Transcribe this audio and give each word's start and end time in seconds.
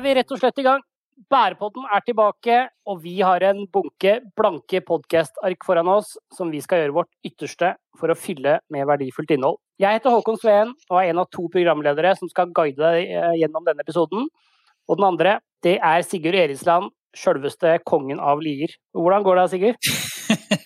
er 0.00 0.06
vi 0.06 0.16
rett 0.16 0.32
og 0.32 0.40
slett 0.40 0.60
i 0.60 0.64
gang. 0.64 0.80
Bærepodden 1.30 1.84
er 1.92 2.00
tilbake, 2.06 2.58
og 2.88 3.02
vi 3.02 3.18
har 3.20 3.42
en 3.44 3.66
bunke 3.68 4.14
blanke 4.38 4.80
podkastark 4.86 5.66
foran 5.66 5.90
oss 5.92 6.14
som 6.32 6.48
vi 6.52 6.62
skal 6.64 6.80
gjøre 6.80 6.94
vårt 6.96 7.10
ytterste 7.26 7.74
for 8.00 8.08
å 8.08 8.16
fylle 8.16 8.56
med 8.72 8.88
verdifullt 8.88 9.34
innhold. 9.36 9.58
Jeg 9.80 9.98
heter 9.98 10.14
Håkon 10.14 10.38
Sveen 10.40 10.72
og 10.88 10.96
er 11.00 11.10
en 11.10 11.20
av 11.20 11.28
to 11.34 11.44
programledere 11.52 12.14
som 12.16 12.30
skal 12.32 12.48
guide 12.56 12.80
deg 12.80 13.12
eh, 13.12 13.34
gjennom 13.42 13.66
denne 13.66 13.84
episoden. 13.84 14.30
Og 14.88 14.96
den 14.96 15.08
andre, 15.10 15.36
det 15.64 15.76
er 15.76 16.06
Sigurd 16.06 16.38
Erisland, 16.40 16.88
sjølveste 17.16 17.76
kongen 17.84 18.22
av 18.22 18.40
Lier. 18.40 18.72
Hvordan 18.96 19.26
går 19.26 19.42
det, 19.42 19.46
Sigurd? 19.52 19.90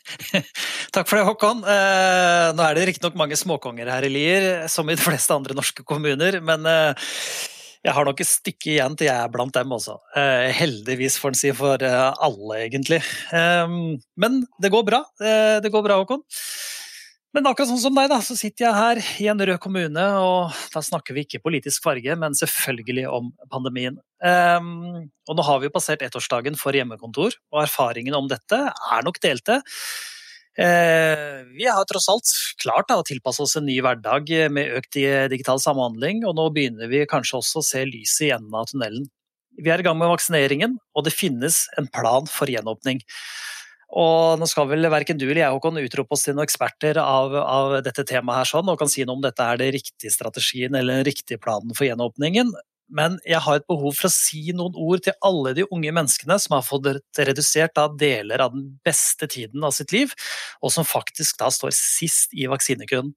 Takk 0.95 1.11
for 1.11 1.19
det, 1.19 1.27
Håkon. 1.27 1.65
Eh, 1.67 2.53
nå 2.55 2.63
er 2.63 2.79
det 2.79 2.87
riktignok 2.93 3.19
mange 3.19 3.39
småkonger 3.41 3.91
her 3.91 4.07
i 4.07 4.13
Lier, 4.15 4.49
som 4.71 4.87
i 4.87 4.95
de 4.95 5.03
fleste 5.03 5.35
andre 5.35 5.59
norske 5.59 5.83
kommuner, 5.83 6.39
men 6.45 6.71
eh, 6.71 7.11
jeg 7.85 7.93
har 7.93 8.07
nok 8.09 8.21
et 8.23 8.31
stykke 8.31 8.71
igjen 8.77 8.95
til 8.97 9.11
jeg 9.11 9.15
er 9.21 9.33
blant 9.33 9.55
dem 9.55 9.73
også. 9.77 9.99
Eh, 10.17 10.49
heldigvis, 10.57 11.19
får 11.21 11.35
en 11.35 11.41
si, 11.41 11.51
for 11.57 11.83
eh, 11.85 12.23
alle, 12.27 12.63
egentlig. 12.65 13.03
Eh, 13.35 13.75
men 14.25 14.39
det 14.63 14.73
går 14.73 14.87
bra. 14.89 15.05
Eh, 15.21 15.59
det 15.65 15.73
går 15.73 15.85
bra, 15.85 16.01
Håkon. 16.01 16.25
Men 17.35 17.49
akkurat 17.51 17.67
sånn 17.67 17.83
som 17.83 17.97
deg, 17.99 18.07
da, 18.13 18.21
så 18.23 18.37
sitter 18.39 18.69
jeg 18.69 18.79
her 18.79 18.99
i 19.25 19.27
en 19.33 19.41
rød 19.43 19.59
kommune, 19.59 20.03
og 20.23 20.55
da 20.71 20.83
snakker 20.87 21.17
vi 21.17 21.25
ikke 21.27 21.43
politisk 21.43 21.83
farge, 21.83 22.15
men 22.15 22.37
selvfølgelig 22.39 23.09
om 23.11 23.33
pandemien. 23.51 23.97
Um, 24.23 25.11
og 25.27 25.35
nå 25.35 25.43
har 25.43 25.59
vi 25.59 25.67
jo 25.67 25.75
passert 25.75 26.05
ettårsdagen 26.07 26.55
for 26.61 26.79
hjemmekontor, 26.79 27.35
og 27.51 27.65
erfaringene 27.65 28.21
om 28.21 28.31
dette 28.31 28.61
er 28.71 29.03
nok 29.03 29.19
delte. 29.25 29.59
Uh, 30.55 31.43
vi 31.57 31.67
har 31.67 31.87
tross 31.91 32.07
alt 32.13 32.31
klart 32.63 32.93
å 32.95 33.03
tilpasse 33.07 33.43
oss 33.43 33.57
en 33.59 33.67
ny 33.67 33.81
hverdag 33.83 34.31
med 34.55 34.77
økt 34.79 35.01
digital 35.33 35.59
samhandling, 35.63 36.23
og 36.29 36.37
nå 36.39 36.49
begynner 36.55 36.91
vi 36.93 37.03
kanskje 37.11 37.41
også 37.41 37.63
å 37.63 37.67
se 37.67 37.83
lyset 37.89 38.29
i 38.29 38.33
enden 38.37 38.55
av 38.55 38.71
tunnelen. 38.71 39.09
Vi 39.59 39.71
er 39.71 39.81
i 39.83 39.87
gang 39.87 39.99
med 39.99 40.11
vaksineringen, 40.11 40.79
og 40.95 41.07
det 41.07 41.15
finnes 41.15 41.65
en 41.79 41.87
plan 41.91 42.27
for 42.31 42.51
gjenåpning. 42.51 43.03
Og 43.95 44.41
nå 44.41 44.47
skal 44.51 44.67
vel 44.67 44.89
verken 44.91 45.19
du 45.21 45.29
eller 45.29 45.45
jeg 45.45 45.55
Håkon, 45.55 45.79
utrope 45.85 46.17
oss 46.17 46.25
til 46.27 46.35
noen 46.35 46.49
eksperter 46.49 46.99
av, 46.99 47.35
av, 47.39 47.77
dette 47.87 48.03
temaet 48.09 48.43
her 48.43 48.51
sånn, 48.51 48.71
og 48.71 48.81
kan 48.81 48.91
si 48.91 49.05
noe 49.07 49.21
om 49.21 49.23
dette 49.23 49.45
er 49.47 49.61
den 49.61 49.71
riktige 49.77 50.11
strategien 50.11 50.75
eller 50.75 50.99
den 50.99 51.07
riktige 51.07 51.39
planen 51.43 51.77
for 51.77 51.87
gjenåpningen. 51.87 52.51
Men 52.93 53.17
jeg 53.25 53.41
har 53.41 53.59
et 53.59 53.67
behov 53.71 53.97
for 53.97 54.09
å 54.09 54.13
si 54.13 54.53
noen 54.57 54.77
ord 54.77 55.05
til 55.07 55.17
alle 55.25 55.55
de 55.57 55.65
unge 55.73 55.93
menneskene 55.97 56.37
som 56.43 56.57
har 56.57 56.67
fått 56.67 56.89
redusert 57.17 57.81
deler 57.99 58.45
av 58.45 58.53
den 58.53 58.67
beste 58.85 59.29
tiden 59.31 59.65
av 59.65 59.73
sitt 59.77 59.95
liv, 59.95 60.13
og 60.61 60.73
som 60.75 60.87
faktisk 60.87 61.41
da 61.41 61.51
står 61.53 61.73
sist 61.77 62.35
i 62.37 62.49
vaksinekøen. 62.51 63.15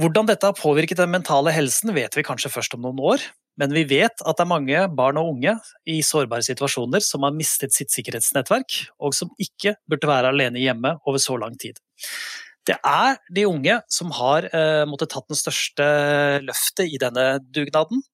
Hvordan 0.00 0.28
dette 0.30 0.48
har 0.48 0.56
påvirket 0.56 1.02
den 1.02 1.12
mentale 1.12 1.52
helsen, 1.52 1.92
vet 1.92 2.14
vi 2.16 2.24
kanskje 2.24 2.52
først 2.52 2.78
om 2.78 2.86
noen 2.86 3.02
år, 3.02 3.24
men 3.60 3.74
vi 3.76 3.82
vet 3.84 4.22
at 4.24 4.38
det 4.38 4.44
er 4.46 4.48
mange 4.48 4.84
barn 4.96 5.18
og 5.20 5.34
unge 5.34 5.52
i 5.84 5.98
sårbare 6.06 6.44
situasjoner 6.46 7.04
som 7.04 7.26
har 7.26 7.34
mistet 7.36 7.74
sitt 7.76 7.92
sikkerhetsnettverk, 7.92 8.78
og 9.02 9.12
som 9.16 9.32
ikke 9.42 9.74
burde 9.90 10.08
være 10.08 10.32
alene 10.32 10.62
hjemme 10.62 10.94
over 11.04 11.20
så 11.20 11.36
lang 11.40 11.58
tid. 11.60 11.76
Det 12.64 12.78
er 12.86 13.18
de 13.34 13.44
unge 13.50 13.80
som 13.90 14.12
har 14.14 14.46
eh, 14.54 14.84
måttet 14.88 15.10
tatt 15.12 15.28
den 15.28 15.38
største 15.38 15.86
løftet 16.46 16.94
i 16.94 17.00
denne 17.02 17.26
dugnaden. 17.52 18.04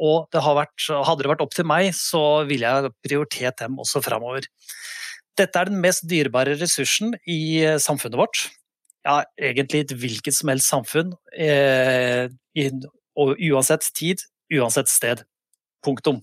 Og 0.00 0.30
det 0.32 0.40
vært, 0.40 0.86
hadde 0.88 1.24
det 1.24 1.32
vært 1.34 1.42
opp 1.44 1.52
til 1.56 1.68
meg, 1.68 1.90
så 1.96 2.46
ville 2.48 2.68
jeg 2.68 2.94
prioritert 3.04 3.60
dem 3.60 3.76
også 3.82 4.00
framover. 4.04 4.46
Dette 5.38 5.60
er 5.60 5.68
den 5.68 5.82
mest 5.82 6.06
dyrebare 6.08 6.56
ressursen 6.60 7.12
i 7.28 7.60
samfunnet 7.80 8.18
vårt. 8.20 8.48
Ja, 9.06 9.22
egentlig 9.40 9.84
et 9.84 9.94
hvilket 9.96 10.36
som 10.36 10.50
helst 10.52 10.68
samfunn, 10.68 11.14
eh, 11.32 12.28
i, 12.56 12.66
og 13.16 13.38
uansett 13.40 13.86
tid, 13.96 14.20
uansett 14.52 14.90
sted. 14.92 15.22
Punktum. 15.84 16.20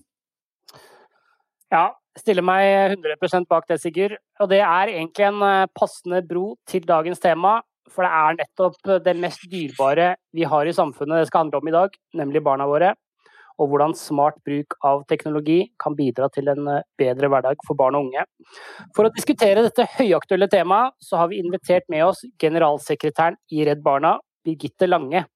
Ja, 1.74 1.90
stiller 2.18 2.46
meg 2.46 2.94
100% 2.94 3.48
bak 3.50 3.66
det, 3.70 3.80
Sigurd. 3.82 4.14
Og 4.38 4.50
det 4.52 4.60
er 4.62 4.92
egentlig 4.92 5.26
en 5.26 5.42
eh, 5.42 5.66
passende 5.74 6.22
bro 6.26 6.52
til 6.70 6.86
dagens 6.86 7.18
tema. 7.22 7.58
For 7.88 8.04
det 8.04 8.12
er 8.12 8.38
nettopp 8.38 8.94
det 9.04 9.16
mest 9.16 9.44
dyrebare 9.50 10.12
vi 10.36 10.44
har 10.44 10.68
i 10.68 10.76
samfunnet 10.76 11.22
det 11.22 11.30
skal 11.30 11.46
handle 11.46 11.62
om 11.62 11.70
i 11.70 11.74
dag, 11.74 11.94
nemlig 12.20 12.44
barna 12.44 12.66
våre. 12.68 12.92
Og 13.58 13.72
hvordan 13.72 13.94
smart 13.98 14.38
bruk 14.46 14.76
av 14.86 15.02
teknologi 15.10 15.58
kan 15.82 15.96
bidra 15.98 16.28
til 16.34 16.50
en 16.52 16.68
eh, 16.70 16.84
bedre 17.00 17.30
hverdag 17.32 17.64
for 17.66 17.78
barn 17.78 17.98
og 17.98 18.08
unge. 18.08 18.24
For 18.96 19.08
å 19.08 19.12
diskutere 19.14 19.64
dette 19.66 19.88
høyaktuelle 19.98 20.50
temaet, 20.52 20.94
så 21.02 21.18
har 21.22 21.32
vi 21.32 21.42
invitert 21.42 21.88
med 21.92 22.06
oss 22.06 22.22
generalsekretæren 22.42 23.38
i 23.54 23.66
Redd 23.68 23.82
Barna, 23.84 24.16
Birgitte 24.46 24.88
Lange. 24.88 25.26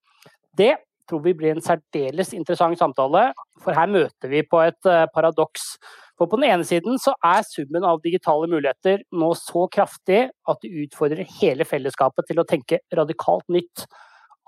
Det 0.55 0.75
tror 1.09 1.23
vi 1.25 1.33
blir 1.35 1.53
en 1.53 1.63
særdeles 1.63 2.31
interessant 2.35 2.79
samtale, 2.79 3.31
for 3.63 3.75
her 3.75 3.91
møter 3.91 4.31
vi 4.31 4.43
på 4.47 4.61
et 4.63 4.89
eh, 4.89 5.05
paradoks. 5.15 5.73
For 6.19 6.29
på 6.29 6.39
den 6.39 6.51
ene 6.51 6.67
siden 6.67 6.99
så 7.01 7.15
er 7.25 7.43
summen 7.47 7.85
av 7.87 8.01
digitale 8.03 8.47
muligheter 8.51 9.03
nå 9.17 9.33
så 9.39 9.65
kraftig 9.73 10.27
at 10.29 10.63
det 10.63 10.71
utfordrer 10.85 11.27
hele 11.41 11.67
fellesskapet 11.67 12.29
til 12.29 12.41
å 12.41 12.47
tenke 12.47 12.79
radikalt 12.95 13.47
nytt. 13.51 13.87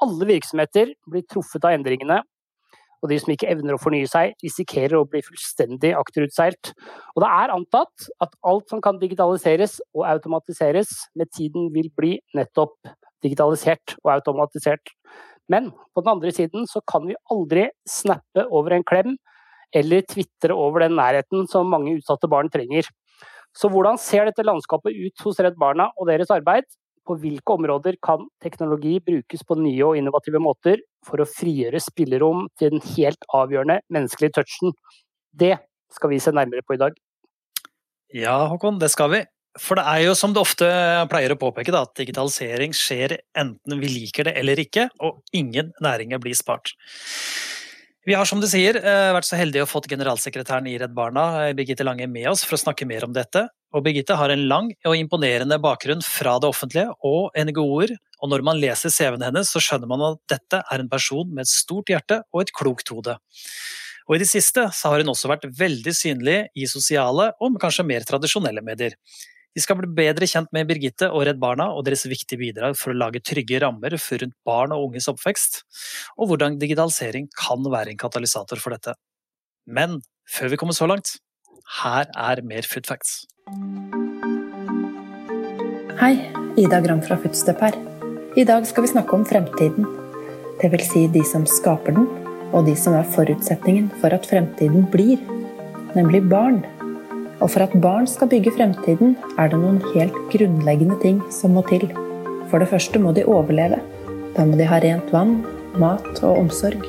Alle 0.04 0.28
virksomheter 0.30 0.94
blir 1.10 1.26
truffet 1.32 1.66
av 1.66 1.76
endringene, 1.76 2.22
og 3.06 3.12
de 3.12 3.20
som 3.22 3.32
ikke 3.36 3.50
evner 3.54 3.78
å 3.78 3.82
fornye 3.82 4.10
seg, 4.10 4.34
risikerer 4.42 4.98
å 4.98 5.06
bli 5.10 5.22
fullstendig 5.26 5.94
akterutseilt. 5.94 6.74
Og 7.14 7.22
det 7.22 7.30
er 7.30 7.54
antatt 7.54 8.08
at 8.26 8.34
alt 8.50 8.72
som 8.74 8.82
kan 8.84 8.98
digitaliseres 9.02 9.78
og 9.94 10.08
automatiseres, 10.10 10.92
med 11.14 11.30
tiden 11.30 11.70
vil 11.76 11.92
bli 11.94 12.16
nettopp 12.38 12.74
digitalisert 13.24 13.96
og 14.02 14.16
automatisert. 14.18 14.90
Men 15.52 15.70
på 15.94 16.02
den 16.02 16.16
andre 16.16 16.34
siden 16.34 16.66
så 16.70 16.82
kan 16.90 17.06
vi 17.06 17.18
aldri 17.32 17.68
snappe 17.90 18.48
over 18.50 18.74
en 18.74 18.86
klem 18.88 19.14
eller 19.76 20.06
tvitre 20.10 20.56
over 20.56 20.86
den 20.86 20.98
nærheten 20.98 21.46
som 21.52 21.70
mange 21.70 21.94
utsatte 22.00 22.30
barn 22.32 22.50
trenger. 22.50 22.90
Så 23.56 23.70
hvordan 23.72 24.00
ser 24.02 24.26
dette 24.28 24.44
landskapet 24.44 24.98
ut 24.98 25.22
hos 25.24 25.40
Redd 25.40 25.60
Barna 25.62 25.92
og 25.96 26.10
deres 26.10 26.34
arbeid? 26.34 26.66
På 27.06 27.18
hvilke 27.22 27.56
områder 27.58 28.00
kan 28.04 28.26
teknologi 28.44 28.98
brukes 29.04 29.46
på 29.46 29.58
nye 29.60 29.86
og 29.86 30.00
innovative 30.00 30.42
måter 30.42 30.82
for 31.06 31.22
å 31.22 31.30
frigjøre 31.30 31.82
spillerom 31.84 32.48
til 32.60 32.74
den 32.74 32.84
helt 32.96 33.30
avgjørende 33.30 33.82
menneskelige 33.94 34.40
touchen? 34.40 34.74
Det 35.32 35.56
skal 35.94 36.12
vi 36.12 36.20
se 36.24 36.34
nærmere 36.34 36.66
på 36.66 36.78
i 36.78 36.82
dag. 36.82 36.98
Ja, 38.16 38.40
Håkon, 38.50 38.80
det 38.82 38.92
skal 38.94 39.12
vi. 39.14 39.24
For 39.60 39.80
det 39.80 39.86
er 39.88 40.02
jo 40.04 40.16
som 40.20 40.34
det 40.36 40.42
ofte 40.42 40.68
pleier 41.12 41.32
å 41.32 41.40
påpeke, 41.40 41.72
da, 41.72 41.86
at 41.86 41.96
digitalisering 41.96 42.74
skjer 42.76 43.20
enten 43.38 43.80
vi 43.80 43.92
liker 43.92 44.28
det 44.28 44.36
eller 44.42 44.60
ikke, 44.60 44.90
og 45.00 45.22
ingen 45.36 45.72
næringer 45.84 46.20
blir 46.24 46.36
spart. 46.36 46.74
Vi 48.06 48.14
har 48.14 48.28
som 48.30 48.42
du 48.42 48.46
sier, 48.46 48.78
eh, 48.78 49.14
vært 49.16 49.26
så 49.26 49.38
heldige 49.40 49.64
å 49.66 49.70
fått 49.70 49.88
generalsekretæren 49.90 50.68
i 50.70 50.78
Redd 50.78 50.94
Barna, 50.94 51.48
eh, 51.48 51.54
Birgitte 51.54 51.84
Lange, 51.88 52.06
med 52.08 52.28
oss 52.30 52.44
for 52.44 52.56
å 52.56 52.62
snakke 52.62 52.86
mer 52.86 53.04
om 53.04 53.14
dette. 53.14 53.48
Og 53.76 53.84
Birgitte 53.84 54.16
har 54.16 54.32
en 54.32 54.46
lang 54.48 54.70
og 54.88 54.96
imponerende 54.96 55.58
bakgrunn 55.60 56.04
fra 56.06 56.38
det 56.40 56.48
offentlige 56.48 56.94
og 57.04 57.36
NGO-er, 57.36 57.92
og 58.24 58.32
når 58.32 58.44
man 58.48 58.60
leser 58.62 58.94
CV-en 58.94 59.26
hennes, 59.28 59.52
så 59.52 59.60
skjønner 59.60 59.90
man 59.92 60.04
at 60.14 60.22
dette 60.32 60.62
er 60.64 60.82
en 60.82 60.92
person 60.92 61.28
med 61.28 61.44
et 61.44 61.52
stort 61.52 61.92
hjerte 61.92 62.22
og 62.32 62.46
et 62.46 62.54
klokt 62.56 62.94
hode. 62.94 63.18
Og 64.06 64.16
i 64.16 64.22
det 64.22 64.30
siste 64.30 64.64
så 64.78 64.94
har 64.94 65.02
hun 65.02 65.12
også 65.12 65.28
vært 65.32 65.48
veldig 65.60 65.94
synlig 65.98 66.38
i 66.56 66.70
sosiale 66.70 67.32
og 67.42 67.58
kanskje 67.62 67.88
mer 67.90 68.06
tradisjonelle 68.08 68.64
medier. 68.64 68.96
Vi 69.56 69.64
skal 69.64 69.80
bli 69.80 69.92
bedre 69.98 70.28
kjent 70.28 70.52
med 70.56 70.68
Birgitte 70.70 71.10
og 71.12 71.26
Redd 71.28 71.40
Barna 71.42 71.70
og 71.76 71.86
deres 71.88 72.04
viktige 72.12 72.40
bidrag 72.42 72.76
for 72.80 72.92
å 72.92 72.98
lage 73.00 73.24
trygge 73.24 73.60
rammer 73.64 73.96
rundt 73.96 74.36
barn 74.48 74.76
og 74.76 74.90
unges 74.90 75.08
oppvekst, 75.12 75.62
og 76.20 76.32
hvordan 76.32 76.60
digitalisering 76.60 77.30
kan 77.40 77.64
være 77.64 77.94
en 77.94 78.00
katalysator 78.00 78.60
for 78.60 78.76
dette. 78.76 78.96
Men 79.66 80.02
før 80.30 80.52
vi 80.52 80.60
kommer 80.60 80.76
så 80.76 80.88
langt, 80.92 81.18
her 81.84 82.08
er 82.16 82.42
mer 82.50 82.68
Food 82.72 82.88
Facts. 82.88 83.26
Hei, 86.00 86.14
Ida 86.62 86.80
Gram 86.86 87.02
fra 87.04 87.18
Foodstep 87.20 87.64
her. 87.66 87.76
I 88.40 88.46
dag 88.48 88.68
skal 88.68 88.86
vi 88.86 88.92
snakke 88.94 89.16
om 89.18 89.26
fremtiden. 89.28 89.88
Det 90.62 90.72
vil 90.72 90.84
si 90.88 91.06
de 91.12 91.24
som 91.28 91.46
skaper 91.50 91.96
den, 91.98 92.08
og 92.56 92.68
de 92.70 92.76
som 92.80 92.96
er 92.96 93.08
forutsetningen 93.16 93.90
for 94.02 94.16
at 94.16 94.28
fremtiden 94.30 94.88
blir, 94.94 95.20
nemlig 95.98 96.24
barn. 96.32 96.62
Og 97.44 97.50
for 97.52 97.66
at 97.66 97.76
barn 97.84 98.08
skal 98.08 98.32
bygge 98.32 98.56
fremtiden, 98.56 99.18
er 99.38 99.52
det 99.52 99.60
noen 99.60 99.82
helt 99.92 100.16
grunnleggende 100.32 101.00
ting 101.04 101.20
som 101.32 101.58
må 101.58 101.66
til. 101.68 101.90
For 102.52 102.62
det 102.62 102.70
første 102.72 103.02
må 103.02 103.12
de 103.16 103.26
overleve. 103.28 103.82
Da 104.38 104.46
må 104.48 104.56
de 104.60 104.68
ha 104.70 104.80
rent 104.84 105.12
vann, 105.16 105.42
mat 105.82 106.24
og 106.24 106.40
omsorg. 106.46 106.88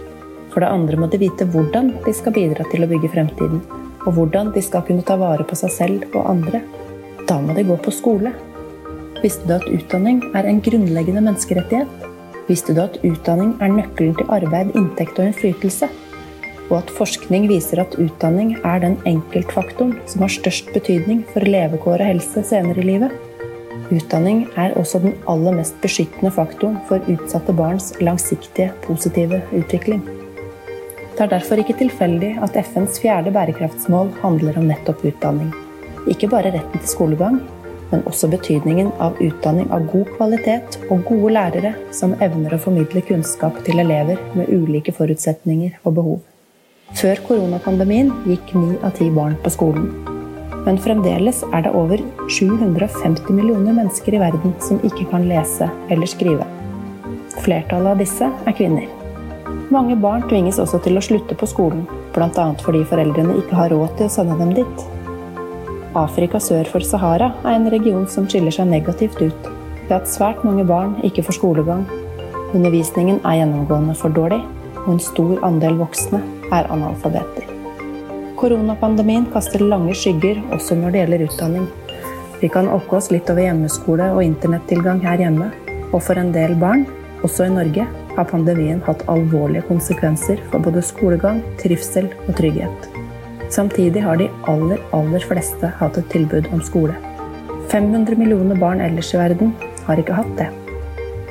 For 0.53 0.63
det 0.63 0.71
andre 0.71 1.01
må 1.01 1.11
de 1.11 1.21
vite 1.21 1.49
hvordan 1.51 1.97
de 2.07 2.15
skal 2.15 2.37
bidra 2.37 2.67
til 2.71 2.87
å 2.87 2.91
bygge 2.91 3.11
fremtiden. 3.17 3.65
Og 4.07 4.15
hvordan 4.17 4.53
de 4.55 4.63
skal 4.63 4.87
kunne 4.87 5.05
ta 5.07 5.19
vare 5.21 5.45
på 5.45 5.59
seg 5.59 5.75
selv 5.75 6.09
og 6.15 6.31
andre. 6.31 6.63
Da 7.27 7.41
må 7.43 7.57
de 7.57 7.67
gå 7.67 7.77
på 7.83 7.95
skole. 7.95 8.33
Visste 9.23 9.49
du 9.49 9.57
at 9.57 9.67
utdanning 9.67 10.23
er 10.37 10.47
en 10.47 10.63
grunnleggende 10.63 11.25
menneskerettighet? 11.27 12.11
Visste 12.47 12.75
du 12.77 12.85
at 12.85 13.01
utdanning 13.03 13.57
er 13.61 13.75
nøkkelen 13.75 14.15
til 14.19 14.31
arbeid, 14.31 14.75
inntekt 14.79 15.19
og 15.19 15.31
innflytelse? 15.31 15.91
og 16.71 16.81
at 16.81 16.93
forskning 16.99 17.47
viser 17.51 17.81
at 17.83 17.95
utdanning 18.03 18.57
er 18.65 18.83
den 18.83 18.97
enkeltfaktoren 19.09 19.95
som 20.11 20.25
har 20.25 20.35
størst 20.35 20.73
betydning 20.75 21.23
for 21.33 21.47
levekår 21.47 22.01
og 22.01 22.11
helse 22.11 22.43
senere 22.49 22.83
i 22.83 22.89
livet. 22.91 23.15
Utdanning 23.95 24.47
er 24.59 24.75
også 24.79 24.99
den 25.05 25.15
aller 25.31 25.55
mest 25.61 25.79
beskyttende 25.83 26.33
faktoren 26.35 26.81
for 26.89 27.03
utsatte 27.13 27.55
barns 27.55 27.93
langsiktige, 28.03 28.73
positive 28.87 29.43
utvikling. 29.55 30.03
Det 31.17 31.25
er 31.25 31.31
derfor 31.33 31.57
ikke 31.57 31.79
tilfeldig 31.79 32.35
at 32.45 32.57
FNs 32.61 32.99
fjerde 33.01 33.31
bærekraftsmål 33.33 34.11
handler 34.21 34.59
om 34.61 34.67
nettopp 34.69 35.01
utdanning. 35.09 35.49
Ikke 36.13 36.29
bare 36.29 36.51
retten 36.53 36.83
til 36.83 36.91
skolegang, 36.91 37.39
men 37.89 38.03
også 38.11 38.29
betydningen 38.29 38.91
av 39.01 39.17
utdanning 39.25 39.71
av 39.73 39.87
god 39.89 40.11
kvalitet 40.19 40.77
og 40.91 41.07
gode 41.09 41.31
lærere 41.33 41.71
som 41.97 42.13
evner 42.21 42.53
å 42.53 42.61
formidle 42.61 43.01
kunnskap 43.09 43.63
til 43.65 43.81
elever 43.81 44.21
med 44.37 44.53
ulike 44.53 44.93
forutsetninger 44.93 45.79
og 45.87 45.97
behov. 46.03 46.19
Før 47.01 47.25
koronapandemien 47.31 48.13
gikk 48.29 48.53
ni 48.59 48.77
av 48.85 48.93
ti 49.01 49.09
barn 49.17 49.39
på 49.41 49.55
skolen. 49.57 49.89
Men 50.67 50.83
fremdeles 50.83 51.41
er 51.49 51.65
det 51.65 51.73
over 51.81 52.05
750 52.29 53.33
millioner 53.33 53.73
mennesker 53.73 54.19
i 54.19 54.23
verden 54.27 54.53
som 54.69 54.85
ikke 54.85 55.09
kan 55.15 55.25
lese 55.33 55.73
eller 55.89 56.13
skrive. 56.13 56.45
Flertallet 57.41 57.95
av 57.95 58.05
disse 58.05 58.29
er 58.29 58.61
kvinner. 58.61 58.96
Mange 59.71 59.95
barn 60.03 60.25
tvinges 60.27 60.59
også 60.59 60.81
til 60.83 60.99
å 60.99 61.03
slutte 61.05 61.37
på 61.39 61.47
skolen, 61.47 61.85
bl.a. 62.15 62.47
fordi 62.65 62.81
foreldrene 62.91 63.37
ikke 63.39 63.55
har 63.55 63.71
råd 63.71 63.93
til 63.99 64.09
å 64.09 64.15
sende 64.17 64.39
dem 64.41 64.55
dit. 64.57 64.87
Afrika 65.97 66.41
sør 66.43 66.67
for 66.73 66.83
Sahara 66.83 67.29
er 67.45 67.55
en 67.55 67.71
region 67.71 68.09
som 68.11 68.27
skiller 68.27 68.55
seg 68.55 68.67
negativt 68.73 69.21
ut 69.23 69.47
ved 69.87 69.95
at 70.01 70.11
svært 70.11 70.43
mange 70.43 70.67
barn 70.67 70.97
ikke 71.07 71.23
får 71.29 71.39
skolegang, 71.39 71.85
undervisningen 72.57 73.21
er 73.23 73.39
gjennomgående 73.41 73.95
for 73.99 74.15
dårlig, 74.15 74.43
og 74.83 74.97
en 74.97 75.03
stor 75.03 75.39
andel 75.47 75.79
voksne 75.79 76.21
er 76.51 76.67
analfabeter. 76.75 77.47
Koronapandemien 78.37 79.31
kaster 79.33 79.63
lange 79.63 79.95
skygger 79.97 80.43
også 80.53 80.75
når 80.77 80.93
det 80.93 81.05
gjelder 81.05 81.27
utdanning. 81.31 81.71
Vi 82.43 82.51
kan 82.53 82.67
okke 82.69 82.99
oss 82.99 83.13
litt 83.15 83.31
over 83.31 83.47
hjemmeskole 83.47 84.11
og 84.13 84.27
internettilgang 84.27 85.07
her 85.07 85.23
hjemme, 85.23 85.53
og 85.95 86.01
for 86.03 86.19
en 86.19 86.35
del 86.35 86.59
barn, 86.59 86.85
også 87.25 87.47
i 87.47 87.55
Norge, 87.55 87.87
har 88.17 88.29
pandemien 88.31 88.83
hatt 88.87 89.05
alvorlige 89.13 89.65
konsekvenser 89.69 90.41
for 90.51 90.65
både 90.65 90.83
skolegang, 90.85 91.43
trivsel 91.61 92.09
og 92.27 92.37
trygghet. 92.39 92.89
Samtidig 93.53 94.03
har 94.03 94.19
de 94.19 94.29
aller, 94.51 94.81
aller 94.97 95.23
fleste 95.29 95.71
hatt 95.81 95.99
et 96.01 96.09
tilbud 96.13 96.49
om 96.53 96.63
skole. 96.65 96.97
500 97.71 98.19
millioner 98.19 98.59
barn 98.59 98.81
ellers 98.81 99.13
i 99.15 99.21
verden 99.21 99.53
har 99.87 100.01
ikke 100.01 100.17
hatt 100.17 100.33
det. 100.39 100.49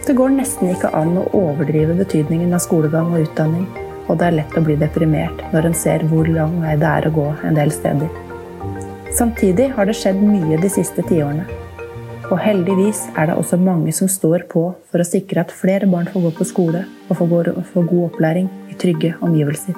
Det 0.06 0.16
går 0.16 0.36
nesten 0.36 0.70
ikke 0.70 0.94
an 0.94 1.16
å 1.18 1.26
overdrive 1.34 1.96
betydningen 1.98 2.54
av 2.54 2.62
skolegang 2.64 3.10
og 3.14 3.26
utdanning, 3.26 3.66
og 4.06 4.20
det 4.20 4.28
er 4.28 4.38
lett 4.40 4.58
å 4.58 4.64
bli 4.64 4.78
deprimert 4.78 5.42
når 5.54 5.72
en 5.72 5.78
ser 5.78 6.06
hvor 6.12 6.30
lang 6.30 6.60
vei 6.62 6.76
det 6.78 6.92
er 6.92 7.10
å 7.10 7.16
gå 7.16 7.28
en 7.48 7.58
del 7.58 7.74
steder. 7.74 8.12
Samtidig 9.16 9.72
har 9.74 9.90
det 9.90 9.96
skjedd 9.98 10.22
mye 10.22 10.60
de 10.62 10.70
siste 10.70 11.04
tiårene. 11.10 11.48
Og 12.34 12.40
heldigvis 12.42 13.04
er 13.14 13.28
det 13.30 13.36
også 13.38 13.58
mange 13.62 13.92
som 13.94 14.10
står 14.10 14.48
på 14.50 14.62
for 14.90 15.02
å 15.02 15.06
sikre 15.06 15.44
at 15.44 15.52
flere 15.54 15.86
barn 15.86 16.08
får 16.10 16.24
gå 16.24 16.32
på 16.40 16.48
skole 16.50 16.80
og 17.06 17.20
får 17.20 17.84
god 17.92 18.00
opplæring 18.08 18.48
i 18.74 18.78
trygge 18.82 19.12
omgivelser. 19.26 19.78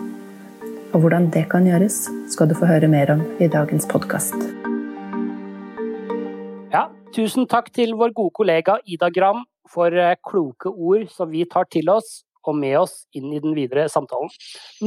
Og 0.96 1.04
hvordan 1.04 1.28
det 1.34 1.44
kan 1.52 1.68
gjøres, 1.68 2.06
skal 2.32 2.48
du 2.48 2.56
få 2.56 2.70
høre 2.70 2.88
mer 2.88 3.12
om 3.18 3.26
i 3.44 3.50
dagens 3.52 3.90
podkast. 3.92 4.38
Ja, 6.72 6.86
tusen 7.18 7.50
takk 7.52 7.68
til 7.76 7.98
vår 8.00 8.16
gode 8.16 8.32
kollega 8.40 8.78
Ida 8.88 9.12
Gram 9.12 9.44
for 9.68 9.92
eh, 9.92 10.16
kloke 10.24 10.72
ord 10.72 11.04
som 11.12 11.28
vi 11.34 11.44
tar 11.52 11.68
til 11.68 11.92
oss 11.92 12.22
og 12.48 12.56
med 12.56 12.78
oss 12.80 13.02
inn 13.12 13.28
i 13.36 13.44
den 13.44 13.58
videre 13.60 13.90
samtalen. 13.92 14.32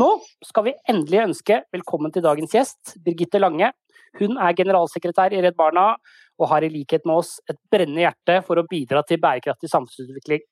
Nå 0.00 0.14
skal 0.48 0.70
vi 0.70 0.78
endelig 0.88 1.26
ønske 1.26 1.60
velkommen 1.76 2.16
til 2.16 2.24
dagens 2.24 2.56
gjest, 2.56 2.96
Birgitte 3.04 3.42
Lange. 3.42 3.74
Hun 4.18 4.40
er 4.40 4.56
generalsekretær 4.56 5.36
i 5.36 5.44
Redd 5.44 5.58
Barna 5.60 5.92
og 6.40 6.48
har 6.50 6.64
i 6.64 6.72
likhet 6.72 7.04
med 7.08 7.20
oss 7.20 7.37
et 7.50 7.58
brennende 7.72 8.06
hjerte 8.06 8.40
for 8.46 8.60
å 8.60 8.66
bidra 8.69 9.02
til 9.06 9.20
bærekraftig 9.22 9.70
samfunnsutvikling. 9.72 10.42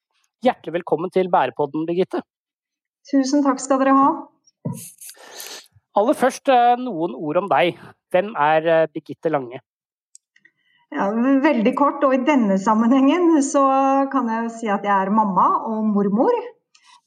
Hjertelig 0.44 0.76
velkommen 0.76 1.12
til 1.14 1.30
Bærepodden, 1.32 1.86
Birgitte. 1.88 2.20
Tusen 3.08 3.42
takk 3.46 3.62
skal 3.62 3.80
dere 3.80 3.96
ha. 3.96 4.10
Aller 5.98 6.18
først 6.18 6.50
eh, 6.52 6.76
noen 6.78 7.16
ord 7.16 7.40
om 7.40 7.48
deg. 7.50 7.80
Hvem 8.12 8.30
er 8.38 8.68
eh, 8.68 8.84
Birgitte 8.92 9.32
Lange? 9.32 9.62
Ja, 10.94 11.08
veldig 11.44 11.72
kort, 11.76 12.04
og 12.06 12.14
i 12.16 12.22
denne 12.24 12.56
sammenhengen 12.60 13.34
så 13.44 13.64
kan 14.12 14.30
jeg 14.32 14.52
si 14.54 14.70
at 14.72 14.86
jeg 14.88 14.94
er 14.94 15.12
mamma 15.12 15.48
og 15.68 15.82
mormor. 15.92 16.36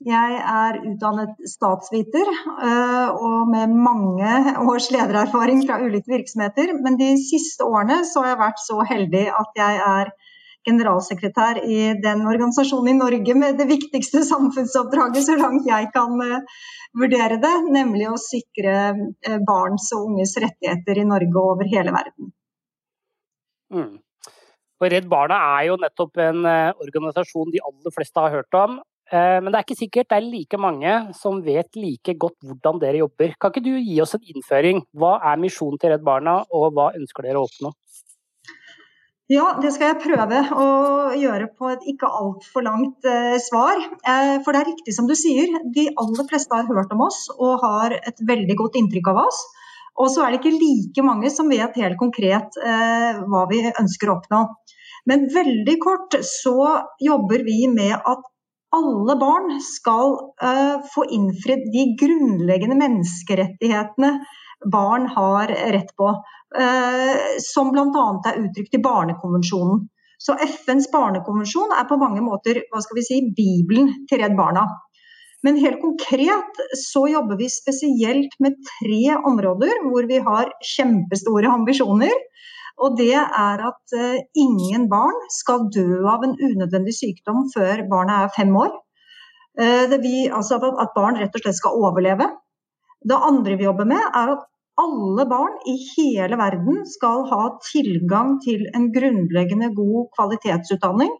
Jeg 0.01 0.37
er 0.39 0.79
utdannet 0.81 1.35
statsviter 1.45 2.25
eh, 2.25 3.09
og 3.13 3.51
med 3.51 3.73
mange 3.85 4.55
års 4.63 4.87
ledererfaring 4.89 5.61
fra 5.67 5.77
ulike 5.83 6.09
virksomheter. 6.09 6.73
Men 6.81 6.97
de 6.97 7.11
siste 7.21 7.67
årene 7.67 7.99
så 8.09 8.23
har 8.23 8.31
jeg 8.31 8.39
vært 8.39 8.63
så 8.63 8.79
heldig 8.89 9.27
at 9.37 9.61
jeg 9.61 9.77
er 9.85 10.11
generalsekretær 10.65 11.61
i 11.65 11.77
den 12.01 12.25
organisasjonen 12.25 12.95
i 12.95 12.97
Norge 12.97 13.37
med 13.37 13.61
det 13.61 13.69
viktigste 13.69 14.23
samfunnsoppdraget 14.31 15.27
så 15.27 15.37
langt 15.37 15.69
jeg 15.69 15.93
kan 15.93 16.17
eh, 16.25 16.59
vurdere 16.97 17.37
det, 17.43 17.55
nemlig 17.69 18.09
å 18.09 18.17
sikre 18.21 18.75
eh, 18.89 19.39
barns 19.45 19.91
og 19.93 20.09
unges 20.09 20.33
rettigheter 20.41 20.97
i 20.97 21.09
Norge 21.13 21.35
og 21.35 21.57
over 21.59 21.69
hele 21.69 21.93
verden. 21.93 22.33
Mm. 23.69 23.99
Og 24.81 24.89
Redd 24.89 25.05
Barna 25.05 25.37
er 25.59 25.67
jo 25.69 25.77
nettopp 25.77 26.17
en 26.25 26.41
organisasjon 26.81 27.53
de 27.53 27.61
aller 27.61 27.93
fleste 27.93 28.17
har 28.17 28.33
hørt 28.33 28.57
om. 28.57 28.79
Eh, 29.11 29.37
men 29.43 29.51
det 29.51 29.59
er 29.59 29.65
ikke 29.65 29.81
sikkert 29.81 30.09
det 30.11 30.17
er 30.17 30.29
like 30.29 30.57
mange 30.61 30.95
som 31.17 31.41
vet 31.43 31.75
like 31.75 32.15
godt 32.15 32.37
hvordan 32.47 32.79
dere 32.79 33.03
jobber. 33.03 33.35
Kan 33.35 33.51
ikke 33.51 33.65
du 33.65 33.73
gi 33.75 33.99
oss 34.03 34.15
en 34.15 34.23
innføring? 34.33 34.85
Hva 34.95 35.17
er 35.33 35.41
misjonen 35.41 35.81
til 35.81 35.91
Redd 35.91 36.05
Barna, 36.07 36.39
og 36.47 36.71
hva 36.77 36.93
ønsker 36.95 37.27
dere 37.27 37.41
å 37.41 37.49
oppnå? 37.49 37.73
Ja, 39.31 39.45
det 39.63 39.69
skal 39.71 39.93
jeg 39.93 40.01
prøve 40.03 40.39
å 40.59 40.65
gjøre 41.15 41.45
på 41.55 41.69
et 41.71 41.83
ikke 41.87 42.07
altfor 42.07 42.65
langt 42.65 43.07
eh, 43.07 43.37
svar. 43.39 43.79
Eh, 43.79 44.37
for 44.43 44.51
det 44.51 44.61
er 44.61 44.69
riktig 44.73 44.95
som 44.95 45.07
du 45.07 45.15
sier, 45.15 45.53
de 45.75 45.85
aller 46.01 46.27
fleste 46.27 46.57
har 46.57 46.67
hørt 46.67 46.91
om 46.91 47.05
oss 47.05 47.25
og 47.37 47.63
har 47.63 47.95
et 47.99 48.19
veldig 48.27 48.57
godt 48.59 48.79
inntrykk 48.79 49.11
av 49.13 49.21
oss. 49.23 49.39
Og 49.99 50.11
så 50.11 50.25
er 50.25 50.33
det 50.33 50.41
ikke 50.41 50.57
like 50.57 51.05
mange 51.07 51.31
som 51.31 51.51
vet 51.51 51.79
helt 51.79 51.99
konkret 51.99 52.59
eh, 52.59 53.23
hva 53.23 53.45
vi 53.51 53.63
ønsker 53.69 54.11
å 54.11 54.17
oppnå. 54.19 54.41
Men 55.07 55.29
veldig 55.33 55.77
kort 55.81 56.19
så 56.27 56.57
jobber 57.01 57.47
vi 57.47 57.65
med 57.71 57.95
at 57.95 58.27
alle 58.75 59.15
barn 59.19 59.57
skal 59.63 60.13
uh, 60.43 60.77
få 60.93 61.05
innfridd 61.11 61.67
de 61.73 61.87
grunnleggende 61.99 62.77
menneskerettighetene 62.79 64.13
barn 64.71 65.07
har 65.11 65.51
rett 65.75 65.95
på. 65.97 66.11
Uh, 66.57 67.15
som 67.43 67.71
bl.a. 67.73 68.05
er 68.31 68.39
uttrykt 68.43 68.77
i 68.77 68.83
Barnekonvensjonen. 68.83 69.87
Så 70.21 70.35
FNs 70.37 70.91
barnekonvensjon 70.93 71.73
er 71.73 71.87
på 71.89 71.97
mange 71.97 72.21
måter 72.21 72.61
hva 72.69 72.81
skal 72.83 72.99
vi 72.99 73.05
si, 73.07 73.19
bibelen 73.33 74.05
til 74.09 74.21
Redd 74.21 74.35
Barna. 74.37 74.67
Men 75.41 75.57
helt 75.57 75.81
konkret 75.81 76.59
så 76.77 77.07
jobber 77.09 77.39
vi 77.39 77.47
spesielt 77.49 78.35
med 78.43 78.59
tre 78.67 79.15
områder 79.17 79.81
hvor 79.87 80.05
vi 80.09 80.19
har 80.21 80.51
kjempestore 80.75 81.49
ambisjoner. 81.49 82.13
Og 82.79 82.95
det 82.99 83.15
er 83.17 83.65
at 83.67 83.95
uh, 83.97 84.21
ingen 84.37 84.87
barn 84.91 85.17
skal 85.33 85.67
dø 85.73 86.03
av 86.11 86.23
en 86.27 86.37
unødvendig 86.37 86.95
sykdom 86.97 87.49
før 87.55 87.83
barnet 87.91 88.27
er 88.27 88.33
fem 88.37 88.55
år. 88.55 88.71
Det 89.61 89.97
vi, 89.99 90.29
altså 90.31 90.55
at 90.79 90.93
barn 90.95 91.17
rett 91.19 91.33
og 91.35 91.41
slett 91.43 91.57
skal 91.57 91.75
overleve. 91.75 92.23
Det 93.03 93.17
andre 93.27 93.57
vi 93.59 93.65
jobber 93.67 93.89
med, 93.89 93.99
er 93.99 94.31
at 94.37 94.45
alle 94.79 95.25
barn 95.29 95.57
i 95.67 95.75
hele 95.91 96.37
verden 96.39 96.85
skal 96.87 97.25
ha 97.29 97.41
tilgang 97.67 98.37
til 98.45 98.63
en 98.75 98.87
grunnleggende 98.95 99.73
god 99.75 100.07
kvalitetsutdanning. 100.15 101.11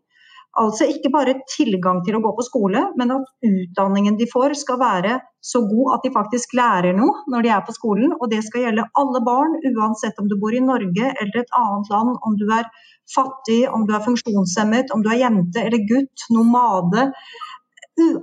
Altså 0.59 0.83
ikke 0.91 1.11
bare 1.13 1.37
tilgang 1.47 2.01
til 2.03 2.17
å 2.17 2.21
gå 2.23 2.31
på 2.35 2.43
skole, 2.43 2.81
men 2.99 3.13
at 3.15 3.27
utdanningen 3.47 4.17
de 4.19 4.27
får 4.27 4.57
skal 4.59 4.81
være 4.81 5.19
så 5.39 5.61
god 5.63 5.93
at 5.95 6.03
de 6.03 6.11
faktisk 6.11 6.57
lærer 6.59 6.97
noe 6.97 7.23
når 7.31 7.45
de 7.45 7.53
er 7.55 7.63
på 7.63 7.75
skolen. 7.77 8.11
Og 8.19 8.27
det 8.33 8.41
skal 8.43 8.65
gjelde 8.65 8.89
alle 8.99 9.21
barn, 9.23 9.55
uansett 9.71 10.19
om 10.19 10.27
du 10.27 10.35
bor 10.41 10.51
i 10.51 10.63
Norge 10.63 11.13
eller 11.13 11.39
et 11.39 11.55
annet 11.55 11.93
land. 11.93 12.19
Om 12.27 12.35
du 12.41 12.45
er 12.51 12.67
fattig, 13.15 13.63
om 13.71 13.87
du 13.87 13.95
er 13.95 14.03
funksjonshemmet, 14.03 14.91
om 14.91 15.05
du 15.05 15.09
er 15.13 15.23
jente 15.23 15.63
eller 15.63 15.87
gutt, 15.87 16.27
nomade. 16.35 17.09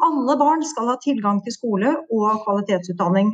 Alle 0.05 0.39
barn 0.41 0.65
skal 0.69 0.93
ha 0.93 1.01
tilgang 1.01 1.41
til 1.45 1.57
skole 1.57 1.97
og 2.13 2.43
kvalitetsutdanning. 2.45 3.33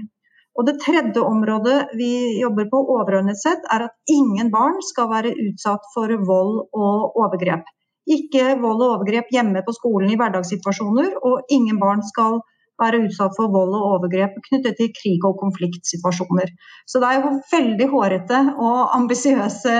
Og 0.54 0.66
Det 0.68 0.78
tredje 0.78 1.18
området 1.18 1.96
vi 1.98 2.38
jobber 2.38 2.68
på 2.70 2.78
overordnet 2.94 3.40
sett, 3.40 3.64
er 3.74 3.88
at 3.88 3.96
ingen 4.06 4.52
barn 4.54 4.78
skal 4.86 5.10
være 5.10 5.34
utsatt 5.48 5.88
for 5.94 6.14
vold 6.28 6.60
og 6.70 7.18
overgrep. 7.18 7.66
Ikke 8.04 8.54
vold 8.60 8.82
og 8.82 8.90
overgrep 8.98 9.30
hjemme 9.32 9.62
på 9.64 9.74
skolen 9.76 10.10
i 10.12 10.18
hverdagssituasjoner, 10.20 11.14
og 11.24 11.54
ingen 11.54 11.78
barn 11.80 12.02
skal 12.04 12.42
være 12.82 13.04
utsatt 13.06 13.36
for 13.36 13.52
vold 13.54 13.72
og 13.78 13.86
overgrep 13.96 14.36
knyttet 14.48 14.76
til 14.80 14.90
krig 14.96 15.24
og 15.24 15.38
konfliktsituasjoner. 15.40 16.52
Så 16.90 17.00
det 17.00 17.10
er 17.10 17.20
jo 17.20 17.34
veldig 17.52 17.88
hårete 17.92 18.40
og 18.54 18.96
ambisiøse 18.98 19.76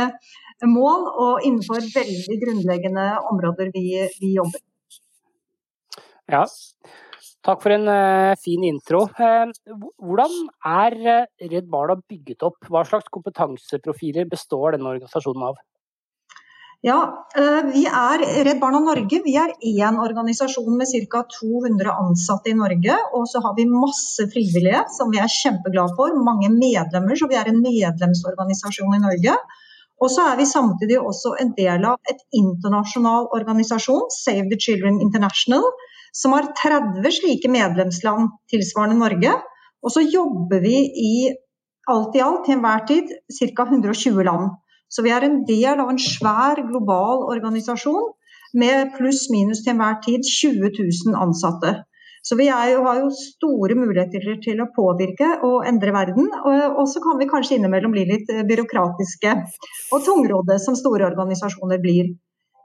mål, 0.71 1.09
og 1.25 1.45
innenfor 1.45 1.83
veldig 1.93 2.37
grunnleggende 2.45 3.09
områder 3.33 3.73
vi, 3.75 3.87
vi 4.21 4.35
jobber. 4.38 4.62
Ja, 6.31 6.47
Takk 7.45 7.61
for 7.61 7.75
en 7.75 7.85
uh, 7.90 8.33
fin 8.40 8.62
intro. 8.64 9.02
Uh, 9.21 9.50
hvordan 10.00 10.33
er 10.64 10.95
Redd 11.45 11.66
Barna 11.69 11.99
bygget 12.00 12.40
opp? 12.47 12.57
Hva 12.73 12.87
slags 12.88 13.11
kompetanseprofiler 13.12 14.25
består 14.31 14.78
denne 14.78 14.95
organisasjonen 14.95 15.50
av? 15.50 15.59
Ja, 16.85 16.99
eh, 17.33 17.62
vi 17.73 17.87
er 17.88 18.23
Redd 18.45 18.59
Barna 18.61 18.83
Norge 18.85 19.23
vi 19.25 19.33
er 19.41 19.55
én 19.64 19.97
organisasjon 19.97 20.75
med 20.76 20.91
ca. 21.09 21.23
200 21.33 21.93
ansatte 22.03 22.50
i 22.53 22.57
Norge. 22.59 22.97
Og 23.17 23.25
så 23.31 23.41
har 23.41 23.55
vi 23.57 23.64
masse 23.64 24.26
frivillige 24.35 24.83
som 24.93 25.09
vi 25.14 25.23
er 25.23 25.33
kjempeglade 25.33 25.97
for. 25.97 26.12
Mange 26.26 26.50
medlemmer, 26.53 27.17
så 27.17 27.29
vi 27.31 27.38
er 27.41 27.49
en 27.49 27.62
medlemsorganisasjon 27.64 28.99
i 28.99 29.00
Norge. 29.00 29.37
Og 30.05 30.12
så 30.12 30.26
er 30.29 30.37
vi 30.37 30.45
samtidig 30.50 30.99
også 31.00 31.33
en 31.41 31.55
del 31.57 31.87
av 31.88 32.12
et 32.12 32.21
internasjonal 32.37 33.31
organisasjon, 33.33 34.11
Save 34.12 34.50
the 34.50 34.59
Children 34.61 35.00
International, 35.00 35.64
som 36.12 36.37
har 36.37 36.50
30 36.61 37.09
slike 37.17 37.49
medlemsland 37.49 38.29
tilsvarende 38.53 39.00
Norge. 39.00 39.33
Og 39.81 39.97
så 39.97 40.05
jobber 40.05 40.61
vi 40.61 40.76
i 40.85 41.14
alt 41.88 42.12
i 42.17 42.21
alt 42.26 42.45
til 42.45 42.59
enhver 42.59 42.85
tid 42.93 43.09
ca. 43.38 43.64
120 43.73 44.29
land. 44.29 44.53
Så 44.95 45.03
vi 45.03 45.11
er 45.11 45.27
en 45.27 45.41
del 45.49 45.81
av 45.83 45.89
en 45.91 45.99
svær 45.99 46.61
global 46.69 47.25
organisasjon 47.35 48.13
med 48.55 48.93
pluss-minus 48.95 49.65
til 49.65 49.75
enhver 49.75 49.99
tid 50.05 50.23
20 50.23 50.71
000 50.71 51.19
ansatte. 51.19 51.81
Så 52.25 52.39
vi 52.39 52.47
jo, 52.47 52.85
har 52.87 53.01
jo 53.03 53.11
store 53.13 53.75
muligheter 53.77 54.39
til 54.45 54.63
å 54.63 54.71
påvirke 54.73 55.27
og 55.45 55.67
endre 55.69 55.93
verden. 55.93 56.31
Og 56.47 56.87
så 56.89 57.03
kan 57.05 57.19
vi 57.21 57.29
kanskje 57.29 57.59
innimellom 57.59 57.93
bli 57.93 58.07
litt 58.09 58.31
byråkratiske 58.49 59.35
og 59.93 60.07
tungrådde, 60.07 60.57
som 60.63 60.79
store 60.79 61.11
organisasjoner 61.11 61.83
blir. 61.83 62.15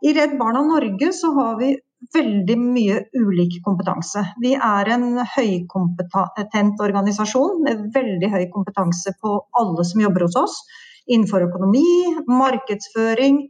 I 0.06 0.14
Redd 0.16 0.38
Barna 0.40 0.62
Norge 0.64 1.12
så 1.18 1.34
har 1.36 1.58
vi 1.60 1.74
veldig 2.16 2.56
mye 2.62 3.02
ulik 3.20 3.58
kompetanse. 3.66 4.22
Vi 4.40 4.54
er 4.56 4.94
en 4.94 5.18
høykompetent 5.34 6.80
organisasjon 6.86 7.66
med 7.66 7.90
veldig 7.98 8.30
høy 8.32 8.46
kompetanse 8.54 9.12
på 9.20 9.34
alle 9.60 9.84
som 9.90 10.06
jobber 10.06 10.30
hos 10.30 10.40
oss 10.40 10.62
innenfor 11.10 11.48
økonomi, 11.48 11.88
markedsføring, 12.30 13.42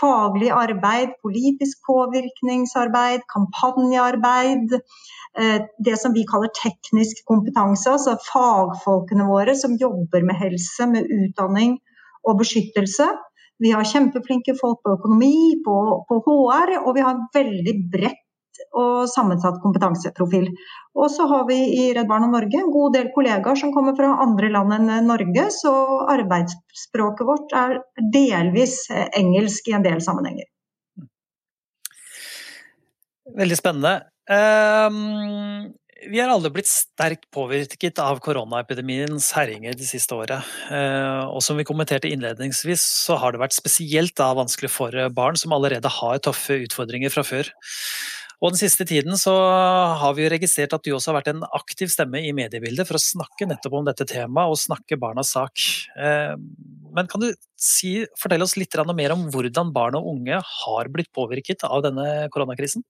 faglig 0.00 0.50
arbeid, 0.52 1.14
politisk 1.24 1.86
påvirkningsarbeid, 1.88 3.24
kampanjearbeid. 3.32 4.74
Eh, 5.38 5.60
det 5.84 5.96
som 6.00 6.14
vi 6.16 6.26
kaller 6.28 6.52
teknisk 6.56 7.24
kompetanse, 7.28 7.92
altså 7.92 8.16
fagfolkene 8.26 9.28
våre 9.30 9.56
som 9.56 9.78
jobber 9.80 10.26
med 10.26 10.38
helse, 10.40 10.88
med 10.90 11.08
utdanning 11.20 11.78
og 12.26 12.40
beskyttelse. 12.42 13.08
Vi 13.62 13.72
har 13.72 13.88
kjempeflinke 13.88 14.56
folk 14.60 14.82
på 14.84 14.98
økonomi, 14.98 15.62
på, 15.64 15.76
på 16.08 16.20
HR, 16.26 16.76
og 16.84 16.94
vi 16.96 17.04
har 17.06 17.24
veldig 17.34 17.76
bredt 17.92 18.25
og 18.76 19.06
sammensatt 19.12 19.60
kompetanseprofil. 19.62 20.48
Og 20.96 21.10
så 21.12 21.26
har 21.30 21.46
vi 21.48 21.58
i 21.76 21.86
Redd 21.96 22.08
Barna 22.10 22.28
Norge 22.32 22.60
en 22.60 22.72
god 22.72 22.96
del 22.96 23.12
kollegaer 23.14 23.58
som 23.60 23.72
kommer 23.74 23.96
fra 23.98 24.14
andre 24.24 24.50
land 24.52 24.74
enn 24.78 25.08
Norge, 25.08 25.48
så 25.54 25.72
arbeidsspråket 26.16 27.28
vårt 27.28 27.56
er 27.56 27.80
delvis 28.14 28.84
engelsk 28.90 29.70
i 29.70 29.76
en 29.76 29.86
del 29.86 30.02
sammenhenger. 30.04 30.48
Veldig 33.36 33.58
spennende. 33.58 33.98
Um, 34.30 35.74
vi 36.06 36.20
har 36.20 36.30
alle 36.30 36.50
blitt 36.54 36.68
sterkt 36.70 37.26
påvirket 37.34 37.98
av 38.02 38.20
koronaepidemiens 38.22 39.28
herjinger 39.36 39.74
det 39.78 39.88
siste 39.88 40.16
året. 40.16 40.46
Uh, 40.70 41.26
og 41.28 41.42
som 41.44 41.58
vi 41.58 41.66
kommenterte 41.66 42.10
innledningsvis, 42.10 42.84
så 43.06 43.18
har 43.20 43.34
det 43.34 43.42
vært 43.42 43.56
spesielt 43.56 44.16
vanskelig 44.16 44.70
for 44.72 44.94
barn 45.14 45.38
som 45.40 45.54
allerede 45.56 45.90
har 46.00 46.22
tøffe 46.24 46.60
utfordringer 46.66 47.12
fra 47.12 47.26
før. 47.26 47.50
Og 48.42 48.52
den 48.52 48.60
siste 48.60 48.84
tiden 48.84 49.16
så 49.16 49.32
har 49.96 50.12
vi 50.16 50.26
jo 50.26 50.32
registrert 50.32 50.74
at 50.76 50.84
du 50.84 50.90
også 50.92 51.12
har 51.12 51.22
vært 51.22 51.30
en 51.32 51.46
aktiv 51.56 51.88
stemme 51.92 52.20
i 52.20 52.34
mediebildet 52.36 52.84
for 52.88 52.98
å 52.98 53.02
snakke 53.02 53.48
nettopp 53.48 53.78
om 53.78 53.86
dette 53.86 54.04
temaet 54.08 54.52
og 54.52 54.60
snakke 54.60 54.98
barnas 55.00 55.32
sak. 55.32 55.56
Eh, 55.96 56.34
men 56.96 57.08
kan 57.08 57.22
du 57.22 57.30
si, 57.56 58.02
fortelle 58.20 58.44
oss 58.44 58.58
litt 58.60 58.76
mer 58.92 59.16
om 59.16 59.24
hvordan 59.32 59.72
barn 59.72 59.96
og 59.96 60.10
unge 60.12 60.42
har 60.44 60.92
blitt 60.92 61.12
påvirket 61.16 61.64
av 61.64 61.86
denne 61.88 62.28
koronakrisen? 62.34 62.84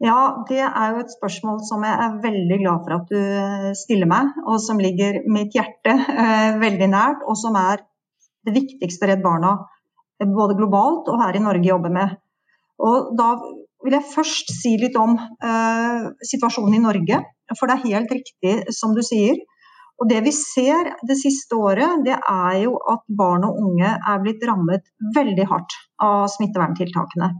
Ja, 0.00 0.42
det 0.48 0.62
er 0.64 0.94
jo 0.94 1.02
et 1.04 1.12
spørsmål 1.12 1.60
som 1.68 1.82
jeg 1.84 1.92
er 1.92 2.20
veldig 2.22 2.58
glad 2.62 2.86
for 2.86 2.96
at 2.96 3.10
du 3.12 3.74
stiller 3.76 4.08
meg, 4.08 4.32
og 4.48 4.56
som 4.64 4.80
ligger 4.80 5.20
mitt 5.30 5.54
hjerte 5.54 5.92
eh, 5.92 6.56
veldig 6.58 6.88
nært, 6.90 7.22
og 7.28 7.36
som 7.38 7.58
er 7.60 7.84
det 8.48 8.56
viktigste 8.56 9.10
Redd 9.10 9.22
Barna 9.22 9.58
både 10.20 10.56
globalt 10.58 11.08
og 11.08 11.20
her 11.22 11.36
i 11.36 11.42
Norge 11.44 11.68
jobber 11.68 11.92
med. 11.92 12.16
Og 12.80 13.12
da 13.16 13.34
vil 13.84 13.96
jeg 13.96 14.12
først 14.14 14.52
si 14.52 14.74
litt 14.80 14.96
om 15.00 15.16
eh, 15.16 16.08
situasjonen 16.32 16.76
i 16.76 16.82
Norge. 16.84 17.20
For 17.58 17.66
det 17.66 17.76
er 17.76 17.88
helt 17.94 18.12
riktig 18.14 18.54
som 18.76 18.94
du 18.96 19.02
sier. 19.06 19.38
Og 20.00 20.08
Det 20.08 20.22
vi 20.24 20.32
ser 20.32 20.94
det 21.04 21.18
siste 21.20 21.58
året, 21.60 22.00
det 22.06 22.16
er 22.16 22.54
jo 22.62 22.78
at 22.88 23.02
barn 23.12 23.44
og 23.44 23.58
unge 23.60 23.90
er 23.90 24.22
blitt 24.22 24.44
rammet 24.48 24.86
veldig 25.16 25.46
hardt 25.50 25.76
av 26.00 26.24
smitteverntiltakene. 26.32 27.34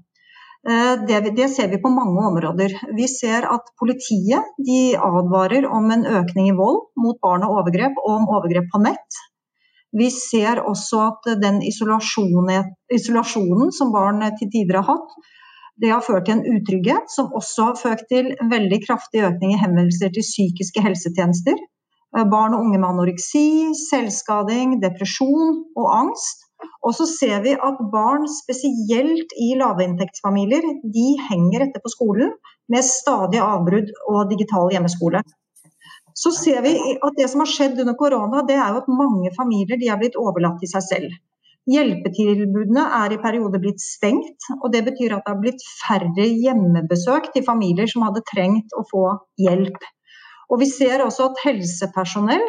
Uh, 0.60 1.00
det, 1.08 1.22
det, 1.38 1.46
ser 1.48 1.70
vi 1.72 1.78
på 1.80 1.88
mange 1.88 2.20
områder. 2.28 2.74
Vi 2.92 3.06
ser 3.08 3.46
at 3.48 3.72
politiet 3.80 4.44
advarer 5.00 5.64
om 5.72 5.88
en 5.88 6.04
økning 6.04 6.50
i 6.50 6.56
vold 6.58 6.82
mot 7.00 7.16
barn 7.24 7.46
og 7.48 7.62
overgrep, 7.62 7.96
og 8.04 8.18
om 8.18 8.28
overgrep 8.36 8.68
på 8.74 8.82
nett. 8.84 9.20
Vi 9.96 10.10
ser 10.12 10.60
også 10.60 11.00
at 11.06 11.32
den 11.40 11.62
isolasjonen, 11.66 12.74
isolasjonen 12.92 13.72
som 13.72 13.88
barn 13.94 14.20
til 14.36 14.52
tider 14.52 14.82
har 14.82 14.92
hatt, 14.92 15.16
det 15.80 15.90
har 15.92 16.04
ført 16.04 16.26
til 16.28 16.38
en 16.38 16.58
utrygghet, 16.58 17.08
som 17.12 17.32
også 17.36 17.70
har 17.70 17.80
ført 17.80 18.04
til 18.12 18.32
en 18.34 18.52
veldig 18.52 18.80
kraftig 18.86 19.24
økning 19.28 19.54
i 19.54 19.60
henvendelser 19.60 20.12
til 20.14 20.26
psykiske 20.26 20.84
helsetjenester. 20.84 21.56
Eh, 22.16 22.26
barn 22.34 22.54
og 22.56 22.66
unge 22.66 22.78
med 22.78 22.88
anoreksi, 22.90 23.72
selvskading, 23.88 24.78
depresjon 24.84 25.60
og 25.76 25.90
angst. 25.96 26.46
Og 26.84 26.92
så 26.96 27.06
ser 27.08 27.40
vi 27.44 27.54
at 27.56 27.78
barn, 27.92 28.26
spesielt 28.28 29.32
i 29.40 29.54
lavinntektsfamilier, 29.60 30.66
de 30.96 31.06
henger 31.30 31.64
etter 31.64 31.80
på 31.84 31.92
skolen 31.92 32.34
med 32.72 32.84
stadig 32.84 33.40
avbrudd 33.40 33.88
og 34.12 34.28
digital 34.32 34.68
hjemmeskole. 34.74 35.22
Så 36.20 36.34
ser 36.36 36.60
vi 36.66 36.74
at 36.76 37.16
det 37.16 37.30
som 37.32 37.40
har 37.40 37.48
skjedd 37.48 37.80
under 37.80 37.96
korona, 37.96 38.44
det 38.44 38.58
er 38.58 38.74
jo 38.74 38.82
at 38.82 38.92
mange 38.92 39.32
familier 39.36 39.80
de 39.80 39.88
er 39.88 40.00
blitt 40.00 40.18
overlatt 40.20 40.60
til 40.60 40.68
seg 40.74 40.84
selv. 40.84 41.16
Hjelpetilbudene 41.70 42.82
er 42.98 43.14
i 43.14 43.20
perioder 43.22 43.62
blitt 43.62 43.82
stengt, 43.82 44.48
og 44.58 44.72
det 44.74 44.82
betyr 44.88 45.14
at 45.14 45.24
det 45.26 45.34
har 45.34 45.40
blitt 45.42 45.64
færre 45.78 46.26
hjemmebesøk 46.26 47.30
til 47.34 47.46
familier 47.46 47.90
som 47.90 48.06
hadde 48.08 48.24
trengt 48.32 48.74
å 48.74 48.82
få 48.90 49.04
hjelp. 49.38 49.78
Og 50.50 50.58
Vi 50.58 50.66
ser 50.66 51.04
også 51.04 51.28
at 51.30 51.42
helsepersonell 51.44 52.42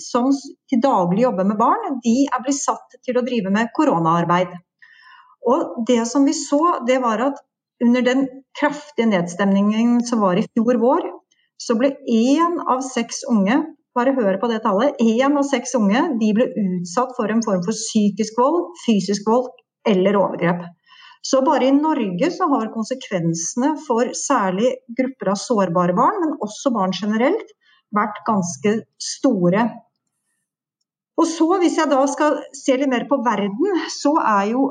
som 0.00 0.30
til 0.72 0.80
daglig 0.80 1.26
jobber 1.26 1.44
med 1.50 1.58
barn, 1.60 1.98
de 2.04 2.14
er 2.24 2.44
blitt 2.44 2.62
satt 2.62 2.96
til 3.04 3.18
å 3.20 3.24
drive 3.26 3.52
med 3.52 3.72
koronaarbeid. 3.76 4.54
Og 5.52 5.84
Det 5.88 6.00
som 6.08 6.24
vi 6.24 6.32
så, 6.38 6.78
det 6.88 7.02
var 7.02 7.20
at 7.28 7.42
under 7.82 8.04
den 8.06 8.24
kraftige 8.56 9.10
nedstemningen 9.10 10.00
som 10.06 10.22
var 10.24 10.38
i 10.38 10.46
fjor 10.54 10.78
vår, 10.80 11.10
så 11.60 11.76
ble 11.78 11.92
én 12.08 12.56
av 12.72 12.80
seks 12.86 13.22
unge 13.28 13.58
bare 13.96 14.14
hør 14.16 14.38
på 14.40 14.48
det 14.50 14.62
tallet. 14.64 15.00
Én 15.00 15.36
av 15.38 15.46
seks 15.48 15.74
unge 15.78 16.04
de 16.20 16.30
ble 16.36 16.48
utsatt 16.64 17.12
for 17.18 17.32
en 17.32 17.42
form 17.44 17.64
for 17.66 17.76
psykisk 17.76 18.38
vold, 18.40 18.70
fysisk 18.86 19.28
vold 19.28 19.50
eller 19.88 20.18
overgrep. 20.20 20.64
Så 21.22 21.42
bare 21.46 21.68
i 21.68 21.74
Norge 21.76 22.30
så 22.34 22.48
har 22.50 22.72
konsekvensene 22.74 23.76
for 23.86 24.10
særlig 24.18 24.72
grupper 24.98 25.32
av 25.34 25.38
sårbare 25.38 25.94
barn, 25.94 26.18
men 26.24 26.38
også 26.42 26.72
barn 26.74 26.94
generelt, 26.96 27.52
vært 27.94 28.22
ganske 28.26 28.78
store. 28.98 29.68
Og 31.20 31.28
så 31.28 31.46
Hvis 31.60 31.76
jeg 31.78 31.90
da 31.90 32.00
skal 32.08 32.40
se 32.56 32.76
litt 32.76 32.90
mer 32.90 33.04
på 33.10 33.20
verden, 33.22 33.82
så 33.92 34.16
er 34.18 34.48
jo 34.54 34.62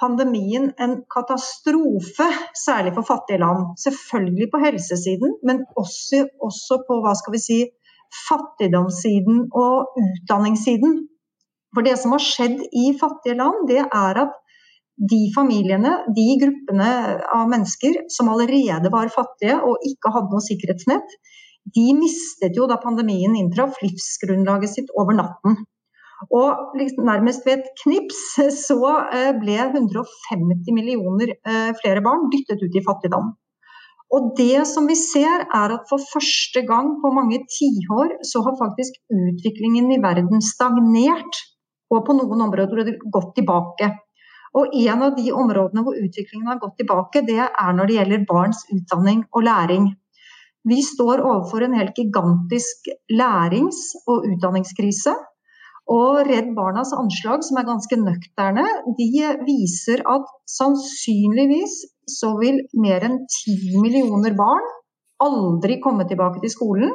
pandemien 0.00 0.70
en 0.78 1.00
katastrofe, 1.10 2.28
særlig 2.54 2.94
for 2.94 3.08
fattige 3.08 3.40
land. 3.42 3.74
Selvfølgelig 3.82 4.48
på 4.52 4.60
helsesiden, 4.62 5.34
men 5.44 5.64
også, 5.76 6.28
også 6.40 6.80
på 6.86 7.00
hva 7.02 7.16
skal 7.18 7.34
vi 7.34 7.42
si, 7.42 7.58
fattigdomssiden 8.26 9.46
og 9.56 9.96
utdanningssiden. 10.02 11.00
For 11.74 11.86
det 11.86 11.96
som 12.00 12.14
har 12.16 12.22
skjedd 12.24 12.62
i 12.74 12.90
fattige 12.98 13.38
land, 13.38 13.66
det 13.70 13.82
er 13.84 14.22
at 14.24 14.38
de 15.10 15.20
familiene, 15.32 15.92
de 16.16 16.26
gruppene 16.42 16.88
av 17.32 17.46
mennesker 17.48 18.02
som 18.12 18.28
allerede 18.32 18.90
var 18.92 19.12
fattige 19.14 19.56
og 19.64 19.86
ikke 19.88 20.12
hadde 20.12 20.34
noe 20.34 20.44
sikkerhetsnett, 20.44 21.14
de 21.76 21.86
mistet 21.96 22.56
jo 22.56 22.66
da 22.68 22.80
pandemien 22.82 23.36
inntraff 23.38 23.78
livsgrunnlaget 23.84 24.74
sitt 24.74 24.90
over 24.98 25.16
natten. 25.16 25.60
Og 26.36 26.76
nærmest 27.00 27.46
ved 27.46 27.60
et 27.62 27.70
knips 27.80 28.20
så 28.66 28.90
eh, 29.14 29.30
ble 29.40 29.56
150 29.70 30.76
millioner 30.76 31.32
eh, 31.32 31.70
flere 31.80 32.02
barn 32.04 32.28
dyttet 32.32 32.60
ut 32.60 32.76
i 32.76 32.84
fattigdom. 32.84 33.32
Og 34.10 34.32
det 34.38 34.64
som 34.66 34.88
vi 34.90 34.96
ser 34.98 35.44
er 35.46 35.74
at 35.76 35.86
for 35.90 36.02
første 36.12 36.64
gang 36.66 36.96
på 37.02 37.12
mange 37.14 37.44
tiår 37.46 38.16
så 38.26 38.42
har 38.46 38.58
faktisk 38.58 38.98
utviklingen 39.14 39.92
i 39.94 40.00
verden 40.02 40.42
stagnert. 40.42 41.42
Og 41.90 42.04
på 42.06 42.14
noen 42.14 42.42
områder 42.46 42.96
gått 43.10 43.32
tilbake. 43.38 43.90
Og 44.58 44.74
en 44.74 45.02
av 45.06 45.14
de 45.14 45.30
områdene 45.30 45.82
hvor 45.86 45.98
utviklingen 45.98 46.50
har 46.50 46.58
gått 46.62 46.76
tilbake, 46.82 47.22
det 47.26 47.38
er 47.38 47.72
når 47.74 47.86
det 47.86 47.96
gjelder 47.98 48.28
barns 48.28 48.62
utdanning 48.74 49.24
og 49.30 49.46
læring. 49.46 49.88
Vi 50.66 50.82
står 50.84 51.22
overfor 51.22 51.64
en 51.64 51.76
helt 51.78 51.96
gigantisk 51.96 52.90
lærings- 53.14 53.94
og 54.06 54.26
utdanningskrise. 54.28 55.14
Og 55.90 56.20
Redd 56.28 56.50
Barnas 56.54 56.92
anslag, 56.94 57.42
som 57.42 57.58
er 57.58 57.66
ganske 57.66 57.96
nøkterne, 57.98 58.66
de 58.98 59.08
viser 59.46 60.02
at 60.06 60.26
sannsynligvis 60.50 61.80
så 62.10 62.34
vil 62.40 62.60
mer 62.82 63.06
enn 63.06 63.22
10 63.24 63.78
millioner 63.82 64.34
barn 64.38 64.66
aldri 65.22 65.78
komme 65.84 66.06
tilbake 66.08 66.42
til 66.42 66.52
skolen 66.52 66.92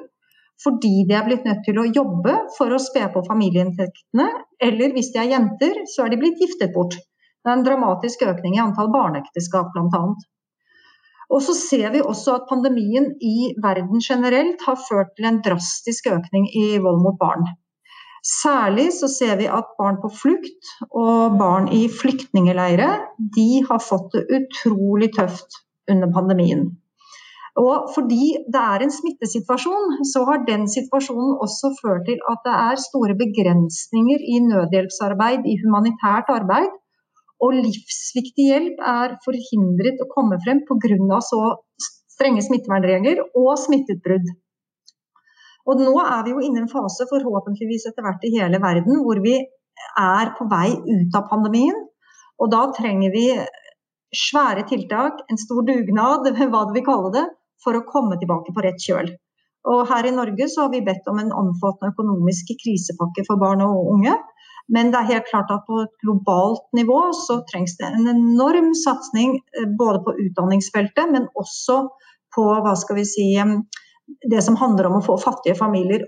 fordi 0.64 1.04
de 1.08 1.16
er 1.18 1.26
blitt 1.28 1.44
nødt 1.48 1.66
til 1.68 1.80
å 1.82 1.90
jobbe 1.98 2.36
for 2.56 2.72
å 2.72 2.80
spe 2.80 3.04
på 3.12 3.24
familieinntektene, 3.28 4.28
eller 4.64 4.94
hvis 4.96 5.12
de 5.12 5.20
er 5.20 5.34
jenter, 5.34 5.82
så 5.92 6.06
er 6.06 6.14
de 6.14 6.22
blitt 6.22 6.40
giftet 6.40 6.72
bort. 6.76 6.96
Det 6.96 7.52
er 7.52 7.58
en 7.58 7.66
dramatisk 7.66 8.24
økning 8.26 8.56
i 8.56 8.62
antall 8.64 8.88
barneekteskap, 8.94 9.74
bl.a. 9.76 10.00
Og 11.36 11.42
så 11.42 11.56
ser 11.58 11.90
vi 11.94 12.04
også 12.06 12.38
at 12.38 12.48
pandemien 12.50 13.12
i 13.20 13.52
verden 13.62 14.00
generelt 14.00 14.64
har 14.68 14.80
ført 14.88 15.12
til 15.18 15.28
en 15.28 15.42
drastisk 15.46 16.08
økning 16.14 16.48
i 16.54 16.66
vold 16.80 17.02
mot 17.04 17.18
barn. 17.20 17.50
Særlig 18.26 18.88
så 18.98 19.08
ser 19.12 19.36
vi 19.38 19.46
at 19.46 19.76
barn 19.78 20.00
på 20.02 20.10
flukt 20.22 20.72
og 20.90 21.36
barn 21.38 21.68
i 21.70 21.84
flyktningeleire 21.94 22.88
de 23.36 23.50
har 23.68 23.84
fått 23.86 24.16
det 24.16 24.26
utrolig 24.40 25.12
tøft 25.14 25.60
under 25.92 26.10
pandemien. 26.16 26.72
Og 27.62 27.92
fordi 27.96 28.34
det 28.52 28.62
er 28.62 28.84
en 28.84 28.92
smittesituasjon, 28.92 30.02
så 30.12 30.24
har 30.28 30.42
den 30.48 30.66
situasjonen 30.68 31.38
også 31.46 31.72
ført 31.78 32.04
til 32.10 32.18
at 32.32 32.42
det 32.48 32.56
er 32.62 32.82
store 32.82 33.16
begrensninger 33.22 34.26
i 34.34 34.42
nødhjelpsarbeid, 34.48 35.46
i 35.48 35.56
humanitært 35.62 36.34
arbeid. 36.34 36.74
Og 37.46 37.56
livsviktig 37.62 38.50
hjelp 38.50 38.82
er 38.96 39.16
forhindret 39.24 40.02
å 40.04 40.10
komme 40.12 40.40
frem 40.44 40.66
pga. 40.68 41.22
så 41.30 41.42
strenge 42.16 42.44
smittevernregler 42.44 43.22
og 43.36 43.54
smitteutbrudd. 43.60 44.28
Og 45.66 45.82
nå 45.82 45.94
er 46.04 46.24
vi 46.26 46.34
jo 46.36 46.44
inne 46.46 46.62
i 46.62 46.64
en 46.64 46.72
fase, 46.72 47.08
forhåpentligvis 47.10 47.88
etter 47.90 48.06
hvert 48.06 48.26
i 48.28 48.34
hele 48.36 48.62
verden, 48.62 49.02
hvor 49.06 49.22
vi 49.24 49.40
er 50.00 50.34
på 50.38 50.48
vei 50.52 50.70
ut 50.76 51.18
av 51.18 51.30
pandemien. 51.32 51.78
Og 52.42 52.52
da 52.52 52.68
trenger 52.76 53.14
vi 53.14 53.28
svære 54.16 54.66
tiltak, 54.70 55.24
en 55.30 55.42
stor 55.42 55.66
dugnad, 55.68 56.30
hva 56.54 56.66
vi 56.74 56.86
kaller 56.86 57.16
det, 57.18 57.26
for 57.64 57.78
å 57.78 57.86
komme 57.90 58.20
tilbake 58.22 58.54
på 58.54 58.66
rett 58.66 58.82
kjøl. 58.82 59.10
Og 59.66 59.88
her 59.90 60.06
i 60.06 60.14
Norge 60.14 60.46
så 60.52 60.66
har 60.66 60.74
vi 60.76 60.84
bedt 60.86 61.08
om 61.10 61.18
en 61.18 61.34
omfattende 61.34 61.96
økonomisk 61.96 62.52
krisepakke 62.62 63.26
for 63.26 63.42
barn 63.42 63.64
og 63.66 63.90
unge. 63.96 64.14
Men 64.70 64.92
det 64.94 65.00
er 65.00 65.12
helt 65.14 65.30
klart 65.30 65.50
at 65.54 65.66
på 65.66 65.80
et 65.84 65.94
globalt 66.02 66.64
nivå 66.78 67.00
så 67.26 67.40
trengs 67.50 67.76
det 67.80 67.90
en 67.90 68.10
enorm 68.10 68.72
satsing 68.78 69.38
eh, 69.38 69.68
både 69.78 70.02
på 70.06 70.16
utdanningsfeltet, 70.26 71.10
men 71.14 71.28
også 71.38 71.84
på 72.36 72.46
hva 72.66 72.74
skal 72.78 73.00
vi 73.00 73.06
si, 73.10 73.28
det 74.30 74.42
som 74.46 74.58
handler 74.60 74.90
om 74.90 75.00
å 75.00 75.06
få 75.06 75.18
fattige 75.22 75.58
familier 75.60 76.06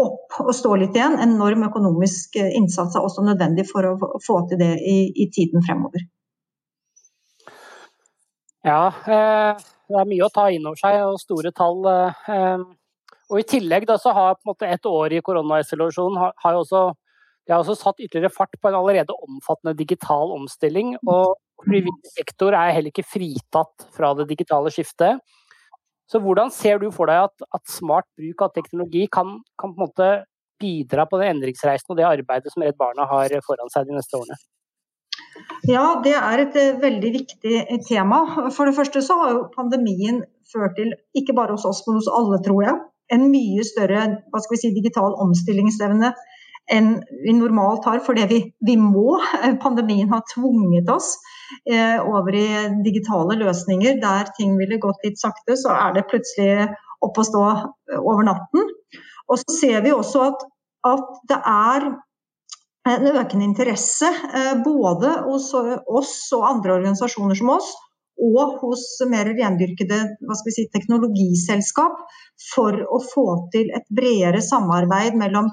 opp 0.00 0.38
og 0.40 0.54
stå 0.56 0.76
litt 0.80 0.96
igjen. 0.96 1.18
Enorm 1.20 1.66
økonomisk 1.68 2.38
eh, 2.40 2.52
innsats 2.56 2.96
er 2.96 3.04
også 3.04 3.24
nødvendig 3.26 3.66
for 3.68 3.86
å 3.88 3.94
få 4.24 4.40
til 4.50 4.60
det 4.62 4.72
i, 4.80 4.98
i 5.12 5.28
tiden 5.34 5.64
fremover. 5.66 6.06
Ja, 8.64 8.82
eh, 9.08 9.60
det 9.90 10.00
er 10.00 10.08
mye 10.08 10.26
å 10.26 10.32
ta 10.32 10.48
inn 10.52 10.68
over 10.68 10.80
seg 10.80 11.00
og 11.04 11.20
store 11.20 11.52
tall. 11.56 11.84
Og 13.30 13.38
I 13.38 13.46
tillegg 13.46 13.86
da, 13.86 13.96
så 14.00 14.12
har 14.14 14.34
på 14.36 14.44
en 14.44 14.50
måte 14.50 14.68
et 14.68 14.88
år 14.90 15.14
i 15.14 15.22
koronaisolasjon 15.24 16.18
har, 16.18 16.32
har 16.42 16.58
også, 16.58 16.82
har 17.50 17.62
også 17.62 17.76
satt 17.78 18.02
ytterligere 18.02 18.32
fart 18.34 18.56
på 18.58 18.70
en 18.70 18.78
allerede 18.80 19.14
omfattende 19.14 19.76
digital 19.78 20.34
omstilling. 20.34 20.96
og 21.06 21.38
Frivillig 21.60 22.14
sektor 22.14 22.56
er 22.56 22.72
heller 22.72 22.90
ikke 22.90 23.06
fritatt 23.06 23.86
fra 23.94 24.14
det 24.18 24.26
digitale 24.30 24.72
skiftet. 24.74 25.20
Så 26.10 26.18
hvordan 26.22 26.50
ser 26.50 26.80
du 26.82 26.88
for 26.94 27.10
deg 27.10 27.28
at, 27.28 27.44
at 27.54 27.70
smart 27.70 28.08
bruk 28.18 28.42
av 28.42 28.54
teknologi 28.56 29.06
kan, 29.14 29.38
kan, 29.60 29.74
på 29.74 29.78
en 29.78 29.86
måte 29.86 30.08
bidra 30.60 31.06
på 31.08 31.20
den 31.20 31.36
endringsreisen 31.36 31.92
og 31.92 32.00
det 32.00 32.08
arbeidet 32.08 32.52
som 32.52 32.64
Redd 32.66 32.78
Barna 32.80 33.06
har 33.08 33.32
foran 33.46 33.70
seg 33.72 33.86
de 33.88 33.96
neste 33.96 34.18
årene? 34.18 34.38
Ja, 35.68 35.84
det 36.04 36.16
er 36.16 36.42
et 36.42 36.56
uh, 36.58 36.80
veldig 36.82 37.12
viktig 37.14 37.54
eh, 37.60 37.78
tema. 37.86 38.24
For 38.50 38.66
det 38.66 38.76
første 38.76 39.02
så 39.04 39.16
har 39.20 39.34
jo 39.36 39.46
pandemien 39.54 40.22
ført 40.50 40.74
til, 40.78 40.92
ikke 41.16 41.36
bare 41.36 41.54
hos 41.54 41.66
oss, 41.68 41.84
men 41.86 42.00
hos 42.00 42.10
alle, 42.10 42.40
tror 42.44 42.64
jeg, 42.66 42.76
en 43.14 43.28
mye 43.30 43.64
større 43.66 44.02
hva 44.30 44.42
skal 44.42 44.56
vi 44.56 44.60
si, 44.64 44.72
digital 44.74 45.14
omstillingsevne 45.22 46.12
enn 46.70 46.90
vi 47.24 47.34
normalt 47.34 47.86
har, 47.88 48.02
fordi 48.06 48.26
vi, 48.30 48.40
vi 48.66 48.76
må. 48.78 49.18
Pandemien 49.62 50.10
har 50.12 50.26
tvunget 50.34 50.90
oss 50.92 51.14
eh, 51.16 51.39
over 52.02 52.36
i 52.36 52.46
digitale 52.84 53.36
løsninger. 53.40 53.98
Der 54.02 54.30
ting 54.36 54.56
ville 54.60 54.78
gått 54.82 55.02
litt 55.06 55.20
sakte, 55.20 55.56
så 55.58 55.74
er 55.74 55.96
det 55.96 56.08
plutselig 56.10 56.68
opp 57.04 57.18
å 57.18 57.26
stå 57.26 57.42
eh, 57.48 57.98
over 57.98 58.26
natten. 58.28 58.70
Og 59.30 59.40
så 59.42 59.56
ser 59.56 59.84
vi 59.84 59.94
også 59.94 60.24
at, 60.28 60.46
at 60.90 61.20
det 61.30 61.38
er 61.52 61.90
en 62.90 63.06
økende 63.12 63.46
interesse 63.46 64.08
eh, 64.08 64.56
både 64.64 65.12
hos 65.28 65.52
oss 65.54 66.14
og 66.36 66.48
andre 66.48 66.76
organisasjoner 66.78 67.38
som 67.38 67.54
oss, 67.56 67.70
og 68.20 68.58
hos 68.60 68.84
mer 69.08 69.30
rendyrkede 69.32 69.98
si, 70.52 70.66
teknologiselskap 70.74 72.02
for 72.50 72.76
å 72.76 72.98
få 73.00 73.26
til 73.54 73.70
et 73.72 73.86
bredere 73.96 74.42
samarbeid 74.44 75.16
mellom 75.16 75.48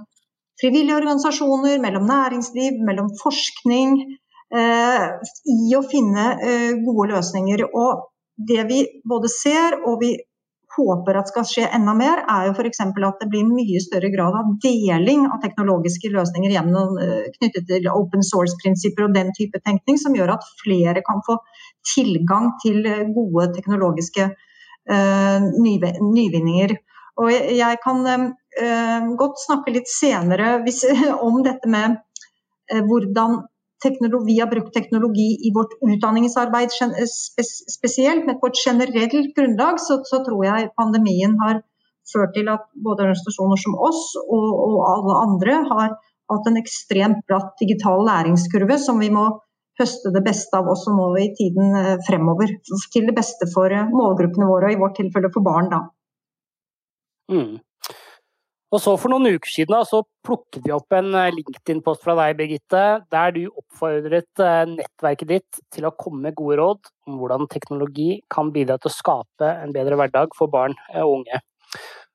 frivillige 0.60 0.98
organisasjoner, 0.98 1.78
mellom 1.80 2.08
næringsliv, 2.10 2.82
mellom 2.84 3.14
forskning, 3.22 4.02
eh, 4.02 4.27
i 4.54 5.76
å 5.76 5.84
finne 5.92 6.30
eh, 6.40 6.72
gode 6.86 7.12
løsninger. 7.12 7.66
Og 7.68 8.08
det 8.48 8.64
vi 8.70 8.84
både 9.08 9.32
ser 9.32 9.80
og 9.82 10.00
vi 10.04 10.14
håper 10.78 11.18
at 11.18 11.32
skal 11.32 11.46
skje 11.48 11.68
enda 11.74 11.94
mer, 11.98 12.22
er 12.30 12.48
jo 12.48 12.56
f.eks. 12.56 12.82
at 12.84 13.22
det 13.22 13.30
blir 13.32 13.48
mye 13.50 13.80
større 13.82 14.12
grad 14.14 14.36
av 14.38 14.50
deling 14.64 15.26
av 15.30 15.40
teknologiske 15.44 16.12
løsninger 16.14 16.54
gjennom, 16.54 16.98
eh, 17.02 17.30
knyttet 17.38 17.68
til 17.70 17.90
open 17.92 18.26
source-prinsipper 18.26 19.08
og 19.08 19.16
den 19.16 19.32
type 19.38 19.62
tenkning, 19.66 19.98
som 20.02 20.16
gjør 20.18 20.36
at 20.36 20.46
flere 20.62 21.04
kan 21.08 21.24
få 21.26 21.40
tilgang 21.96 22.52
til 22.64 22.86
eh, 22.86 23.08
gode 23.16 23.50
teknologiske 23.56 24.30
uh, 24.88 25.40
nyvinninger. 26.00 26.76
Og 27.18 27.32
jeg 27.34 27.80
kan 27.84 28.06
uh, 28.08 29.08
godt 29.20 29.42
snakke 29.42 29.74
litt 29.76 29.90
senere 29.92 30.60
hvis, 30.64 30.84
om 31.28 31.42
dette 31.46 31.70
med 31.72 31.98
uh, 31.98 32.84
hvordan 32.86 33.42
vi 33.84 34.40
har 34.40 34.50
brukt 34.50 34.74
teknologi 34.74 35.38
i 35.48 35.52
vårt 35.54 35.74
utdanningsarbeid 35.86 36.70
spesielt, 37.70 38.26
men 38.26 38.40
på 38.40 38.48
et 38.48 38.62
generelt 38.66 39.36
grunnlag 39.36 39.80
så, 39.80 40.02
så, 40.04 40.24
tror 40.26 40.46
jeg 40.46 40.72
pandemien 40.78 41.38
har 41.44 41.62
ført 42.14 42.34
til 42.34 42.50
at 42.50 42.66
både 42.74 43.06
organisasjoner 43.06 43.60
som 43.62 43.76
oss 43.76 44.16
og, 44.24 44.48
og 44.68 44.78
alle 44.92 45.18
andre 45.28 45.58
har 45.70 45.98
hatt 46.32 46.48
en 46.50 46.60
ekstremt 46.60 47.22
bratt 47.30 47.54
digital 47.62 48.06
læringskurve 48.08 48.80
som 48.82 49.00
vi 49.00 49.12
må 49.14 49.28
høste 49.80 50.12
det 50.16 50.24
beste 50.26 50.58
av 50.58 50.68
også 50.72 50.94
nå 50.96 51.12
i 51.22 51.30
tiden 51.38 51.76
eh, 51.78 51.94
fremover. 52.08 52.56
Til 52.94 53.08
det 53.10 53.16
beste 53.18 53.48
for 53.54 53.72
eh, 53.74 53.92
målgruppene 53.94 54.50
våre, 54.50 54.72
og 54.72 54.74
i 54.74 54.82
vårt 54.82 54.98
tilfelle 55.00 55.30
for 55.34 55.46
barn, 55.46 55.70
da. 55.74 55.84
Mm. 57.32 57.60
Og 58.68 58.82
så 58.84 58.94
For 59.00 59.12
noen 59.12 59.38
uker 59.38 59.48
siden 59.52 59.76
så 59.88 60.02
plukket 60.28 60.66
vi 60.66 60.74
opp 60.76 60.92
en 60.96 61.14
eh, 61.16 61.32
LinkedIn-post 61.32 62.02
fra 62.04 62.18
deg, 62.20 62.36
Birgitte, 62.40 62.82
der 63.14 63.30
du 63.36 63.46
oppfordret 63.48 64.42
eh, 64.44 64.64
nettverket 64.74 65.30
ditt 65.30 65.62
til 65.72 65.88
å 65.88 65.94
komme 65.96 66.26
med 66.26 66.36
gode 66.36 66.58
råd 66.60 66.90
om 67.08 67.22
hvordan 67.22 67.48
teknologi 67.54 68.18
kan 68.34 68.52
bidra 68.52 68.76
til 68.82 68.92
å 68.92 68.98
skape 68.98 69.54
en 69.64 69.72
bedre 69.76 69.96
hverdag 70.00 70.36
for 70.36 70.52
barn 70.52 70.76
eh, 70.92 71.00
og 71.00 71.22
unge. 71.22 71.40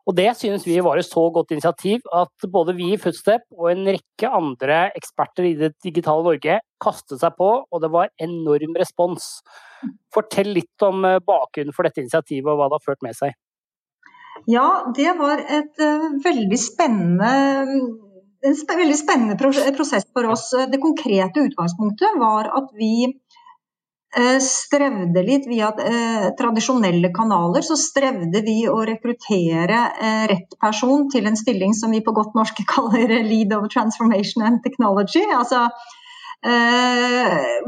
Og 0.03 0.17
Det 0.19 0.27
synes 0.37 0.67
vi 0.67 0.77
var 0.85 0.99
et 0.99 1.07
så 1.07 1.23
godt 1.33 1.55
initiativ 1.55 2.05
at 2.13 2.47
både 2.53 2.75
vi 2.77 2.91
i 2.93 3.01
Footstep 3.01 3.47
og 3.55 3.71
en 3.71 3.87
rekke 3.87 4.29
andre 4.29 4.81
eksperter 4.99 5.47
i 5.47 5.55
det 5.57 5.71
digitale 5.87 6.27
Norge 6.27 6.59
kastet 6.83 7.23
seg 7.23 7.39
på, 7.39 7.53
og 7.65 7.85
det 7.85 7.93
var 7.95 8.11
enorm 8.21 8.75
respons. 8.83 9.39
Fortell 10.13 10.53
litt 10.59 10.85
om 10.85 11.07
bakgrunnen 11.23 11.73
for 11.73 11.87
dette 11.87 12.03
initiativet 12.03 12.51
og 12.51 12.59
hva 12.59 12.69
det 12.69 12.81
har 12.81 12.87
ført 12.91 13.07
med 13.07 13.17
seg. 13.17 13.39
Ja, 14.47 14.93
det 14.97 15.13
var 15.19 15.39
et 15.39 15.79
uh, 15.83 16.09
veldig 16.25 16.59
spennende 16.59 17.35
en 18.43 18.57
veldig 18.67 18.97
spennende 18.99 19.37
prosess 19.39 20.07
for 20.11 20.27
oss. 20.27 20.49
Det 20.71 20.81
konkrete 20.83 21.45
utgangspunktet 21.47 22.17
var 22.19 22.49
at 22.51 22.73
vi 22.75 23.07
uh, 23.07 24.39
strevde 24.43 25.23
litt 25.23 25.47
via 25.47 25.69
uh, 25.71 26.27
tradisjonelle 26.39 27.13
kanaler. 27.15 27.63
Så 27.63 27.79
strevde 27.79 28.43
vi 28.43 28.65
å 28.67 28.81
rekruttere 28.89 29.85
rett 30.33 30.59
person 30.59 31.07
til 31.15 31.31
en 31.31 31.39
stilling 31.39 31.79
som 31.79 31.95
vi 31.95 32.03
på 32.03 32.17
godt 32.19 32.35
norsk 32.35 32.65
kaller 32.75 33.15
Lead 33.23 33.55
of 33.55 33.71
Transformation 33.71 34.43
and 34.49 34.65
Technology. 34.67 35.23
Altså, 35.31 35.69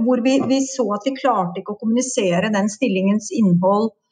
hvor 0.02 0.18
vi, 0.24 0.32
vi, 0.50 0.56
så 0.66 0.82
at 0.96 1.04
vi 1.06 1.12
klarte 1.14 1.60
ikke 1.60 1.76
å 1.76 1.78
kommunisere 1.78 2.48
den 2.50 2.66
stillingens 2.72 3.28
innhold 3.30 3.92
Eh, 3.94 4.03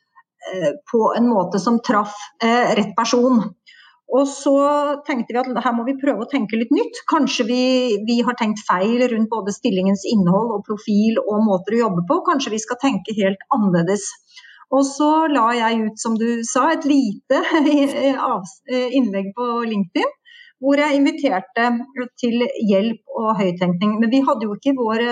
på 0.93 1.01
en 1.17 1.29
måte 1.31 1.61
som 1.63 1.81
traff 1.87 2.15
eh, 2.45 2.75
rett 2.79 2.95
person. 2.97 3.43
Og 4.13 4.29
så 4.29 4.57
tenkte 5.07 5.33
vi 5.33 5.41
at 5.41 5.65
her 5.65 5.75
må 5.77 5.87
vi 5.87 5.97
prøve 6.01 6.27
å 6.27 6.29
tenke 6.29 6.59
litt 6.61 6.73
nytt. 6.75 7.01
Kanskje 7.09 7.47
vi, 7.49 7.63
vi, 8.05 8.19
har 8.27 8.37
tenkt 8.37 8.61
feil 8.67 9.01
rundt 9.09 9.31
både 9.33 9.55
stillingens 9.57 10.05
innhold 10.11 10.53
og 10.59 10.67
profil 10.67 11.21
og 11.23 11.47
måter 11.47 11.79
å 11.79 11.85
jobbe 11.87 12.05
på. 12.11 12.21
Kanskje 12.27 12.53
vi 12.53 12.61
skal 12.61 12.81
tenke 12.83 13.17
helt 13.17 13.41
annerledes. 13.57 14.11
Og 14.73 14.85
så 14.89 15.11
la 15.33 15.47
jeg 15.57 15.87
ut, 15.87 15.97
som 16.01 16.17
du 16.21 16.43
sa, 16.49 16.71
et 16.73 16.85
lite 16.89 17.41
innlegg 18.99 19.33
på 19.37 19.49
LinkedIn 19.69 20.19
hvor 20.63 20.79
jeg 20.79 20.95
inviterte 20.95 21.65
til 22.21 22.45
hjelp 22.69 23.17
og 23.19 23.33
høyttenkning. 23.41 23.97
Men 23.99 24.13
vi 24.13 24.21
hadde 24.23 24.47
jo 24.47 24.55
ikke 24.55 24.77
vår 24.79 25.03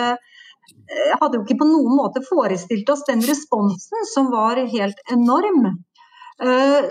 hadde 1.21 1.39
jo 1.39 1.45
ikke 1.45 1.61
på 1.61 1.69
noen 1.69 1.95
måte 1.97 2.23
forestilt 2.27 2.91
oss 2.93 3.07
den 3.09 3.23
responsen 3.27 4.09
som 4.15 4.31
var 4.33 4.61
helt 4.73 5.01
enorm. 5.13 5.71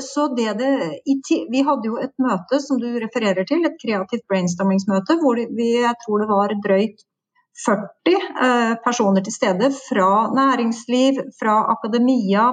Så 0.05 0.27
det 0.37 0.51
det, 0.59 0.71
Vi 1.49 1.61
hadde 1.65 1.89
jo 1.89 1.95
et 1.97 2.13
møte 2.21 2.59
som 2.61 2.77
du 2.77 2.85
refererer 3.01 3.47
til, 3.49 3.63
et 3.65 3.79
kreativt 3.81 4.27
brainstormingsmøte, 4.29 5.17
hvor 5.23 5.41
vi, 5.41 5.69
jeg 5.81 5.95
tror 6.03 6.21
det 6.21 6.27
var 6.29 6.53
drøyt 6.65 7.01
40 7.65 8.77
personer 8.85 9.25
til 9.25 9.33
stede 9.33 9.71
fra 9.87 10.11
næringsliv, 10.37 11.23
fra 11.39 11.57
akademia, 11.73 12.51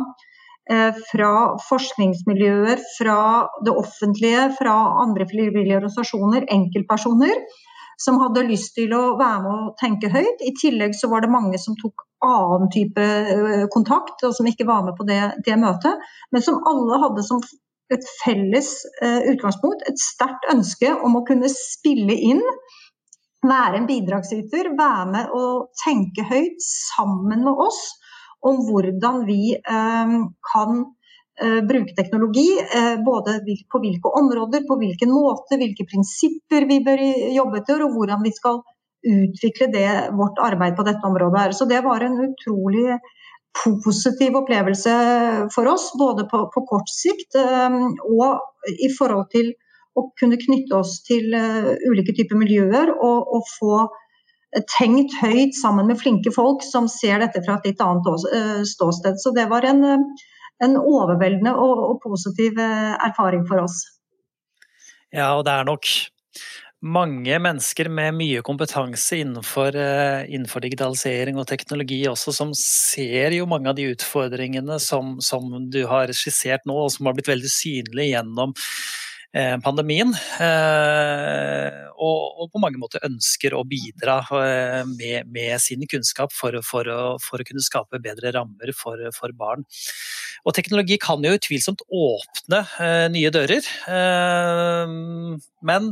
Eh, 0.67 0.95
fra 1.13 1.33
forskningsmiljøer, 1.69 2.81
fra 2.97 3.19
det 3.63 3.71
offentlige, 3.71 4.49
fra 4.59 4.75
andre 5.05 5.27
frivillige 5.31 5.77
organisasjoner, 5.79 6.49
enkeltpersoner 6.51 7.37
som 8.01 8.19
hadde 8.21 8.47
lyst 8.49 8.75
til 8.77 8.93
å 8.95 9.17
være 9.19 9.43
med 9.45 9.53
og 9.53 9.77
tenke 9.81 10.11
høyt. 10.13 10.43
I 10.45 10.53
tillegg 10.61 10.97
så 10.99 11.09
var 11.13 11.25
det 11.25 11.33
mange 11.33 11.61
som 11.61 11.77
tok 11.81 12.05
annen 12.25 12.71
type 12.73 13.03
eh, 13.03 13.67
kontakt, 13.73 14.25
og 14.25 14.35
som 14.37 14.49
ikke 14.49 14.67
var 14.69 14.85
med 14.87 14.97
på 14.99 15.07
det, 15.09 15.21
det 15.47 15.57
møtet. 15.61 16.03
Men 16.33 16.45
som 16.45 16.61
alle 16.69 17.01
hadde 17.03 17.25
som 17.27 17.43
et 17.95 18.03
felles 18.25 18.69
uh, 18.99 19.23
utgangspunkt 19.31 19.85
et 19.87 20.01
sterkt 20.03 20.49
ønske 20.51 20.91
om 21.07 21.21
å 21.21 21.23
kunne 21.29 21.47
spille 21.53 22.17
inn, 22.33 22.43
være 23.47 23.79
en 23.79 23.87
bidragsyter, 23.87 24.73
være 24.75 25.05
med 25.13 25.37
og 25.37 25.69
tenke 25.85 26.25
høyt 26.27 26.59
sammen 26.67 27.45
med 27.47 27.63
oss 27.63 27.79
om 28.47 28.59
hvordan 28.67 29.23
vi 29.29 29.55
eh, 29.55 30.17
kan 30.51 30.83
bruke 31.69 31.93
teknologi, 31.97 32.47
eh, 32.77 32.97
både 33.05 33.41
på 33.73 33.81
hvilke 33.83 34.13
områder, 34.21 34.63
på 34.69 34.79
hvilken 34.81 35.11
måte, 35.13 35.59
hvilke 35.61 35.85
prinsipper 35.91 36.65
vi 36.71 36.81
bør 36.85 37.03
jobbe 37.37 37.61
etter, 37.61 37.85
og 37.85 37.93
hvordan 37.97 38.25
vi 38.25 38.33
skal 38.33 38.63
utvikle 39.07 39.69
det, 39.75 39.91
vårt 40.17 40.41
arbeid 40.43 40.79
på 40.79 40.87
dette 40.87 41.05
området. 41.05 41.53
Så 41.55 41.69
det 41.69 41.83
var 41.85 42.03
en 42.03 42.17
utrolig 42.25 42.97
positiv 43.85 44.37
opplevelse 44.41 44.95
for 45.55 45.69
oss, 45.71 45.91
både 45.99 46.25
på, 46.29 46.43
på 46.53 46.65
kort 46.69 46.91
sikt 46.93 47.39
og 47.39 48.67
i 48.69 48.91
forhold 48.99 49.31
til 49.33 49.55
å 49.97 50.09
kunne 50.21 50.37
knytte 50.41 50.77
oss 50.77 50.99
til 51.07 51.33
ulike 51.33 52.13
typer 52.19 52.37
miljøer 52.37 52.93
og, 52.97 53.31
og 53.33 53.47
få 53.55 53.79
tenkt 54.65 55.15
høyt 55.21 55.57
sammen 55.57 55.89
med 55.91 55.99
flinke 56.01 56.33
folk 56.35 56.65
som 56.65 56.89
ser 56.89 57.21
dette 57.21 57.43
fra 57.45 57.59
et 57.59 57.69
litt 57.71 57.83
annet 57.83 58.27
eh, 58.33 58.63
ståsted. 58.65 59.19
Så 59.21 59.33
det 59.37 59.49
var 59.51 59.67
en, 59.69 59.85
eh, 59.85 60.25
en 60.65 60.77
overveldende 60.81 61.53
og, 61.61 61.81
og, 61.91 61.97
positiv 62.05 62.59
eh, 62.63 62.93
erfaring 63.05 63.47
for 63.49 63.65
oss. 63.67 63.83
Ja, 65.15 65.35
og 65.37 65.47
det 65.47 65.55
er 65.55 65.67
nok 65.69 65.89
mange 66.87 67.39
mennesker 67.41 67.89
med 67.91 68.15
mye 68.19 68.43
kompetanse 68.45 69.17
innenfor, 69.23 69.75
innenfor, 70.29 70.63
digitalisering 70.63 71.39
og 71.41 71.49
teknologi 71.49 72.03
også, 72.07 72.35
som 72.37 72.53
ser 72.59 73.35
jo 73.35 73.49
mange 73.49 73.73
av 73.73 73.79
de 73.79 73.89
utfordringene 73.95 74.77
som, 74.83 75.17
som 75.25 75.49
du 75.73 75.81
har 75.89 76.13
skissert 76.15 76.69
nå, 76.69 76.77
og 76.77 76.93
som 76.95 77.09
har 77.09 77.17
blitt 77.17 77.33
veldig 77.33 77.51
synlige 77.51 78.13
gjennom 78.13 78.53
Eh, 78.53 79.06
pandemien. 79.65 80.13
Eh, 80.41 81.83
og, 81.97 82.47
på 82.53 82.61
mange 82.63 82.79
måter 82.81 83.05
ønsker 83.07 83.55
å 83.57 83.65
bidra 83.69 84.19
eh, 84.39 84.83
med, 84.87 85.51
sin 85.63 85.85
kunnskap 85.89 86.33
for, 86.35 86.57
å, 86.57 87.17
kunne 87.21 87.65
skape 87.65 88.01
bedre 88.03 88.33
rammer 88.37 88.73
for, 88.77 89.35
barn. 89.37 89.65
Og 90.47 90.55
teknologi 90.57 90.99
kan 91.03 91.25
jo 91.25 91.35
utvilsomt 91.37 91.83
åpne 91.91 92.63
nye 93.11 93.31
dører. 93.35 93.67
men 95.67 95.89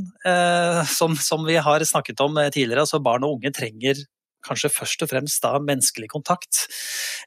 som, 0.87 1.17
som, 1.19 1.47
vi 1.49 1.57
har 1.59 1.85
snakket 1.85 2.23
om 2.23 2.39
tidligere, 2.55 2.85
altså 2.85 3.03
barn 3.03 3.27
og 3.27 3.39
unge 3.39 3.51
trenger 3.57 4.05
kanskje 4.45 4.71
først 4.71 5.03
og 5.03 5.11
fremst 5.11 5.43
da 5.43 5.57
menneskelig 5.59 6.11
kontakt. 6.13 6.67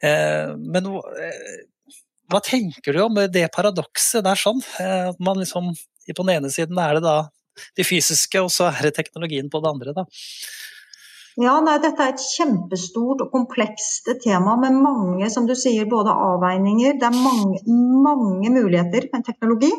men 0.01 0.87
hva 2.31 2.41
tenker 2.43 2.95
du 2.95 3.01
om 3.03 3.19
det 3.31 3.47
paradokset 3.55 4.23
der 4.23 4.39
sånn? 4.39 4.63
At 4.79 5.19
man 5.19 5.41
liksom 5.41 5.73
på 6.15 6.25
den 6.27 6.37
ene 6.37 6.51
siden 6.53 6.79
er 6.79 6.97
det 6.97 7.03
da 7.07 7.17
de 7.77 7.85
fysiske, 7.87 8.39
og 8.43 8.51
så 8.53 8.69
er 8.69 8.87
det 8.87 8.95
teknologien 8.99 9.49
på 9.49 9.61
det 9.63 9.71
andre, 9.71 9.93
da. 9.97 10.05
Ja, 11.37 11.59
nei, 11.61 11.75
Dette 11.81 12.01
er 12.01 12.15
et 12.15 12.23
kjempestort 12.33 13.21
og 13.21 13.33
komplekst 13.33 14.09
tema 14.23 14.55
med 14.57 14.77
mange 14.81 15.27
som 15.29 15.45
du 15.45 15.53
sier, 15.57 15.85
både 15.89 16.13
avveininger. 16.13 16.97
Det 16.97 17.05
er 17.05 17.17
mange, 17.17 17.61
mange 18.05 18.49
muligheter 18.55 19.05
med 19.13 19.25
teknologi. 19.25 19.69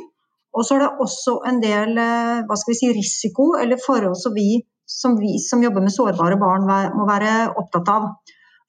Og 0.54 0.66
så 0.66 0.76
er 0.76 0.84
det 0.84 1.02
også 1.02 1.34
en 1.50 1.58
del 1.62 1.98
eh, 1.98 2.44
hva 2.46 2.56
skal 2.58 2.72
vi 2.72 2.78
si, 2.78 2.92
risiko 2.94 3.52
eller 3.58 3.80
forhold 3.82 4.16
som 4.18 4.34
vi 4.34 4.62
som, 4.88 5.18
vi 5.20 5.38
som 5.38 5.62
jobber 5.62 5.84
med 5.84 5.92
sårbare 5.92 6.38
barn 6.40 6.64
må 6.96 7.04
være 7.08 7.32
opptatt 7.60 7.90
av. 7.92 8.06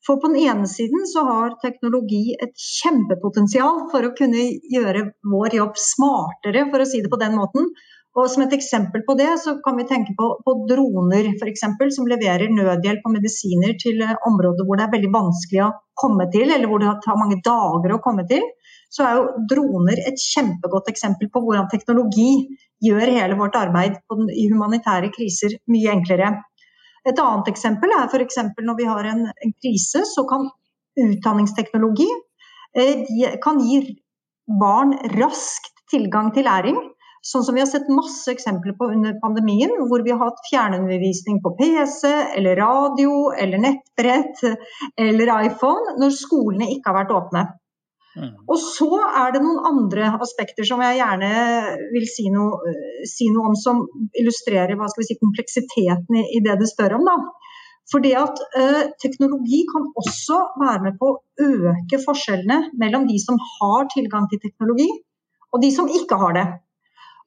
For 0.08 0.20
på 0.22 0.32
den 0.32 0.40
ene 0.40 0.68
siden 0.70 1.06
så 1.12 1.26
har 1.28 1.56
teknologi 1.62 2.34
et 2.40 2.56
kjempepotensial 2.56 3.88
for 3.92 4.08
å 4.08 4.14
kunne 4.18 4.46
gjøre 4.72 5.10
vår 5.34 5.58
jobb 5.60 5.80
smartere, 5.84 6.66
for 6.72 6.82
å 6.84 6.88
si 6.88 7.02
det 7.04 7.12
på 7.12 7.20
den 7.22 7.36
måten. 7.40 7.68
Og 8.18 8.26
Som 8.32 8.44
et 8.44 8.54
eksempel 8.56 9.04
på 9.08 9.14
det, 9.20 9.30
så 9.44 9.54
kan 9.64 9.78
vi 9.78 9.86
tenke 9.88 10.16
på, 10.18 10.30
på 10.46 10.54
droner 10.70 11.30
f.eks. 11.36 11.66
som 11.96 12.08
leverer 12.10 12.50
nødhjelp 12.52 13.06
og 13.06 13.14
medisiner 13.14 13.76
til 13.80 14.02
eh, 14.02 14.16
områder 14.28 14.66
hvor 14.66 14.80
det 14.80 14.88
er 14.88 14.96
veldig 14.96 15.12
vanskelig 15.14 15.62
å 15.68 15.74
komme 16.00 16.26
til, 16.34 16.50
eller 16.50 16.68
hvor 16.68 16.82
det 16.82 16.96
tar 17.06 17.20
mange 17.20 17.38
dager 17.46 17.94
å 17.94 18.02
komme 18.04 18.26
til. 18.32 18.44
Så 18.90 19.06
er 19.06 19.20
jo 19.20 19.46
droner 19.52 20.02
et 20.10 20.18
kjempegodt 20.20 20.90
eksempel 20.90 21.30
på 21.30 21.44
hvordan 21.46 21.70
teknologi 21.70 22.32
gjør 22.82 23.14
hele 23.14 23.38
vårt 23.38 23.58
arbeid 23.60 24.00
i 24.34 24.48
humanitære 24.50 25.12
kriser 25.14 25.60
mye 25.70 25.94
enklere. 25.94 26.34
Et 27.08 27.20
annet 27.24 27.52
eksempel 27.52 27.94
er 27.96 28.08
f.eks. 28.10 28.40
når 28.60 28.78
vi 28.80 28.88
har 28.90 29.08
en, 29.12 29.26
en, 29.32 29.56
krise, 29.64 30.04
så 30.08 30.26
kan 30.30 30.50
utdanningsteknologi 31.00 32.08
eh, 32.76 33.06
kan 33.44 33.62
gi 33.64 33.82
barn 34.60 34.96
raskt 35.16 35.86
tilgang 35.92 36.34
til 36.36 36.50
læring. 36.50 36.80
Sånn 37.26 37.44
som 37.44 37.56
vi 37.58 37.62
har 37.62 37.68
sett 37.68 37.90
masse 37.92 38.32
eksempler 38.32 38.78
på 38.80 38.88
under 38.94 39.18
pandemien, 39.20 39.74
hvor 39.92 40.04
vi 40.06 40.14
har 40.14 40.22
hatt 40.22 40.40
fjernundervisning 40.48 41.42
på 41.44 41.52
PC, 41.60 42.08
eller 42.40 42.56
radio, 42.62 43.34
eller 43.36 43.60
nettbrett 43.60 44.40
eller 44.96 45.34
iPhone, 45.50 45.98
når 46.00 46.16
skolene 46.16 46.70
ikke 46.78 46.94
har 46.94 47.02
vært 47.02 47.18
åpne. 47.18 47.44
Og 48.50 48.58
så 48.60 48.90
er 49.22 49.34
det 49.34 49.42
noen 49.44 49.66
andre 49.70 50.12
aspekter 50.24 50.68
som 50.68 50.82
jeg 50.84 51.00
gjerne 51.00 51.30
vil 51.94 52.08
si 52.10 52.28
noe, 52.34 52.74
si 53.08 53.30
noe 53.34 53.52
om, 53.52 53.58
som 53.60 53.84
illustrerer 54.20 54.76
hva 54.80 54.90
skal 54.92 55.04
vi 55.04 55.10
si, 55.12 55.20
kompleksiteten 55.22 56.20
i, 56.22 56.26
i 56.38 56.42
det 56.46 56.58
du 56.60 56.66
spør 56.70 56.98
om. 57.00 57.08
da. 57.08 57.18
Fordi 57.90 58.12
at 58.18 58.42
ø, 58.60 58.66
Teknologi 59.02 59.64
kan 59.70 59.88
også 59.98 60.40
være 60.62 60.84
med 60.88 60.98
på 61.00 61.14
å 61.14 61.20
øke 61.46 62.02
forskjellene 62.04 62.60
mellom 62.82 63.08
de 63.10 63.18
som 63.22 63.40
har 63.56 63.88
tilgang 63.94 64.28
til 64.30 64.42
teknologi, 64.44 64.90
og 65.50 65.64
de 65.64 65.72
som 65.74 65.90
ikke 65.90 66.20
har 66.22 66.36
det. 66.38 66.46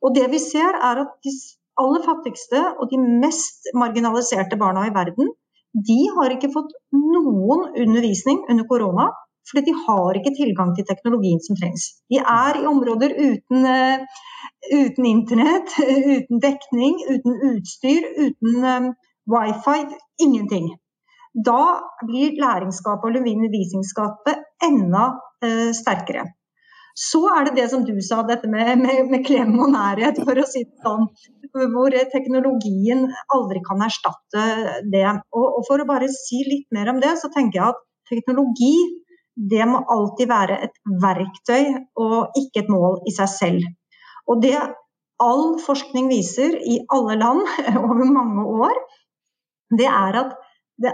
Og 0.03 0.15
det 0.15 0.29
vi 0.31 0.39
ser 0.43 0.79
er 0.79 1.03
at 1.03 1.19
De 1.25 1.33
aller 1.81 2.05
fattigste 2.05 2.61
og 2.79 2.91
de 2.91 2.99
mest 3.01 3.71
marginaliserte 3.79 4.59
barna 4.61 4.85
i 4.87 4.95
verden 4.95 5.31
de 5.73 5.99
har 6.13 6.35
ikke 6.35 6.51
fått 6.53 6.75
noen 6.93 7.63
undervisning 7.81 8.43
under 8.53 8.67
korona 8.69 9.07
fordi 9.49 9.65
de 9.69 9.75
har 9.87 10.19
ikke 10.19 10.35
tilgang 10.37 10.75
til 10.77 10.87
teknologien 10.89 11.41
som 11.45 11.59
trengs. 11.59 11.89
De 12.13 12.21
er 12.21 12.61
i 12.61 12.69
områder 12.71 13.15
uten, 13.17 13.67
uh, 13.67 14.21
uten 14.71 15.09
internett, 15.09 15.75
uten 16.15 16.43
dekning, 16.43 17.01
uten 17.15 17.41
utstyr, 17.51 18.07
uten 18.27 18.69
um, 18.75 18.93
wifi. 19.35 19.81
Ingenting. 20.23 20.71
Da 21.33 21.81
blir 22.05 22.37
læringsgapet 22.39 23.19
og 23.19 23.33
undervisningsgapet 23.35 24.47
enda 24.69 25.11
uh, 25.17 25.71
sterkere. 25.75 26.29
Så 26.99 27.23
er 27.33 27.47
det 27.47 27.55
det 27.57 27.71
som 27.73 27.85
du 27.89 27.95
sa, 28.05 28.21
dette 28.29 28.49
med, 28.53 28.77
med, 28.85 29.07
med 29.09 29.23
klem 29.25 29.55
og 29.65 29.71
nærhet, 29.73 30.19
for 30.27 30.37
å 30.37 30.45
si 30.49 30.67
det 30.67 30.85
sånn. 30.85 31.07
Hvor 31.73 31.95
teknologien 32.13 33.07
aldri 33.33 33.63
kan 33.65 33.81
erstatte 33.85 34.45
det. 34.93 35.07
Og, 35.33 35.47
og 35.47 35.65
for 35.69 35.81
å 35.81 35.89
bare 35.89 36.11
si 36.13 36.43
litt 36.49 36.69
mer 36.77 36.93
om 36.93 37.01
det, 37.01 37.15
så 37.21 37.33
tenker 37.33 37.59
jeg 37.59 37.73
at 37.73 37.81
teknologi 38.13 38.75
det 39.37 39.65
må 39.69 39.81
alltid 39.91 40.29
være 40.29 40.59
et 40.67 40.75
verktøy 41.03 41.73
og 42.01 42.37
ikke 42.39 42.65
et 42.65 42.73
mål 42.73 43.01
i 43.09 43.15
seg 43.17 43.31
selv. 43.33 43.69
Og 44.29 44.43
det 44.45 44.57
all 45.23 45.47
forskning 45.63 46.11
viser 46.11 46.59
i 46.59 46.81
alle 46.93 47.17
land 47.21 47.43
over 47.85 48.05
mange 48.13 48.45
år, 48.67 48.77
det 49.79 49.89
er 49.89 50.19
at 50.21 50.35
det, 50.83 50.93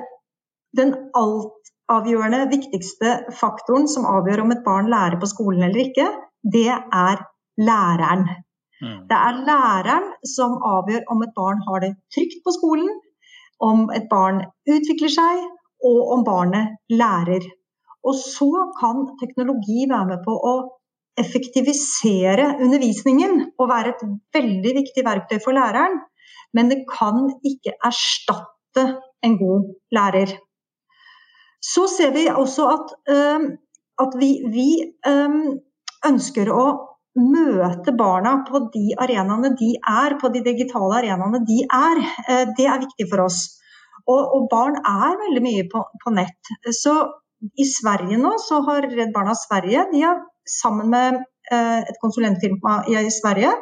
den 0.78 0.94
altavgjørende 1.18 2.44
viktigste 2.52 3.14
faktoren 3.40 3.88
som 3.90 4.06
avgjør 4.06 4.44
om 4.44 4.54
et 4.54 4.64
barn 4.66 4.90
lærer 4.92 5.18
på 5.20 5.30
skolen 5.30 5.66
eller 5.66 5.88
ikke, 5.88 6.06
det 6.42 6.68
er 6.70 7.24
læreren. 7.58 8.28
Mm. 8.78 8.98
Det 9.10 9.18
er 9.18 9.42
læreren 9.48 10.10
som 10.36 10.58
avgjør 10.62 11.08
om 11.10 11.22
et 11.26 11.34
barn 11.34 11.62
har 11.66 11.82
det 11.82 11.94
trygt 12.14 12.38
på 12.44 12.54
skolen, 12.54 12.90
om 13.58 13.88
et 13.90 14.06
barn 14.10 14.44
utvikler 14.70 15.10
seg, 15.10 15.40
og 15.88 16.12
om 16.14 16.22
barnet 16.26 16.78
lærer. 16.90 17.42
Og 18.08 18.16
så 18.16 18.48
kan 18.78 19.06
teknologi 19.20 19.86
være 19.90 20.08
med 20.12 20.24
på 20.24 20.34
å 20.34 20.54
effektivisere 21.18 22.54
undervisningen 22.62 23.40
og 23.58 23.70
være 23.70 23.94
et 23.94 24.04
veldig 24.36 24.74
viktig 24.82 25.04
verktøy 25.06 25.40
for 25.44 25.56
læreren. 25.56 26.00
men 26.56 26.70
det 26.70 26.78
kan 26.88 27.26
ikke 27.44 27.74
erstatte 27.84 28.84
en 29.22 29.34
god 29.36 29.66
lærer. 29.92 30.30
Så 31.60 31.84
ser 31.92 32.14
vi 32.14 32.22
også 32.28 32.68
at, 32.72 32.94
at 34.00 34.14
vi, 34.16 34.30
vi 34.48 34.70
ønsker 36.08 36.48
å 36.48 36.64
møte 37.18 37.94
barna 37.98 38.38
på 38.48 38.60
de 38.74 38.92
arenaene 39.00 39.52
de 39.58 39.72
er, 39.78 40.16
på 40.20 40.30
de 40.34 40.42
digitale 40.44 41.00
arenaene 41.02 41.40
de 41.46 41.62
er. 41.64 42.02
Eh, 42.28 42.44
det 42.58 42.66
er 42.66 42.82
viktig 42.84 43.08
for 43.10 43.26
oss. 43.26 43.40
Og, 44.08 44.20
og 44.20 44.46
barn 44.52 44.78
er 44.80 45.18
veldig 45.24 45.42
mye 45.44 45.64
på, 45.72 45.82
på, 46.04 46.12
nett. 46.16 46.52
Så 46.72 46.94
i 47.38 47.66
Sverige 47.68 48.18
nå 48.20 48.34
så 48.42 48.60
har 48.66 48.86
Redd 48.90 49.12
Barna 49.14 49.34
Sverige 49.38 49.84
de 49.92 50.02
har 50.02 50.22
sammen 50.48 50.90
med 50.90 51.20
eh, 51.52 51.80
et 51.84 52.00
konsulentfirma 52.02 52.80
i 52.90 53.12
Sverige 53.14 53.52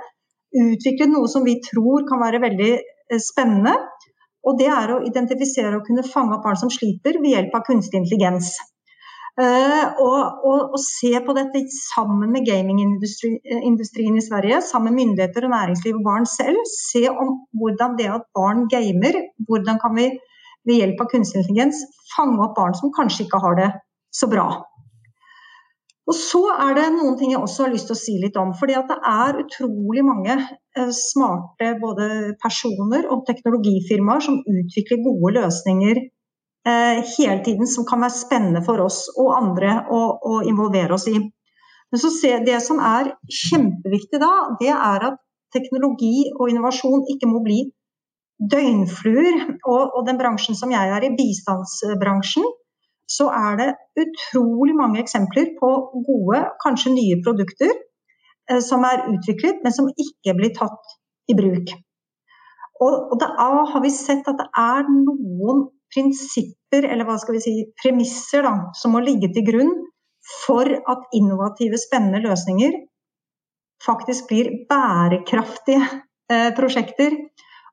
utviklet 0.56 1.12
noe 1.12 1.28
som 1.28 1.44
vi 1.44 1.58
tror 1.64 2.06
kan 2.08 2.22
være 2.22 2.40
veldig 2.44 2.72
eh, 2.76 3.20
spennende. 3.22 3.74
Og 4.46 4.60
det 4.60 4.70
er 4.70 4.92
å 4.94 5.02
identifisere 5.04 5.74
og 5.76 5.86
kunne 5.88 6.06
fange 6.06 6.36
opp 6.36 6.46
barn 6.46 6.58
som 6.60 6.70
sliter 6.72 7.18
ved 7.18 7.32
hjelp 7.34 7.56
av 7.58 7.66
kunstig 7.66 7.98
intelligens. 7.98 8.54
Uh, 9.36 9.92
og, 10.00 10.20
og, 10.48 10.60
og, 10.72 10.76
se 10.80 11.10
på 11.20 11.32
dette 11.36 11.60
sammen 11.74 12.30
med 12.32 12.46
gamingindustrien 12.46 14.14
i 14.16 14.22
Sverige, 14.24 14.62
sammen 14.64 14.94
med 14.94 15.02
myndigheter 15.02 15.44
og 15.44 15.52
næringsliv 15.52 15.98
og 15.98 16.06
barn 16.06 16.24
selv. 16.30 16.62
Se 16.72 17.02
om 17.10 17.34
hvordan 17.60 17.98
det 17.98 18.06
at 18.14 18.24
barn 18.38 18.64
gamer, 18.72 19.18
hvordan 19.50 19.82
kan 19.82 19.92
vi 19.98 20.06
ved 20.66 20.80
hjelp 20.80 21.02
av 21.02 21.10
kunstig 21.12 21.42
intelligens 21.42 21.82
fange 22.14 22.40
opp 22.44 22.56
barn 22.58 22.74
som 22.78 22.94
kanskje 22.94 23.26
ikke 23.26 23.42
har 23.42 23.58
det 23.58 23.68
så 24.14 24.28
bra. 24.30 24.48
Og 26.06 26.14
så 26.14 26.42
er 26.54 26.76
det 26.78 26.90
noen 26.94 27.16
ting 27.18 27.32
jeg 27.32 27.42
også 27.42 27.64
har 27.64 27.72
lyst 27.72 27.88
til 27.90 27.96
å 27.96 27.98
si 27.98 28.12
litt 28.22 28.36
om. 28.38 28.52
fordi 28.54 28.76
at 28.78 28.90
det 28.90 28.98
er 29.10 29.40
utrolig 29.42 30.04
mange 30.06 30.36
uh, 30.38 30.92
smarte 30.94 31.72
både 31.82 32.36
personer 32.42 33.08
og 33.10 33.24
teknologifirmaer 33.26 34.22
som 34.22 34.38
utvikler 34.42 35.02
gode 35.02 35.34
løsninger 35.40 36.04
Eh, 36.66 37.04
hele 37.18 37.44
tiden 37.44 37.66
som 37.66 37.84
kan 37.86 38.00
være 38.02 38.18
spennende 38.18 38.60
for 38.66 38.82
oss 38.82 39.04
og 39.14 39.28
andre 39.36 39.84
å, 39.86 40.00
å 40.18 40.38
involvere 40.50 40.96
oss 40.96 41.06
i. 41.06 41.14
Men 41.94 42.00
se, 42.02 42.32
det 42.42 42.56
som 42.64 42.80
er 42.82 43.12
kjempeviktig 43.30 44.18
da, 44.18 44.32
det 44.58 44.72
er 44.74 45.04
at 45.12 45.20
teknologi 45.54 46.26
og 46.32 46.50
innovasjon 46.50 47.04
ikke 47.14 47.30
må 47.30 47.44
bli 47.44 47.60
døgnfluer. 48.52 49.42
Og, 49.64 49.82
og 49.96 50.06
den 50.08 50.20
bransjen 50.20 50.58
som 50.58 50.72
jeg 50.74 50.92
er 50.92 51.06
i, 51.06 51.14
bistandsbransjen, 51.18 52.46
så 53.06 53.28
er 53.30 53.58
det 53.60 53.68
utrolig 54.02 54.74
mange 54.76 55.00
eksempler 55.02 55.52
på 55.60 55.72
gode, 56.08 56.42
kanskje 56.64 56.94
nye 56.96 57.20
produkter 57.22 57.70
eh, 58.50 58.62
som 58.64 58.82
er 58.88 59.06
utviklet, 59.12 59.62
men 59.62 59.74
som 59.74 59.90
ikke 59.92 60.34
blir 60.38 60.54
tatt 60.56 60.96
i 61.30 61.36
bruk. 61.38 61.70
Og, 62.82 62.94
og 63.12 63.16
da 63.22 63.30
har 63.72 63.80
vi 63.84 63.92
sett 63.94 64.26
at 64.28 64.40
det 64.40 64.48
er 64.60 64.88
noen 64.90 65.68
prinsipper, 65.94 66.84
eller 66.90 67.06
hva 67.08 67.16
skal 67.22 67.38
vi 67.38 67.44
si, 67.44 67.54
premisser, 67.80 68.44
da, 68.44 68.72
som 68.76 68.92
må 68.92 69.00
ligge 69.04 69.30
til 69.32 69.46
grunn 69.46 69.72
for 70.42 70.66
at 70.66 71.06
innovative, 71.14 71.78
spennende 71.78 72.20
løsninger 72.24 72.74
faktisk 73.86 74.28
blir 74.30 74.50
bærekraftige 74.68 75.82
eh, 76.32 76.50
prosjekter. 76.56 77.14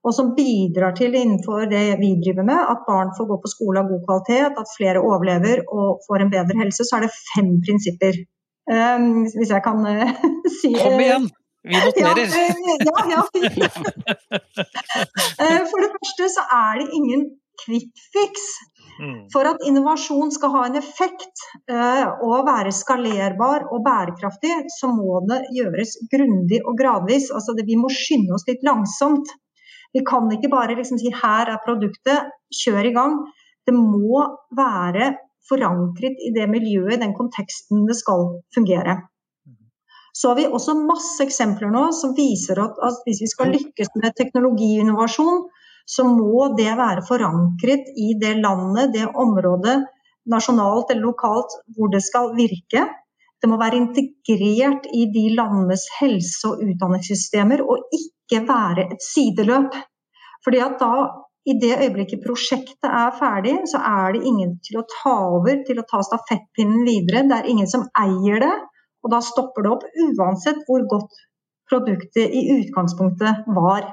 Og 0.03 0.11
som 0.15 0.35
bidrar 0.35 0.91
til 0.97 1.15
innenfor 1.15 1.65
det 1.71 1.97
vi 2.01 2.09
driver 2.23 2.43
med, 2.47 2.61
at 2.73 2.79
barn 2.87 3.09
får 3.17 3.25
gå 3.29 3.35
på 3.43 3.51
skole 3.53 3.77
av 3.83 3.89
god 3.91 4.01
kvalitet, 4.07 4.51
at 4.59 4.73
flere 4.77 5.03
overlever 5.03 5.57
og 5.71 5.87
får 6.07 6.17
en 6.25 6.33
bedre 6.33 6.55
helse, 6.59 6.83
så 6.87 6.93
er 6.97 7.01
det 7.05 7.19
fem 7.31 7.49
prinsipper. 7.63 8.13
Um, 8.67 9.05
hvis 9.35 9.51
jeg 9.51 9.61
kan 9.63 9.79
uh, 9.83 10.11
si 10.59 10.71
Kom 10.75 10.99
igjen! 10.99 11.29
Vi 11.63 11.79
noterer. 11.79 12.27
Ja, 12.83 12.91
ja, 13.07 13.15
ja. 13.15 13.23
For 15.71 15.79
det 15.79 15.91
første 15.95 16.23
så 16.35 16.43
er 16.51 16.71
det 16.81 16.87
ingen 16.99 17.21
quick 17.63 17.91
fix. 18.11 18.33
Mm. 19.01 19.25
For 19.33 19.47
at 19.49 19.63
innovasjon 19.65 20.29
skal 20.35 20.51
ha 20.53 20.61
en 20.67 20.75
effekt 20.77 21.45
uh, 21.71 22.21
og 22.27 22.45
være 22.47 22.73
skalerbar 22.75 23.65
og 23.73 23.81
bærekraftig, 23.87 24.53
så 24.75 24.91
må 24.93 25.23
det 25.29 25.39
gjøres 25.55 25.95
grundig 26.11 26.59
og 26.61 26.77
gradvis. 26.79 27.31
Altså 27.33 27.55
det, 27.57 27.65
vi 27.69 27.79
må 27.79 27.91
skynde 27.93 28.35
oss 28.37 28.45
litt 28.49 28.63
langsomt. 28.67 29.33
Vi 29.93 30.01
kan 30.07 30.29
ikke 30.33 30.51
bare 30.51 30.75
liksom 30.77 30.99
si 31.01 31.11
her 31.13 31.51
er 31.53 31.61
produktet, 31.65 32.31
kjør 32.63 32.89
i 32.89 32.93
gang. 32.95 33.19
Det 33.67 33.75
må 33.77 34.23
være 34.57 35.13
forankret 35.49 36.21
i 36.23 36.31
det 36.35 36.47
miljøet, 36.49 36.95
i 36.97 37.01
den 37.03 37.15
konteksten 37.17 37.85
det 37.87 37.97
skal 37.99 38.39
fungere. 38.55 39.01
Så 40.13 40.29
har 40.29 40.37
vi 40.37 40.45
også 40.45 40.75
masse 40.77 41.23
eksempler 41.25 41.71
nå 41.73 41.87
som 41.97 42.13
viser 42.17 42.59
at, 42.61 42.77
at 42.85 43.01
hvis 43.05 43.21
vi 43.23 43.29
skal 43.31 43.53
lykkes 43.53 43.89
med 43.97 44.13
teknologiinnovasjon, 44.19 45.47
så 45.89 46.05
må 46.07 46.51
det 46.57 46.69
være 46.79 47.03
forankret 47.07 47.89
i 47.97 48.13
det 48.21 48.37
landet, 48.43 48.93
det 48.93 49.09
området, 49.09 49.81
nasjonalt 50.29 50.93
eller 50.93 51.09
lokalt, 51.09 51.57
hvor 51.75 51.89
det 51.91 52.03
skal 52.05 52.31
virke. 52.37 52.85
Det 53.43 53.49
må 53.51 53.57
være 53.59 53.75
integrert 53.81 54.85
i 54.95 55.03
de 55.11 55.25
landenes 55.35 55.83
helse- 55.99 56.47
og 56.47 56.61
utdanningssystemer, 56.63 57.59
og 57.67 57.89
ikke 57.97 58.39
være 58.47 58.85
et 58.93 59.03
sideløp. 59.03 59.75
Fordi 60.45 60.61
at 60.63 60.77
da, 60.79 60.91
i 61.51 61.57
det 61.59 61.73
øyeblikket 61.75 62.23
prosjektet 62.23 62.87
er 62.87 63.11
ferdig, 63.19 63.57
så 63.67 63.81
er 63.83 64.15
det 64.15 64.23
ingen 64.29 64.53
til 64.63 64.79
å 64.79 64.85
ta 64.93 65.15
over, 65.35 65.59
til 65.67 65.81
å 65.81 65.87
ta 65.89 65.99
stafettpinnen 66.07 66.87
videre. 66.87 67.25
Det 67.27 67.41
er 67.41 67.51
ingen 67.51 67.67
som 67.67 67.83
eier 67.99 68.39
det, 68.45 68.53
og 69.03 69.11
da 69.11 69.19
stopper 69.19 69.65
det 69.65 69.73
opp 69.75 69.83
uansett 70.07 70.63
hvor 70.69 70.87
godt 70.95 71.19
produktet 71.67 72.31
i 72.31 72.45
utgangspunktet 72.61 73.43
var. 73.59 73.91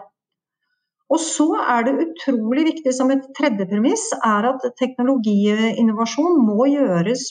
Og 1.10 1.18
så 1.18 1.48
er 1.58 1.88
det 1.88 1.98
utrolig 2.04 2.68
viktig 2.68 2.94
som 2.94 3.10
et 3.10 3.26
tredje 3.34 3.66
premiss 3.66 4.12
er 4.22 4.46
at 4.52 4.66
teknologiinnovasjon 4.78 6.38
må 6.46 6.70
gjøres 6.70 7.26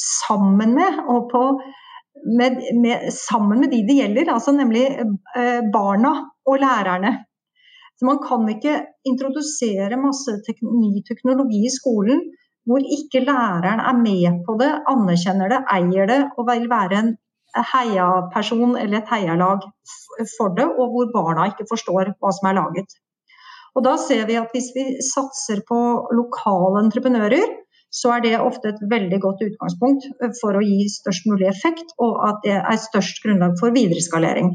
sammen 0.00 0.74
med, 0.74 1.00
og 1.12 1.28
på, 1.32 1.42
med, 2.38 2.60
med, 2.82 3.08
sammen 3.14 3.62
med 3.64 3.72
de 3.74 3.82
det 3.88 3.98
gjelder, 4.02 4.32
altså 4.34 4.54
nemlig 4.56 4.84
eh, 5.00 5.60
barna 5.72 6.14
og 6.46 6.60
lærerne. 6.62 7.16
Så 7.98 8.06
Man 8.08 8.20
kan 8.24 8.48
ikke 8.48 8.78
introdusere 9.04 10.00
masse 10.00 10.38
tek 10.46 10.62
ny 10.64 11.02
teknologi 11.08 11.66
i 11.66 11.74
skolen 11.74 12.22
hvor 12.68 12.84
ikke 12.96 13.24
læreren 13.24 13.80
er 13.90 13.96
med 13.98 14.40
på 14.46 14.56
det, 14.60 14.70
anerkjenner 14.92 15.52
det, 15.52 15.60
eier 15.74 16.08
det 16.10 16.20
og 16.38 16.46
vil 16.50 16.68
være 16.70 16.98
en 17.02 17.12
heiaperson 17.72 18.76
eller 18.78 19.00
et 19.00 19.10
heialag 19.10 19.64
for 20.36 20.54
det, 20.58 20.66
og 20.78 20.92
hvor 20.92 21.08
barna 21.14 21.48
ikke 21.50 21.66
forstår 21.70 22.12
hva 22.20 22.32
som 22.36 22.50
er 22.50 22.58
laget. 22.60 22.98
Og 23.74 23.84
da 23.86 23.96
ser 24.02 24.26
vi 24.28 24.38
at 24.38 24.52
hvis 24.54 24.70
vi 24.76 24.84
satser 25.06 25.62
på 25.68 25.78
lokale 26.18 26.84
entreprenører, 26.84 27.56
så 27.90 28.14
er 28.14 28.24
det 28.24 28.36
ofte 28.38 28.70
et 28.70 28.82
veldig 28.90 29.18
godt 29.22 29.44
utgangspunkt 29.48 30.06
for 30.40 30.56
å 30.56 30.64
gi 30.64 30.86
størst 30.92 31.26
mulig 31.30 31.48
effekt, 31.50 31.94
og 31.98 32.20
at 32.28 32.42
det 32.46 32.58
er 32.58 32.82
størst 32.82 33.22
grunnlag 33.24 33.56
for 33.60 33.74
videreskalering. 33.74 34.54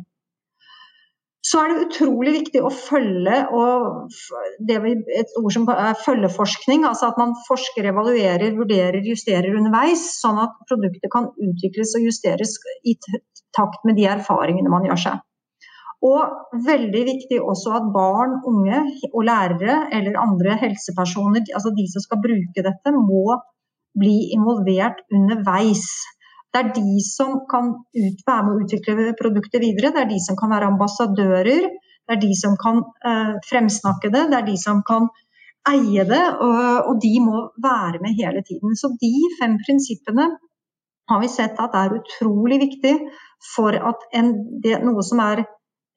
Så 1.45 1.59
er 1.61 1.69
det 1.69 1.83
utrolig 1.85 2.31
viktig 2.39 2.61
å 2.65 2.71
følge 2.73 3.35
et 3.45 5.35
ord 5.37 5.51
som 5.53 5.67
er 5.69 5.99
følgeforskning. 6.01 6.87
Altså 6.89 7.11
at 7.11 7.19
man 7.21 7.35
forsker, 7.45 7.85
evaluerer, 7.91 8.55
vurderer, 8.57 8.97
justerer 9.05 9.53
underveis, 9.53 10.07
sånn 10.23 10.41
at 10.41 10.55
produktet 10.65 11.11
kan 11.13 11.29
utvikles 11.37 11.93
og 11.99 12.07
justeres 12.07 12.55
i 12.81 12.97
takt 13.53 13.85
med 13.85 13.99
de 13.99 14.07
erfaringene 14.15 14.73
man 14.73 14.89
gjør 14.89 15.03
seg. 15.03 15.21
Og 16.03 16.59
veldig 16.65 17.03
viktig 17.07 17.39
også 17.41 17.75
at 17.77 17.85
barn, 17.93 18.35
unge 18.49 18.81
og 19.13 19.21
lærere 19.25 19.77
eller 19.95 20.19
andre 20.19 20.57
helsepersoner, 20.59 21.45
altså 21.55 21.71
de 21.77 21.85
som 21.91 22.03
skal 22.03 22.21
bruke 22.23 22.65
dette, 22.65 22.93
må 22.93 23.37
bli 23.95 24.17
involvert 24.35 25.01
underveis. 25.13 25.85
Det 26.51 26.61
er 26.61 26.73
de 26.75 26.99
som 27.03 27.41
kan 27.51 27.73
være 27.95 28.43
med 28.45 28.53
å 28.53 28.61
utvikle 28.63 29.15
produktet 29.19 29.63
videre, 29.63 29.91
det 29.95 30.03
er 30.03 30.11
de 30.11 30.19
som 30.23 30.37
kan 30.39 30.51
være 30.51 30.71
ambassadører, 30.73 31.69
det 32.05 32.15
er 32.15 32.21
de 32.21 32.33
som 32.37 32.55
kan 32.61 32.83
eh, 33.09 33.33
fremsnakke 33.49 34.11
det, 34.13 34.27
det 34.31 34.39
er 34.39 34.47
de 34.47 34.57
som 34.61 34.83
kan 34.87 35.09
eie 35.65 36.05
det, 36.05 36.23
og, 36.45 36.59
og, 36.91 36.99
de 37.01 37.13
må 37.23 37.47
være 37.61 38.01
med 38.03 38.17
hele 38.19 38.43
tiden. 38.45 38.75
Så 38.77 38.91
de 39.01 39.13
fem 39.39 39.57
prinsippene 39.65 40.29
har 41.09 41.21
vi 41.21 41.29
sett 41.29 41.57
at 41.61 41.77
er 41.77 41.97
utrolig 41.97 42.59
viktig 42.61 42.93
for 43.55 43.73
at 43.73 44.05
en, 44.17 44.31
det, 44.61 44.77
noe 44.85 45.03
som 45.05 45.21
er 45.25 45.43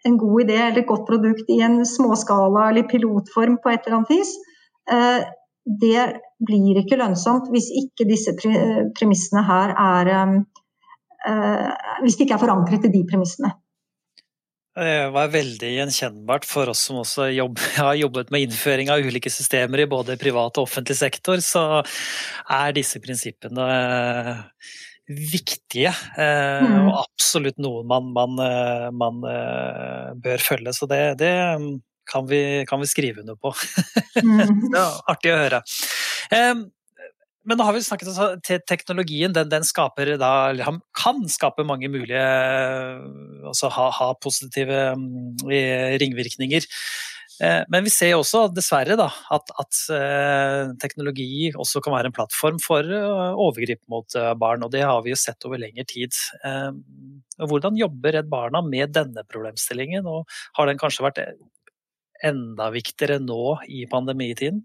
en 0.06 0.18
god 0.20 0.44
idé 0.44 0.58
eller 0.60 0.82
et 0.82 0.88
godt 0.88 1.06
produkt 1.08 1.50
i 1.50 1.60
en 1.64 1.80
småskala 1.86 2.68
eller 2.70 2.88
pilotform 2.90 3.58
på 3.62 3.72
et 3.72 3.86
eller 3.86 3.98
annet 3.98 4.12
vis, 4.14 4.34
eh, 4.92 5.26
det 5.68 6.04
blir 6.46 6.78
ikke 6.80 6.98
lønnsomt 7.00 7.50
hvis 7.52 7.68
ikke 7.76 8.06
disse 8.08 8.32
premissene 8.96 9.42
her 9.44 9.74
er 9.74 10.12
eh, 10.14 10.36
Hvis 12.02 12.16
det 12.16 12.24
ikke 12.24 12.38
er 12.38 12.44
forankret 12.44 12.86
i 12.86 12.92
de 12.94 13.02
premissene. 13.10 13.50
Det 14.78 15.10
var 15.10 15.32
veldig 15.32 15.70
gjenkjennbart 15.74 16.44
for 16.46 16.70
oss 16.70 16.84
som 16.86 17.00
også 17.00 17.26
jobb, 17.34 17.58
har 17.82 17.96
jobbet 17.98 18.30
med 18.30 18.46
innføring 18.46 18.92
av 18.94 19.02
ulike 19.02 19.32
systemer 19.32 19.82
i 19.82 19.88
både 19.90 20.18
privat 20.20 20.60
og 20.60 20.68
offentlig 20.68 20.96
sektor, 21.00 21.42
så 21.42 21.82
er 21.82 22.76
disse 22.76 23.02
prinsippene 23.02 23.66
viktige, 25.08 25.90
eh, 26.20 26.64
mm. 26.64 26.88
og 26.90 26.96
absolutt 27.00 27.60
noe 27.62 27.84
man, 27.88 28.10
man, 28.12 28.40
eh, 28.44 28.88
man, 28.92 29.22
eh, 29.24 30.10
bør 30.20 30.42
følge. 30.44 30.74
Så 30.76 30.88
det, 30.90 31.02
det, 31.22 31.34
kan 32.08 32.26
vi, 32.28 32.64
kan 32.68 32.80
vi 32.82 32.90
skrive 32.90 33.24
under 33.24 33.38
på. 33.40 33.54
Mm. 34.20 34.68
det 34.72 34.82
er 34.82 34.98
artig 35.14 35.32
å 35.32 35.40
høre. 35.40 35.62
Men 37.48 37.56
nå 37.56 37.64
har 37.64 37.72
vi 37.72 37.80
snakket 37.80 38.10
om 38.12 38.40
til 38.44 38.60
teknologien. 38.68 39.32
Den, 39.32 39.48
den 39.48 39.64
skaper 39.64 40.16
da, 40.20 40.52
kan 40.96 41.22
skape 41.32 41.64
mange 41.64 41.88
mulige 41.88 42.24
Altså 43.48 43.70
ha, 43.72 43.86
ha 43.94 44.08
positive 44.20 44.82
mm, 45.00 45.46
ringvirkninger. 46.02 46.66
Eh, 47.38 47.62
men 47.70 47.86
vi 47.86 47.92
ser 47.92 48.16
også 48.16 48.46
dessverre 48.50 48.96
da, 48.98 49.06
at, 49.34 49.52
at, 49.62 49.80
eh, 49.94 50.72
teknologi 50.82 51.50
også 51.54 51.82
kan 51.84 51.94
være 51.94 52.10
en 52.10 52.16
plattform 52.16 52.58
for 52.62 52.82
overgrip 52.82 53.46
overgrep 53.48 53.80
mot 53.90 54.16
barn, 54.40 54.64
og 54.66 54.72
det 54.74 54.82
har 54.84 55.00
vi 55.04 55.12
jo 55.12 55.18
sett 55.18 55.44
over 55.46 55.60
lengre 55.60 55.84
tid. 55.88 56.14
Hvordan 57.38 57.78
jobber 57.78 58.12
Redd 58.18 58.28
Barna 58.30 58.60
med 58.64 58.92
denne 58.92 59.24
problemstillingen, 59.30 60.06
og 60.06 60.28
har 60.58 60.68
den 60.68 60.80
kanskje 60.80 61.06
vært 61.06 61.20
enda 62.24 62.68
viktigere 62.74 63.18
nå 63.22 63.56
i 63.70 63.86
pandemitiden? 63.90 64.64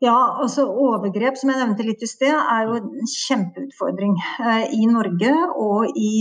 Ja, 0.00 0.16
altså 0.42 0.66
Overgrep 0.68 1.38
som 1.38 1.52
jeg 1.52 1.60
nevnte 1.60 1.86
litt 1.86 2.04
i 2.04 2.10
sted, 2.10 2.34
er 2.34 2.68
jo 2.68 2.78
en 2.80 3.10
kjempeutfordring 3.14 4.16
i 4.76 4.86
Norge 4.90 5.34
og 5.60 5.98
i 5.98 6.12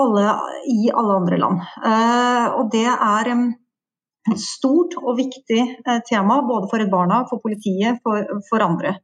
alle, 0.00 0.24
i 0.72 0.90
alle 0.92 1.16
andre 1.20 1.38
land. 1.40 1.62
Eh, 1.84 2.46
og 2.58 2.70
det 2.72 2.86
er 2.90 3.32
et 3.32 4.42
stort 4.42 4.96
og 5.00 5.16
viktig 5.20 5.60
eh, 5.62 6.00
tema 6.08 6.40
både 6.46 6.70
for 6.70 6.82
Redd 6.82 6.92
Barna, 6.92 7.22
for 7.30 7.42
politiet, 7.42 8.00
for, 8.04 8.26
for 8.50 8.64
andre. 8.64 8.96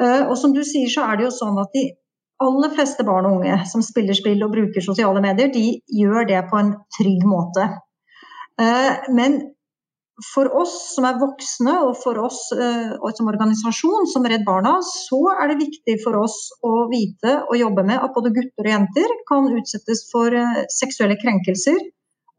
Eh, 0.00 0.22
og 0.26 0.36
som 0.40 0.54
du 0.56 0.62
sier, 0.66 0.88
så 0.92 1.06
er 1.08 1.18
det 1.18 1.28
jo 1.28 1.34
sånn 1.40 1.58
at 1.60 1.74
de 1.76 1.88
aller 2.44 2.70
fleste 2.70 3.02
barn 3.06 3.26
og 3.26 3.40
unge 3.40 3.58
som 3.66 3.82
spiller 3.82 4.14
spill 4.14 4.44
og 4.46 4.54
bruker 4.54 4.84
sosiale 4.84 5.22
medier, 5.24 5.50
de 5.50 5.80
gjør 6.00 6.28
det 6.28 6.44
på 6.50 6.60
en 6.60 6.76
trygg 6.94 7.24
måte. 7.26 7.64
Men 9.14 9.40
for 10.24 10.50
oss 10.60 10.74
som 10.94 11.06
er 11.06 11.18
voksne, 11.20 11.74
og 11.86 11.98
for 12.02 12.18
oss 12.22 12.40
uh, 12.56 12.96
som 13.14 13.30
organisasjon, 13.30 14.08
som 14.10 14.26
Redd 14.26 14.46
Barna, 14.46 14.78
så 14.84 15.20
er 15.36 15.52
det 15.52 15.60
viktig 15.62 15.98
for 16.02 16.18
oss 16.24 16.38
å 16.66 16.88
vite 16.90 17.36
og 17.44 17.54
jobbe 17.58 17.84
med 17.86 18.02
at 18.02 18.14
både 18.16 18.34
gutter 18.34 18.66
og 18.66 18.72
jenter 18.72 19.14
kan 19.30 19.46
utsettes 19.60 20.08
for 20.10 20.34
uh, 20.34 20.64
seksuelle 20.74 21.18
krenkelser, 21.20 21.78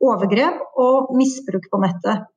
overgrep 0.04 0.60
og 0.80 1.16
misbruk 1.20 1.72
på 1.72 1.82
nettet. 1.84 2.28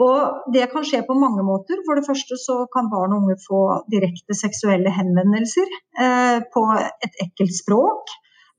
Og 0.00 0.50
Det 0.54 0.66
kan 0.72 0.82
skje 0.82 1.04
på 1.06 1.14
mange 1.14 1.44
måter. 1.46 1.78
For 1.86 1.94
det 1.94 2.06
første 2.06 2.38
så 2.40 2.64
kan 2.74 2.90
barn 2.90 3.14
og 3.14 3.24
unge 3.24 3.36
få 3.44 3.60
direkte 3.92 4.34
seksuelle 4.34 4.90
henvendelser 4.90 5.70
eh, 6.02 6.40
på 6.50 6.64
et 6.74 7.20
ekkelt 7.22 7.54
språk 7.54 8.10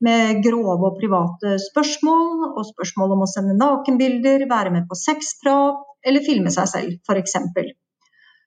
med 0.04 0.42
grove 0.44 0.90
og 0.90 0.98
private 1.00 1.56
spørsmål, 1.70 2.56
og 2.56 2.64
spørsmål 2.68 3.14
om 3.14 3.24
å 3.24 3.28
sende 3.30 3.56
nakenbilder, 3.56 4.44
være 4.50 4.72
med 4.74 4.88
på 4.90 4.98
sexprat, 5.00 5.84
eller 6.06 6.24
filme 6.24 6.52
seg 6.54 6.70
selv, 6.70 6.98
f.eks. 7.06 7.36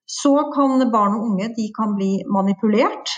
Så 0.10 0.34
kan 0.56 0.80
barn 0.91 1.17
og 1.17 1.26
unge 1.32 1.52
kan 1.76 1.95
bli 1.98 2.24
manipulert 2.26 3.12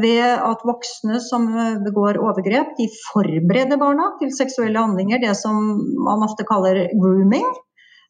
ved 0.00 0.24
at 0.24 0.62
voksne 0.64 1.18
som 1.20 1.48
begår 1.84 2.20
overgrep, 2.22 2.72
de 2.78 2.86
forbereder 3.10 3.80
barna 3.80 4.14
til 4.20 4.32
seksuelle 4.32 4.80
handlinger, 4.80 5.20
det 5.20 5.34
som 5.36 5.58
man 6.06 6.24
ofte 6.24 6.46
kaller 6.48 6.86
grooming. 6.94 7.46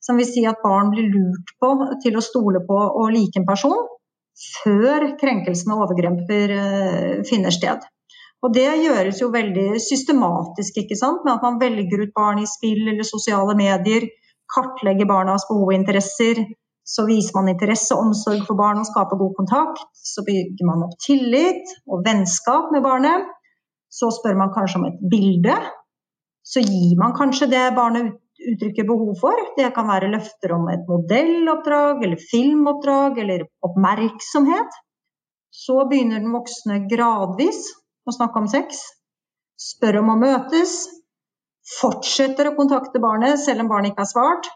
Som 0.05 0.21
vil 0.21 0.29
si 0.29 0.43
at 0.45 0.61
barn 0.61 0.91
blir 0.93 1.09
lurt 1.09 1.55
på 1.63 1.71
til 2.05 2.19
å 2.19 2.23
stole 2.23 2.61
på 2.69 2.77
og 2.77 3.09
like 3.15 3.41
en 3.41 3.47
person 3.49 3.87
før 4.65 5.15
krenkelsen 5.21 5.73
og 5.73 5.87
overgrepet 5.87 6.53
eh, 6.53 7.23
finner 7.29 7.55
sted. 7.55 7.87
Og 8.45 8.53
Det 8.53 8.67
gjøres 8.83 9.23
jo 9.23 9.31
veldig 9.33 9.79
systematisk, 9.81 10.83
ikke 10.83 10.99
sant? 11.01 11.23
med 11.25 11.39
at 11.39 11.45
man 11.47 11.57
velger 11.63 12.05
ut 12.05 12.13
barn 12.17 12.43
i 12.43 12.49
spill 12.51 12.91
eller 12.93 13.07
sosiale 13.09 13.57
medier 13.57 14.05
kartlegge 14.53 15.07
barnas 15.09 15.47
behov 15.49 15.71
og 15.71 15.77
interesser. 15.77 16.43
Så 16.85 17.07
viser 17.09 17.33
man 17.39 17.49
interesse 17.49 17.97
og 17.97 18.11
omsorg 18.11 18.43
for 18.45 18.59
barn 18.59 18.83
og 18.83 18.89
skaper 18.91 19.21
god 19.21 19.33
kontakt. 19.39 19.87
Så 19.97 20.25
bygger 20.27 20.69
man 20.69 20.85
opp 20.85 20.99
tillit 21.05 21.73
og 21.89 22.05
vennskap 22.05 22.73
med 22.75 22.85
barnet. 22.85 23.31
Så 23.89 24.11
spør 24.13 24.37
man 24.37 24.53
kanskje 24.53 24.81
om 24.81 24.87
et 24.91 25.01
bilde. 25.11 25.57
Så 26.45 26.61
gir 26.61 26.99
man 27.01 27.15
kanskje 27.17 27.49
det 27.49 27.65
barnet 27.79 28.13
uttrykker 28.53 28.87
behov 28.89 29.15
for. 29.21 29.39
Det 29.57 29.71
kan 29.77 29.89
være 29.89 30.11
løfter 30.13 30.53
om 30.57 30.67
et 30.73 30.85
modelloppdrag 30.89 32.05
eller 32.05 32.27
filmoppdrag 32.31 33.21
eller 33.25 33.47
oppmerksomhet. 33.65 34.77
Så 35.55 35.85
begynner 35.89 36.21
den 36.21 36.35
voksne 36.35 36.83
gradvis 36.91 37.63
å 38.05 38.13
snakke 38.13 38.43
om 38.43 38.51
sex. 38.51 38.83
Spør 39.61 40.03
om 40.03 40.13
å 40.13 40.19
møtes, 40.21 40.75
fortsetter 41.65 42.51
å 42.51 42.57
kontakte 42.59 43.01
barnet 43.03 43.41
selv 43.41 43.65
om 43.65 43.71
barnet 43.73 43.93
ikke 43.93 44.05
har 44.05 44.11
svart, 44.11 44.49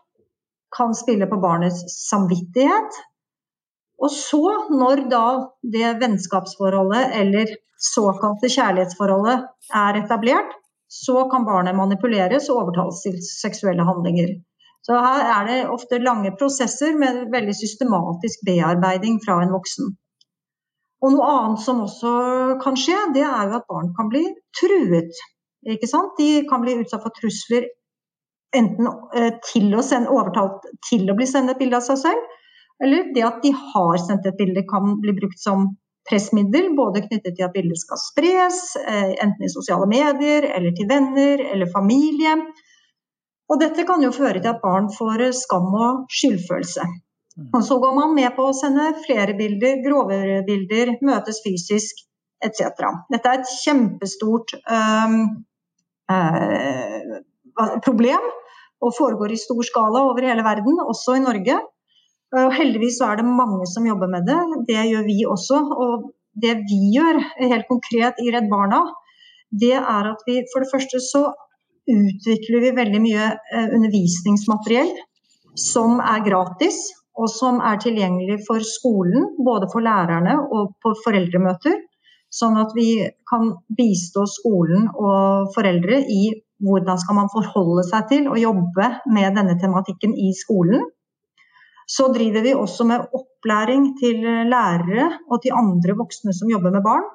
kan 0.74 0.92
spille 0.96 1.28
på 1.28 1.40
barnets 1.40 1.84
samvittighet. 2.08 2.98
Og 3.98 4.12
så, 4.14 4.42
når 4.70 5.06
da 5.10 5.26
det 5.74 5.96
vennskapsforholdet 6.02 7.16
eller 7.18 7.54
såkalte 7.82 8.50
kjærlighetsforholdet 8.52 9.46
er 9.80 10.00
etablert, 10.02 10.52
så 10.88 11.24
kan 11.32 11.46
barnet 11.48 11.76
manipuleres 11.76 12.48
og 12.48 12.62
overtales 12.62 13.00
til 13.04 13.16
seksuelle 13.24 13.84
handlinger. 13.88 14.36
Så 14.86 14.96
her 15.02 15.24
er 15.34 15.48
det 15.48 15.56
ofte 15.72 15.98
lange 16.00 16.30
prosesser 16.38 16.94
med 16.96 17.26
veldig 17.32 17.56
systematisk 17.56 18.44
bearbeiding 18.46 19.18
fra 19.24 19.40
en 19.42 19.52
voksen. 19.52 19.90
Og 21.04 21.12
noe 21.14 21.26
annet 21.30 21.62
som 21.62 21.82
også 21.84 22.12
kan 22.62 22.78
skje, 22.78 22.96
det 23.14 23.26
er 23.26 23.50
jo 23.50 23.58
at 23.58 23.66
barn 23.70 23.92
kan 23.98 24.08
bli 24.10 24.24
truet 24.56 25.18
de 25.64 26.30
kan 26.48 26.62
bli 26.62 26.78
utsatt 26.82 27.02
for 27.02 27.14
trusler 27.16 27.66
enten 28.56 28.88
eh, 29.14 29.34
til 29.50 29.74
å 29.76 29.82
sende, 29.84 30.12
overtalt 30.14 30.64
til 30.88 31.08
å 31.10 31.16
bli 31.18 31.26
sendt 31.28 31.52
et 31.52 31.60
bilde 31.60 31.76
av 31.80 31.84
seg 31.84 32.00
selv, 32.00 32.38
eller 32.84 33.10
det 33.14 33.24
at 33.26 33.42
de 33.42 33.52
har 33.52 33.98
sendt 34.00 34.26
et 34.26 34.38
bilde 34.38 34.64
kan 34.70 34.96
bli 35.02 35.12
brukt 35.16 35.40
som 35.42 35.66
pressmiddel, 36.08 36.70
både 36.76 37.02
knyttet 37.04 37.36
til 37.36 37.44
at 37.44 37.52
bildet 37.52 37.80
skal 37.82 38.00
spres, 38.00 38.62
eh, 38.80 39.12
enten 39.20 39.44
i 39.44 39.52
sosiale 39.52 39.88
medier 39.90 40.46
eller 40.54 40.72
til 40.76 40.88
venner 40.88 41.42
eller 41.50 41.68
familie. 41.74 42.38
Og 43.48 43.60
dette 43.60 43.84
kan 43.88 44.02
jo 44.04 44.12
føre 44.12 44.40
til 44.40 44.50
at 44.50 44.62
barn 44.62 44.88
får 44.92 45.26
skam 45.36 45.68
og 45.74 46.08
skyldfølelse. 46.12 46.86
Mm. 47.38 47.50
Og 47.54 47.62
så 47.64 47.78
går 47.80 47.94
man 47.96 48.14
med 48.16 48.32
på 48.36 48.48
å 48.48 48.56
sende 48.56 48.90
flere 49.04 49.36
bilder, 49.38 49.82
grovere 49.84 50.42
bilder, 50.46 50.96
møtes 51.04 51.42
fysisk 51.44 52.04
etc. 52.44 52.88
Dette 53.12 53.30
er 53.30 53.40
et 53.40 53.52
kjempestort 53.64 54.54
um, 54.64 55.20
problem 57.84 58.28
og 58.84 58.94
foregår 58.94 59.34
i 59.34 59.40
stor 59.40 59.62
skala 59.66 60.04
over 60.06 60.22
hele 60.24 60.44
verden, 60.46 60.78
også 60.84 61.18
i 61.18 61.24
Norge. 61.24 61.58
Og 62.38 62.54
heldigvis 62.54 63.00
er 63.02 63.18
det 63.18 63.26
mange 63.26 63.66
som 63.66 63.86
jobber 63.88 64.10
med 64.12 64.28
det. 64.28 64.38
Det 64.68 64.84
gjør 64.90 65.04
vi 65.06 65.18
også. 65.26 65.58
Og 65.82 66.08
det 66.38 66.54
vi 66.68 66.78
gjør 66.94 67.18
helt 67.40 67.66
konkret 67.70 68.20
i 68.22 68.30
Redd 68.34 68.48
Barna, 68.52 68.84
det 69.50 69.74
er 69.80 70.10
at 70.12 70.24
vi 70.28 70.42
for 70.52 70.62
det 70.62 70.70
første 70.72 71.00
så 71.02 71.24
utvikler 71.88 72.64
vi 72.66 72.76
veldig 72.76 73.00
mye 73.00 73.26
eh, 73.32 73.68
undervisningsmateriell 73.72 74.92
som 75.58 76.02
er 76.04 76.20
gratis, 76.26 76.76
og 77.18 77.30
som 77.32 77.62
er 77.64 77.80
tilgjengelig 77.82 78.42
for 78.46 78.62
skolen, 78.62 79.32
både 79.42 79.66
for 79.72 79.82
lærerne 79.82 80.36
og 80.54 80.76
på 80.84 80.92
foreldremøter. 81.02 81.80
Sånn 82.28 82.58
at 82.60 82.74
vi 82.76 83.08
kan 83.28 83.54
bistå 83.72 84.26
skolen 84.28 84.88
og 84.92 85.54
foreldre 85.54 86.02
i 86.12 86.28
hvordan 86.64 87.00
skal 87.00 87.16
man 87.20 87.30
forholde 87.32 87.84
seg 87.86 88.08
til 88.10 88.28
og 88.28 88.40
jobbe 88.40 88.88
med 89.14 89.36
denne 89.38 89.56
tematikken 89.60 90.12
i 90.18 90.32
skolen. 90.36 90.84
Så 91.88 92.10
driver 92.12 92.44
vi 92.44 92.52
også 92.52 92.84
med 92.84 93.06
opplæring 93.16 93.94
til 94.00 94.20
lærere 94.50 95.08
og 95.30 95.40
til 95.44 95.56
andre 95.56 95.96
voksne 95.96 96.34
som 96.36 96.50
jobber 96.52 96.74
med 96.74 96.84
barn. 96.84 97.06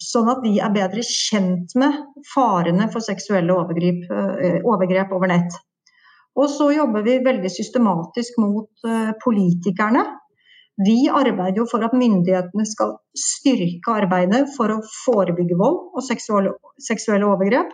Sånn 0.00 0.30
at 0.32 0.40
de 0.44 0.56
er 0.62 0.72
bedre 0.72 1.04
kjent 1.06 1.74
med 1.80 2.00
farene 2.32 2.88
for 2.92 3.04
seksuelle 3.04 3.52
overgrep, 3.52 4.08
eh, 4.10 4.58
overgrep 4.64 5.12
over 5.12 5.30
nett. 5.30 5.52
Og 6.34 6.48
så 6.50 6.70
jobber 6.74 7.04
vi 7.06 7.20
veldig 7.22 7.50
systematisk 7.52 8.40
mot 8.42 8.88
eh, 8.88 9.12
politikerne 9.22 10.02
vi 10.82 11.06
arbeider 11.06 11.60
jo 11.62 11.66
for 11.70 11.84
at 11.86 11.94
myndighetene 11.94 12.64
skal 12.66 12.96
styrke 13.18 13.94
arbeidet 13.94 14.48
for 14.56 14.72
å 14.74 14.80
forebygge 15.04 15.58
vold 15.60 15.94
og 15.94 16.02
seksuelle 16.02 17.28
overgrep, 17.28 17.70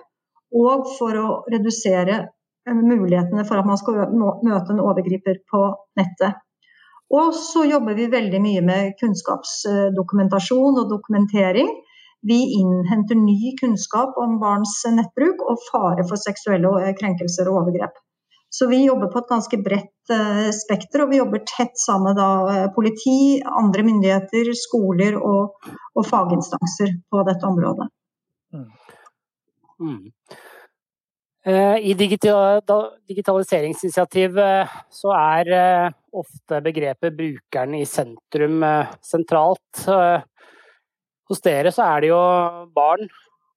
og 0.60 0.90
for 0.98 1.16
å 1.16 1.28
redusere 1.52 2.18
eh, 2.20 2.76
mulighetene 2.76 3.46
for 3.48 3.60
at 3.60 3.68
man 3.68 3.80
skal 3.80 4.02
møte 4.12 4.74
en 4.74 4.82
overgriper 4.84 5.40
på 5.48 5.62
nettet. 6.00 6.42
Og 7.10 7.32
så 7.34 7.64
jobber 7.66 7.96
vi 7.98 8.10
veldig 8.10 8.40
mye 8.42 8.60
med 8.62 8.92
kunnskapsdokumentasjon 9.00 10.76
og 10.78 10.92
dokumentering. 10.92 11.72
Vi 12.26 12.38
innhenter 12.60 13.18
ny 13.18 13.54
kunnskap 13.58 14.18
om 14.20 14.36
barns 14.42 14.76
nettbruk 14.92 15.42
og 15.48 15.64
fare 15.70 16.04
for 16.06 16.20
seksuelle 16.20 16.92
krenkelser 17.00 17.48
og 17.50 17.64
overgrep. 17.64 17.96
Så 18.50 18.66
vi 18.66 18.84
jobber 18.84 19.06
på 19.12 19.18
et 19.22 19.28
ganske 19.30 19.58
bredt 19.62 20.10
uh, 20.10 20.50
spekter, 20.54 21.02
og 21.04 21.10
vi 21.12 21.18
jobber 21.20 21.38
tett 21.46 21.78
sammen 21.78 22.16
med 22.18 22.48
uh, 22.50 22.66
politi, 22.74 23.42
andre 23.46 23.82
myndigheter, 23.86 24.50
skoler 24.58 25.14
og, 25.18 25.54
og, 25.94 26.06
faginstanser 26.08 26.90
på 27.06 27.22
dette 27.28 27.46
området. 27.46 27.88
Mm. 28.50 28.70
Mm. 29.80 30.10
Eh, 31.46 31.76
I 31.88 31.94
digitaliseringsinitiativet 31.96 34.68
så 34.92 35.08
er 35.16 35.44
ofte 36.12 36.60
begrepet 36.60 37.16
'brukeren 37.16 37.74
i 37.78 37.86
sentrum' 37.88 38.60
sentralt. 39.00 39.88
Hos 41.30 41.40
dere 41.40 41.72
så 41.72 41.82
er 41.86 42.00
det 42.02 42.08
jo 42.10 42.20
barn. 42.74 43.08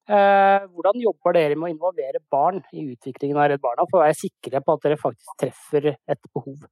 Hvordan 0.08 1.00
jobber 1.00 1.36
dere 1.38 1.56
med 1.56 1.70
å 1.70 1.74
involvere 1.74 2.20
barn 2.32 2.60
i 2.76 2.84
utviklingen 2.92 3.38
av 3.40 3.52
Redd 3.52 3.62
Barna, 3.64 3.86
for 3.90 4.02
å 4.02 4.04
være 4.04 4.18
sikre 4.20 4.60
på 4.64 4.76
at 4.76 4.88
dere 4.88 5.00
faktisk 5.00 5.38
treffer 5.40 5.94
et 5.94 6.20
behov? 6.34 6.66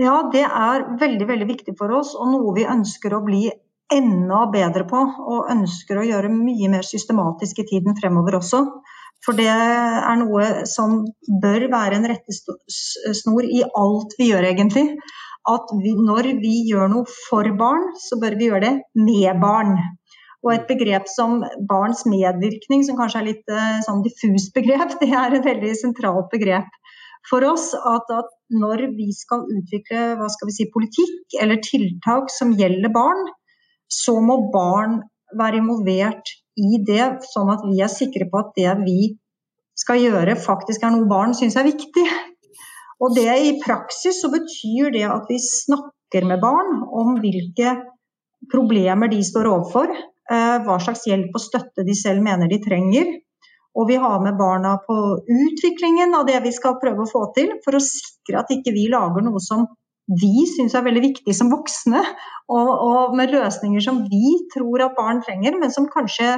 Ja, 0.00 0.16
det 0.32 0.42
er 0.42 0.88
veldig, 0.98 1.26
veldig 1.28 1.46
viktig 1.52 1.76
for 1.78 1.92
oss, 1.94 2.16
og 2.18 2.32
noe 2.32 2.54
vi 2.56 2.66
ønsker 2.66 3.14
å 3.14 3.22
bli 3.22 3.46
enda 3.94 4.40
bedre 4.50 4.86
på. 4.90 5.00
Og 5.30 5.50
ønsker 5.54 6.00
å 6.00 6.06
gjøre 6.08 6.32
mye 6.32 6.70
mer 6.72 6.86
systematisk 6.86 7.62
i 7.62 7.68
tiden 7.68 7.94
fremover 8.00 8.40
også. 8.40 8.64
For 9.24 9.38
det 9.38 9.48
er 9.48 10.16
noe 10.20 10.66
som 10.68 11.04
bør 11.42 11.68
være 11.72 12.00
en 12.00 12.08
rettesnor 12.10 13.46
i 13.46 13.62
alt 13.64 14.18
vi 14.18 14.32
gjør, 14.32 14.48
egentlig. 14.50 14.88
At 15.48 15.70
vi, 15.76 15.92
når 15.94 16.30
vi 16.40 16.54
gjør 16.70 16.90
noe 16.90 17.08
for 17.28 17.48
barn, 17.56 17.90
så 18.00 18.18
bør 18.20 18.36
vi 18.40 18.50
gjøre 18.50 18.64
det 18.66 18.74
med 18.98 19.40
barn. 19.40 19.76
Og 20.44 20.50
et 20.52 20.66
begrep 20.68 21.08
som 21.08 21.38
barns 21.68 22.04
medvirkning, 22.08 22.84
som 22.84 22.98
kanskje 22.98 23.20
er 23.22 23.28
litt 23.30 23.52
eh, 23.52 23.80
sånn 23.86 24.04
diffust 24.04 24.52
begrep, 24.56 24.96
det 25.02 25.10
er 25.10 25.38
et 25.38 25.48
veldig 25.48 25.72
sentralt 25.80 26.28
begrep 26.32 26.68
for 27.30 27.46
oss. 27.48 27.70
At, 27.74 28.12
at 28.12 28.30
når 28.52 28.86
vi 28.98 29.08
skal 29.16 29.46
utvikle 29.48 30.12
hva 30.20 30.28
skal 30.32 30.50
vi 30.50 30.58
si, 30.58 30.68
politikk 30.74 31.38
eller 31.40 31.62
tiltak 31.64 32.30
som 32.32 32.52
gjelder 32.58 32.92
barn, 32.94 33.24
så 33.88 34.18
må 34.20 34.42
barn 34.52 35.00
være 35.38 35.60
involvert 35.62 36.36
i 36.60 36.78
det, 36.86 37.26
sånn 37.32 37.50
at 37.50 37.64
vi 37.66 37.80
er 37.82 37.90
sikre 37.90 38.28
på 38.30 38.40
at 38.44 38.52
det 38.58 38.76
vi 38.84 39.14
skal 39.78 39.98
gjøre, 39.98 40.36
faktisk 40.38 40.84
er 40.84 40.92
noe 40.94 41.08
barn 41.10 41.34
syns 41.34 41.56
er 41.58 41.66
viktig. 41.66 42.04
Og 43.02 43.16
det 43.16 43.26
i 43.26 43.56
praksis 43.62 44.20
så 44.22 44.30
betyr 44.30 44.92
det 44.94 45.02
at 45.08 45.26
vi 45.30 45.40
snakker 45.42 46.28
med 46.28 46.38
barn 46.44 46.84
om 46.94 47.16
hvilke 47.22 47.74
problemer 48.52 49.10
de 49.10 49.18
står 49.24 49.48
overfor, 49.50 49.90
hva 50.30 50.78
slags 50.80 51.02
hjelp 51.04 51.34
og 51.36 51.42
støtte 51.42 51.84
de 51.84 51.94
selv 51.98 52.22
mener 52.24 52.48
de 52.48 52.56
trenger. 52.64 53.10
Og 53.74 53.88
vi 53.90 53.96
har 54.00 54.22
med 54.22 54.38
barna 54.38 54.76
på 54.86 54.96
utviklingen 55.20 56.14
av 56.14 56.24
det 56.28 56.38
vi 56.44 56.52
skal 56.54 56.78
prøve 56.80 57.04
å 57.04 57.10
få 57.10 57.26
til, 57.36 57.56
for 57.64 57.76
å 57.76 57.82
sikre 57.82 58.40
at 58.40 58.52
ikke 58.54 58.72
vi 58.72 58.86
lager 58.92 59.24
noe 59.26 59.42
som 59.42 59.66
vi 60.20 60.44
syns 60.48 60.74
er 60.76 60.84
veldig 60.84 61.02
viktig 61.02 61.34
som 61.36 61.50
voksne, 61.52 62.02
og, 62.52 62.70
og, 62.70 63.14
med 63.16 63.32
løsninger 63.32 63.82
som 63.84 64.02
vi 64.10 64.34
tror 64.52 64.84
at 64.84 64.98
barn 64.98 65.22
trenger, 65.24 65.56
men 65.60 65.72
som 65.72 65.88
kanskje 65.90 66.36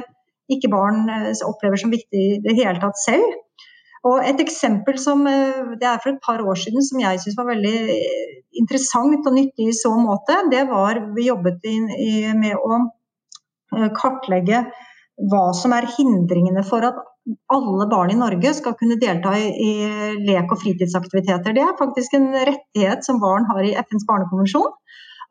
ikke 0.51 0.71
barn 0.71 1.09
eh, 1.11 1.33
opplever 1.43 1.79
som 1.79 1.91
viktig 1.91 2.23
i 2.23 2.39
det 2.45 2.55
hele 2.55 2.79
tatt 2.79 2.99
selv. 3.01 3.35
Og 4.07 4.23
Et 4.23 4.39
eksempel 4.39 4.95
som 5.01 5.25
eh, 5.27 5.75
det 5.81 5.89
er 5.89 5.99
for 5.99 6.13
et 6.13 6.23
par 6.23 6.39
år 6.39 6.59
siden 6.61 6.85
som 6.85 7.01
jeg 7.03 7.19
syns 7.19 7.35
var 7.37 7.49
veldig 7.51 7.81
interessant 8.61 9.27
og 9.27 9.35
nyttig 9.35 9.67
i 9.67 9.75
så 9.75 9.91
måte, 9.99 10.39
det 10.53 10.63
var 10.71 11.03
vi 11.17 11.27
jobbet 11.27 11.67
i, 11.67 11.75
i, 12.07 12.13
med 12.39 12.55
å 12.55 12.79
eh, 12.79 12.87
kartlegge 13.97 14.65
hva 15.31 15.45
som 15.57 15.73
er 15.73 15.87
hindringene 15.95 16.61
for 16.65 16.85
at 16.85 16.97
alle 17.51 17.87
barn 17.91 18.13
i 18.13 18.19
Norge 18.19 18.53
skal 18.55 18.75
kunne 18.79 18.99
delta 19.01 19.33
i, 19.35 19.47
i, 19.49 19.71
lek- 20.27 20.53
og 20.53 20.61
fritidsaktiviteter. 20.61 21.55
Det 21.55 21.63
er 21.63 21.79
faktisk 21.79 22.15
en 22.15 22.29
rettighet 22.35 23.03
som 23.05 23.19
barn 23.23 23.47
har 23.49 23.65
i 23.65 23.73
FNs 23.75 24.05
barnekonvensjon. 24.07 24.69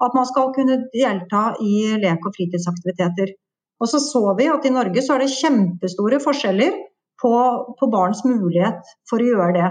At 0.04 0.16
man 0.16 0.26
skal 0.28 0.50
kunne 0.56 0.82
delta 0.92 1.44
i 1.62 1.94
lek- 2.02 2.26
og 2.26 2.34
fritidsaktiviteter. 2.36 3.32
Og 3.80 3.88
så 3.88 4.00
så 4.00 4.22
vi 4.36 4.48
at 4.50 4.66
i 4.66 4.74
Norge 4.74 5.04
så 5.04 5.16
er 5.16 5.24
det 5.24 5.32
kjempestore 5.36 6.20
forskjeller 6.24 6.76
på, 7.22 7.32
på 7.78 7.88
barns 7.92 8.22
mulighet 8.26 8.84
for 9.08 9.22
å 9.22 9.30
gjøre 9.30 9.54
det. 9.56 9.70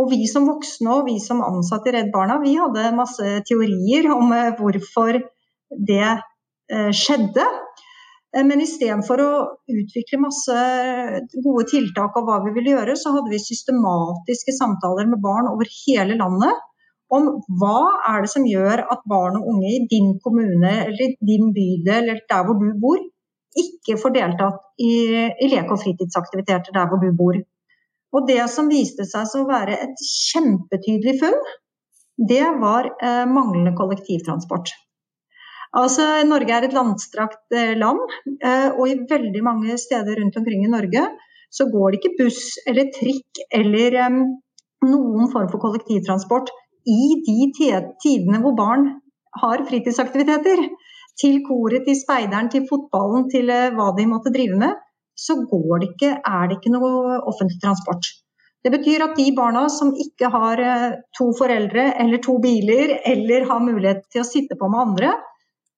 Og 0.00 0.08
vi 0.10 0.24
som 0.30 0.48
voksne 0.48 0.94
og 0.96 1.08
vi 1.10 1.18
som 1.20 1.42
ansatte 1.44 1.90
i 1.90 1.96
Redd 1.96 2.12
Barna, 2.14 2.38
vi 2.42 2.54
hadde 2.56 2.94
masse 2.96 3.42
teorier 3.48 4.08
om 4.14 4.32
eh, 4.32 4.54
hvorfor 4.58 5.18
det 5.90 6.06
eh, 6.08 6.90
skjedde. 6.96 7.44
Eh, 8.32 8.44
men 8.48 8.64
istedenfor 8.64 9.22
å 9.22 9.30
utvikle 9.68 10.20
masse 10.24 10.58
gode 11.44 11.68
tiltak 11.72 12.18
og 12.18 12.28
hva 12.28 12.40
vi 12.46 12.54
ville 12.56 12.76
gjøre, 12.76 12.96
så 12.98 13.14
hadde 13.16 13.32
vi 13.32 13.40
systematiske 13.42 14.54
samtaler 14.56 15.10
med 15.10 15.22
barn 15.24 15.50
over 15.52 15.68
hele 15.82 16.18
landet 16.20 16.68
om 17.12 17.28
hva 17.60 17.78
er 18.08 18.24
det 18.24 18.30
som 18.32 18.44
gjør 18.48 18.86
at 18.92 19.02
barn 19.08 19.36
og 19.36 19.48
unge 19.52 19.68
i 19.68 19.82
din 19.90 20.14
kommune 20.24 20.70
eller 20.86 21.16
din 21.20 21.50
bydel 21.52 22.06
eller 22.06 22.22
der 22.30 22.46
hvor 22.46 22.56
du 22.56 22.70
bor, 22.80 23.00
ikke 23.62 23.98
får 24.00 24.14
deltatt 24.14 24.62
i, 24.80 24.92
i 25.28 25.48
leke- 25.52 25.74
og 25.74 25.82
fritidsaktiviteter 25.82 26.72
der 26.72 26.88
hvor 26.88 27.02
du 27.02 27.10
bor. 27.16 27.36
Og 28.16 28.28
det 28.28 28.40
som 28.52 28.70
viste 28.72 29.04
seg 29.08 29.28
å 29.36 29.44
være 29.48 29.76
et 29.84 30.06
kjempetydelig 30.08 31.18
funn, 31.20 31.36
det 32.32 32.44
var 32.60 32.88
eh, 32.94 33.24
manglende 33.28 33.74
kollektivtransport. 33.76 34.72
Altså, 35.72 36.04
Norge 36.28 36.52
er 36.52 36.66
et 36.66 36.74
landstrakt 36.76 37.54
eh, 37.56 37.72
land, 37.80 38.00
eh, 38.44 38.68
og 38.76 38.88
i 38.90 38.98
veldig 39.08 39.40
mange 39.44 39.78
steder 39.80 40.18
rundt 40.20 40.36
omkring 40.36 40.66
i 40.66 40.72
Norge 40.72 41.06
så 41.52 41.66
går 41.72 41.92
det 41.92 42.00
ikke 42.00 42.16
buss 42.18 42.42
eller 42.68 42.90
trikk 42.92 43.40
eller 43.52 43.96
um, 44.08 44.18
noen 44.88 45.30
form 45.32 45.48
for 45.52 45.60
kollektivtransport 45.60 46.52
i 46.88 47.02
de 47.24 47.48
tidene 47.56 48.40
hvor 48.44 48.56
barn 48.56 48.86
har 49.40 49.64
fritidsaktiviteter. 49.68 50.64
Til 51.20 51.42
koret, 51.44 51.84
til 51.84 51.96
speideren, 51.98 52.48
til 52.52 52.64
fotballen, 52.68 53.26
til 53.32 53.52
uh, 53.52 53.72
hva 53.76 53.90
de 53.96 54.08
måtte 54.08 54.32
drive 54.32 54.56
med. 54.60 54.76
Så 55.16 55.36
det 55.44 55.90
ikke, 55.90 56.14
er 56.20 56.46
det 56.48 56.56
ikke 56.56 56.72
noe 56.72 57.18
offentlig 57.28 57.60
transport. 57.60 58.08
Det 58.64 58.72
betyr 58.72 59.04
at 59.04 59.16
de 59.18 59.26
barna 59.36 59.66
som 59.72 59.92
ikke 59.92 60.30
har 60.32 60.60
to 61.18 61.26
foreldre 61.36 61.90
eller 62.00 62.20
to 62.24 62.38
biler, 62.40 62.96
eller 63.04 63.44
har 63.50 63.60
mulighet 63.60 64.06
til 64.12 64.22
å 64.22 64.28
sitte 64.28 64.56
på 64.56 64.70
med 64.72 64.86
andre, 64.86 65.12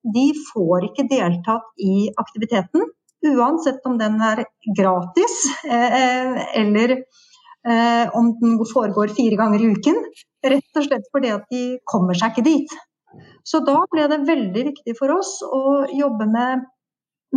de 0.04 0.26
får 0.52 0.90
ikke 0.90 1.06
deltatt 1.10 1.70
i 1.80 2.10
aktiviteten. 2.20 2.88
Uansett 3.24 3.86
om 3.88 3.96
den 3.98 4.18
er 4.20 4.42
gratis 4.76 5.36
eh, 5.64 6.42
eller 6.60 6.98
eh, 6.98 8.10
om 8.12 8.34
den 8.40 8.58
foregår 8.68 9.14
fire 9.16 9.38
ganger 9.40 9.64
i 9.64 9.70
uken. 9.72 10.02
Rett 10.44 10.80
og 10.80 10.84
slett 10.84 11.08
fordi 11.14 11.32
at 11.32 11.48
de 11.52 11.64
kommer 11.88 12.18
seg 12.18 12.34
ikke 12.34 12.48
dit. 12.50 12.76
Så 13.46 13.62
da 13.64 13.78
ble 13.92 14.06
det 14.10 14.24
veldig 14.28 14.68
viktig 14.70 14.96
for 14.98 15.14
oss 15.14 15.38
å 15.46 15.84
jobbe 15.94 16.26
med, 16.28 16.66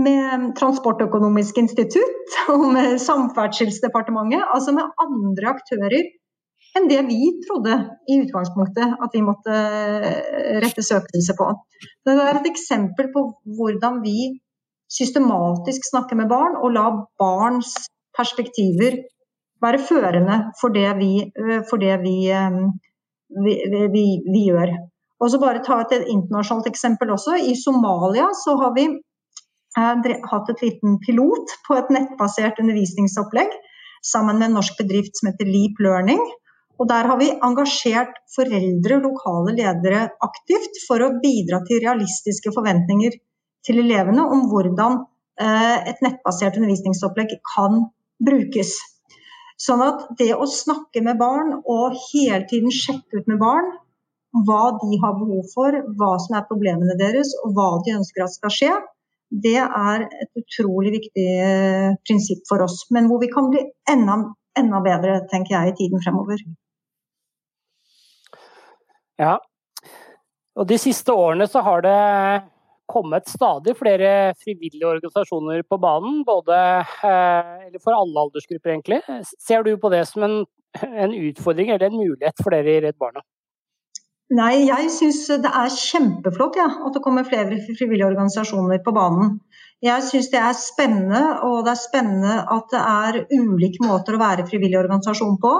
med 0.03 0.51
Transportøkonomisk 0.59 1.59
institutt 1.61 2.37
og 2.51 2.67
med 2.73 2.97
Samferdselsdepartementet, 3.03 4.43
altså 4.43 4.75
med 4.75 4.91
andre 5.03 5.53
aktører 5.53 6.11
enn 6.77 6.89
det 6.89 7.01
vi 7.07 7.19
trodde 7.45 7.75
i 8.09 8.19
utgangspunktet 8.23 8.97
at 9.03 9.13
vi 9.15 9.23
måtte 9.25 9.53
eh, 9.53 10.57
rette 10.63 10.83
søkelse 10.85 11.35
på. 11.37 11.49
Det 12.05 12.15
er 12.15 12.39
et 12.39 12.49
eksempel 12.49 13.11
på 13.13 13.23
hvordan 13.57 14.01
vi 14.05 14.31
systematisk 14.91 15.89
snakker 15.89 16.19
med 16.19 16.31
barn 16.31 16.57
og 16.61 16.73
lar 16.75 16.99
barns 17.19 17.73
perspektiver 18.17 19.01
være 19.61 19.81
førende 19.81 20.37
for 20.61 20.73
det 20.73 20.89
vi, 21.01 21.11
eh, 21.27 21.63
for 21.69 21.81
det 21.81 21.95
eh, 21.97 22.61
vi, 23.45 23.57
vi, 23.95 24.05
vi 24.27 24.45
gjør. 24.47 24.73
Og 25.17 25.31
så 25.33 25.41
bare 25.41 25.63
ta 25.65 25.81
et 25.81 26.05
internasjonalt 26.05 26.69
eksempel 26.69 27.09
også. 27.13 27.39
I 27.41 27.55
Somalia 27.57 28.29
så 28.37 28.53
har 28.61 28.75
vi 28.77 28.87
hatt 29.77 30.49
et 30.49 30.61
liten 30.63 30.97
pilot 31.05 31.53
på 31.67 31.75
et 31.77 31.89
nettbasert 31.93 32.59
undervisningsopplegg 32.61 33.51
sammen 34.05 34.39
med 34.39 34.49
en 34.49 34.57
norsk 34.57 34.77
bedrift 34.79 35.17
som 35.17 35.31
heter 35.31 35.49
Leap 35.49 35.81
Learning. 35.83 36.21
Og 36.77 36.89
Der 36.89 37.09
har 37.09 37.17
vi 37.17 37.31
engasjert 37.33 38.19
foreldre 38.35 38.99
og 38.99 39.05
lokale 39.07 39.55
ledere 39.57 40.03
aktivt 40.21 40.77
for 40.85 41.01
å 41.01 41.13
bidra 41.23 41.63
til 41.65 41.81
realistiske 41.83 42.53
forventninger 42.53 43.17
til 43.65 43.81
elevene 43.81 44.23
om 44.23 44.45
hvordan 44.51 44.99
eh, 45.41 45.89
et 45.91 46.03
nettbasert 46.05 46.59
undervisningsopplegg 46.59 47.33
kan 47.55 47.87
brukes. 48.23 48.75
Sånn 49.57 49.81
at 49.81 50.05
det 50.19 50.35
å 50.37 50.45
snakke 50.45 51.01
med 51.05 51.17
barn 51.17 51.55
og 51.65 51.97
hele 52.11 52.43
tiden 52.49 52.73
sjekke 52.73 53.23
ut 53.23 53.31
med 53.31 53.41
barn 53.41 53.71
hva 54.45 54.77
de 54.77 54.99
har 55.01 55.15
behov 55.17 55.47
for, 55.49 55.73
hva 55.97 56.11
som 56.21 56.37
er 56.37 56.45
problemene 56.49 56.97
deres 56.99 57.31
og 57.41 57.55
hva 57.57 57.71
de 57.85 57.95
ønsker 57.97 58.25
at 58.25 58.35
skal 58.35 58.53
skje, 58.53 58.73
det 59.31 59.57
er 59.59 60.05
et 60.05 60.39
utrolig 60.39 60.93
viktig 60.99 61.25
eh, 61.25 61.95
prinsipp 62.05 62.45
for 62.49 62.63
oss. 62.63 62.83
Men 62.93 63.09
hvor 63.09 63.23
vi 63.23 63.31
kan 63.33 63.49
bli 63.51 63.65
enda, 63.89 64.19
enda 64.59 64.83
bedre, 64.85 65.19
tenker 65.31 65.57
jeg, 65.57 65.73
i 65.73 65.77
tiden 65.81 66.03
fremover. 66.05 66.43
Ja. 69.21 69.37
Og 70.57 70.67
de 70.69 70.77
siste 70.81 71.13
årene 71.13 71.47
så 71.49 71.61
har 71.65 71.83
det 71.85 71.97
kommet 72.87 73.27
stadig 73.29 73.75
flere 73.77 74.33
frivillige 74.41 74.87
organisasjoner 74.87 75.63
på 75.69 75.79
banen. 75.81 76.23
Både 76.25 76.57
Eller 77.03 77.81
for 77.83 77.93
alle 77.97 78.27
aldersgrupper, 78.27 78.73
egentlig. 78.73 79.01
Ser 79.37 79.63
du 79.63 79.75
på 79.77 79.91
det 79.93 80.05
som 80.09 80.23
en, 80.23 80.37
en 80.83 81.13
utfordring 81.13 81.73
eller 81.73 81.89
en 81.89 81.99
mulighet 81.99 82.43
for 82.43 82.55
dere 82.55 82.77
i 82.77 82.85
Redd 82.85 82.97
Barna? 82.99 83.25
Nei, 84.37 84.67
jeg 84.67 84.89
syns 84.91 85.21
det 85.39 85.47
er 85.55 85.71
kjempeflott 85.71 86.57
ja, 86.59 86.67
at 86.83 86.95
det 86.97 87.01
kommer 87.03 87.23
flere 87.23 87.61
frivillige 87.77 88.09
organisasjoner 88.09 88.81
på 88.83 88.91
banen. 88.91 89.37
Jeg 89.83 90.03
syns 90.03 90.27
det 90.33 90.41
er 90.41 90.57
spennende, 90.57 91.21
og 91.47 91.61
det 91.63 91.71
er 91.71 91.79
spennende 91.79 92.33
at 92.57 92.73
det 92.73 92.81
er 92.81 93.19
ulike 93.37 93.85
måter 93.87 94.17
å 94.17 94.19
være 94.19 94.47
frivillig 94.49 94.81
organisasjon 94.81 95.37
på. 95.39 95.53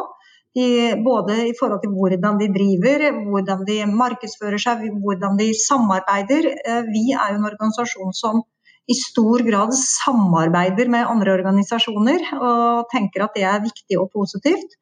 De, 0.58 0.68
både 1.06 1.34
i 1.52 1.56
forhold 1.60 1.84
til 1.84 1.92
hvordan 1.94 2.40
de 2.42 2.48
driver, 2.56 3.04
hvordan 3.30 3.66
de 3.68 3.80
markedsfører 3.94 4.62
seg, 4.62 4.88
hvordan 5.04 5.38
de 5.38 5.52
samarbeider. 5.54 6.48
Eh, 6.58 6.88
vi 6.90 7.12
er 7.14 7.34
jo 7.34 7.42
en 7.42 7.50
organisasjon 7.52 8.16
som 8.18 8.42
i 8.88 8.96
stor 8.96 9.44
grad 9.50 9.74
samarbeider 9.78 10.88
med 10.90 11.10
andre 11.12 11.34
organisasjoner, 11.38 12.24
og 12.40 12.88
tenker 12.94 13.26
at 13.26 13.36
det 13.36 13.44
er 13.44 13.66
viktig 13.66 14.00
og 14.00 14.10
positivt. 14.16 14.78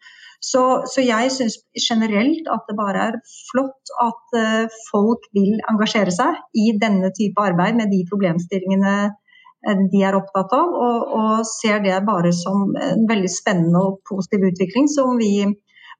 Så, 0.45 0.61
så 0.93 1.01
jeg 1.01 1.31
syns 1.33 1.57
generelt 1.87 2.47
at 2.53 2.67
det 2.69 2.75
bare 2.77 3.05
er 3.09 3.19
flott 3.49 3.93
at 4.03 4.35
uh, 4.37 4.73
folk 4.91 5.23
vil 5.33 5.55
engasjere 5.71 6.13
seg 6.13 6.41
i 6.53 6.69
denne 6.81 7.09
type 7.17 7.41
arbeid 7.41 7.79
med 7.79 7.89
de 7.93 8.03
problemstillingene 8.11 8.95
uh, 9.09 9.85
de 9.93 10.03
er 10.05 10.17
opptatt 10.17 10.51
av, 10.53 10.73
og, 10.87 11.13
og, 11.17 11.45
ser 11.49 11.79
det 11.81 11.95
bare 12.05 12.29
som 12.35 12.75
en 12.77 13.07
veldig 13.09 13.31
spennende 13.31 13.81
og 13.81 14.03
positiv 14.05 14.45
utvikling 14.51 14.91
som 14.91 15.15
vi 15.17 15.31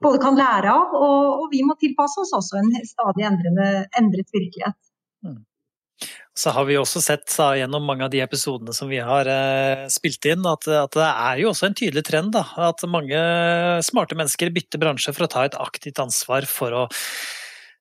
både 0.04 0.22
kan 0.24 0.38
lære 0.38 0.72
av, 0.72 0.96
og, 0.98 1.44
og 1.44 1.52
vi 1.54 1.64
må 1.66 1.78
tilpasse 1.80 2.22
oss 2.24 2.34
også 2.36 2.60
en 2.62 2.72
stadig 2.88 3.28
endrende, 3.28 3.68
endret 4.00 4.32
virkelighet. 4.34 4.78
Mm. 5.26 5.44
Så 6.36 6.52
har 6.52 6.66
vi 6.68 6.76
også 6.76 7.00
sett 7.00 7.30
da, 7.32 7.54
gjennom 7.56 7.86
mange 7.88 8.04
av 8.04 8.12
de 8.12 8.20
episodene 8.20 8.74
som 8.76 8.90
vi 8.92 9.00
har 9.00 9.30
eh, 9.32 9.86
spilt 9.92 10.28
inn, 10.28 10.44
at, 10.50 10.68
at, 10.68 10.92
det 10.98 11.08
er 11.08 11.40
jo 11.40 11.54
også 11.54 11.70
en 11.70 11.78
tydelig 11.80 12.04
trend. 12.10 12.34
Da, 12.36 12.44
at 12.68 12.84
mange 12.92 13.22
smarte 13.88 14.18
mennesker 14.20 14.52
bytter 14.56 14.82
bransje 14.82 15.16
for 15.16 15.28
å 15.28 15.32
ta 15.32 15.46
et 15.48 15.56
aktivt 15.56 16.02
ansvar 16.04 16.48
for 16.50 16.76
å 16.76 16.84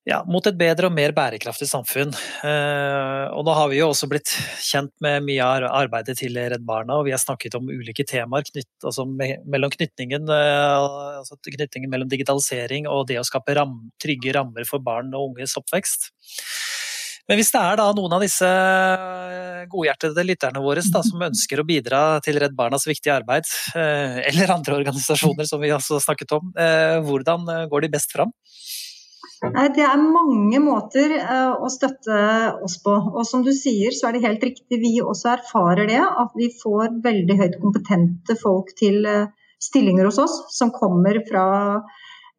ja, 0.04 0.18
mot 0.28 0.44
et 0.44 0.56
bedre 0.60 0.90
og 0.90 0.92
mer 0.92 1.14
bærekraftig 1.16 1.66
samfunn. 1.70 2.12
Eh, 2.44 3.24
og 3.32 3.46
nå 3.46 3.54
har 3.56 3.70
vi 3.72 3.78
jo 3.78 3.88
også 3.88 4.08
blitt 4.10 4.34
kjent 4.60 4.92
med 5.04 5.24
mye 5.24 5.46
av 5.46 5.64
arbeidet 5.70 6.18
til 6.20 6.36
Redd 6.36 6.66
Barna, 6.68 6.98
og 6.98 7.08
vi 7.08 7.14
har 7.14 7.22
snakket 7.22 7.56
om 7.56 7.70
ulike 7.72 8.04
temaer 8.08 8.44
knytt, 8.50 8.72
altså 8.84 9.06
mellom 9.08 9.72
knytningen, 9.72 10.28
eh, 10.28 10.74
altså 11.22 11.40
knytningen 11.48 11.88
mellom 11.92 12.12
digitalisering 12.12 12.88
og 12.90 13.06
det 13.08 13.16
å 13.22 13.24
skape 13.24 13.56
ram, 13.56 13.78
trygge 14.02 14.36
rammer 14.36 14.68
for 14.68 14.84
barn 14.84 15.08
og 15.16 15.30
unges 15.32 15.56
oppvekst. 15.60 16.10
Men 17.24 17.40
hvis 17.40 17.54
det 17.54 17.64
er 17.64 17.78
da 17.80 17.88
noen 17.96 18.12
av 18.12 18.20
disse 18.20 18.44
eh, 18.44 19.64
godhjertede 19.72 20.28
lytterne 20.28 20.60
våre 20.60 20.84
da, 20.84 21.00
som 21.00 21.24
ønsker 21.30 21.64
å 21.64 21.68
bidra 21.68 22.04
til 22.20 22.36
Redd 22.44 22.52
Barnas 22.60 22.84
viktige 22.84 23.16
arbeid, 23.16 23.48
eller 23.72 24.52
andre 24.52 24.82
organisasjoner 24.82 25.48
som 25.48 25.64
vi 25.64 25.72
også 25.72 25.96
snakket 26.04 26.36
om, 26.36 26.52
hvordan 27.08 27.48
går 27.72 27.86
de 27.86 27.96
best 27.96 28.12
fram? 28.12 28.36
Det 29.52 29.84
er 29.84 30.00
mange 30.00 30.60
måter 30.64 31.12
å 31.60 31.68
støtte 31.72 32.18
oss 32.64 32.78
på. 32.84 32.94
Og 33.12 33.24
som 33.28 33.44
du 33.44 33.52
sier, 33.52 33.92
så 33.92 34.08
er 34.08 34.16
det 34.16 34.24
helt 34.24 34.46
riktig. 34.46 34.80
Vi 34.80 34.96
også 35.04 35.34
erfarer 35.34 35.90
det. 35.90 36.00
At 36.00 36.32
vi 36.38 36.48
får 36.62 37.00
veldig 37.04 37.38
høyt 37.42 37.60
kompetente 37.60 38.38
folk 38.40 38.72
til 38.80 39.04
stillinger 39.62 40.08
hos 40.08 40.20
oss 40.22 40.40
som 40.56 40.72
kommer 40.74 41.20
fra 41.28 41.44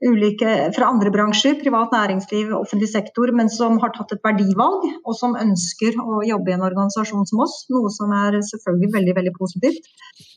ulike, 0.06 0.72
fra 0.76 0.90
andre 0.92 1.12
bransjer, 1.12 1.56
privat 1.62 1.94
næringsliv, 1.96 2.52
offentlig 2.58 2.90
sektor, 2.92 3.32
men 3.38 3.50
som 3.50 3.78
har 3.82 3.94
tatt 3.96 4.12
et 4.16 4.24
verdivalg, 4.26 4.84
og 5.06 5.18
som 5.18 5.38
ønsker 5.40 5.96
å 6.02 6.20
jobbe 6.28 6.52
i 6.52 6.56
en 6.58 6.66
organisasjon 6.68 7.28
som 7.30 7.44
oss. 7.46 7.62
Noe 7.74 7.92
som 7.94 8.12
er 8.16 8.40
selvfølgelig 8.50 8.92
veldig, 8.98 9.16
veldig 9.20 9.36
positivt. 9.38 9.88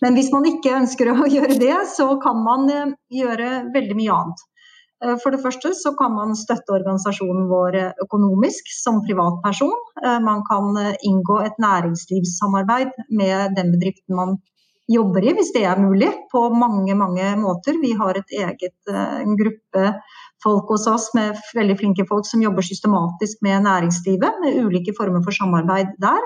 Men 0.04 0.18
hvis 0.18 0.30
man 0.34 0.46
ikke 0.52 0.76
ønsker 0.78 1.12
å 1.12 1.26
gjøre 1.36 1.58
det, 1.60 1.74
så 1.96 2.12
kan 2.22 2.38
man 2.44 2.70
eh, 2.72 2.94
gjøre 3.20 3.50
veldig 3.74 3.98
mye 3.98 4.20
annet. 4.20 4.46
Eh, 5.04 5.16
for 5.22 5.34
det 5.34 5.42
første 5.44 5.72
så 5.78 5.94
kan 5.98 6.14
man 6.16 6.36
støtte 6.38 6.74
organisasjonen 6.74 7.48
vår 7.50 7.80
økonomisk 8.04 8.70
som 8.82 9.02
privatperson. 9.06 9.74
Eh, 10.04 10.20
man 10.24 10.44
kan 10.50 10.72
inngå 11.10 11.40
et 11.46 11.58
næringslivssamarbeid 11.62 12.94
med 13.10 13.58
den 13.58 13.74
bedriften 13.76 14.18
man 14.18 14.38
jobber 14.88 15.24
i, 15.24 15.34
hvis 15.36 15.52
det 15.52 15.64
er 15.68 15.80
mulig, 15.80 16.08
på 16.32 16.48
mange 16.54 16.96
mange 16.96 17.28
måter. 17.40 17.76
Vi 17.82 17.92
har 18.00 18.16
et 18.16 18.32
eget, 18.32 18.76
eh, 18.88 19.20
en 19.24 19.36
gruppe 19.36 19.92
folk 20.42 20.70
hos 20.72 20.86
oss 20.86 21.10
med 21.14 21.36
veldig 21.54 21.76
flinke 21.78 22.06
folk 22.08 22.26
som 22.26 22.42
jobber 22.42 22.64
systematisk 22.64 23.42
med 23.42 23.66
næringslivet, 23.68 24.40
med 24.42 24.58
ulike 24.64 24.94
former 24.98 25.22
for 25.24 25.36
samarbeid 25.36 25.94
der. 26.00 26.22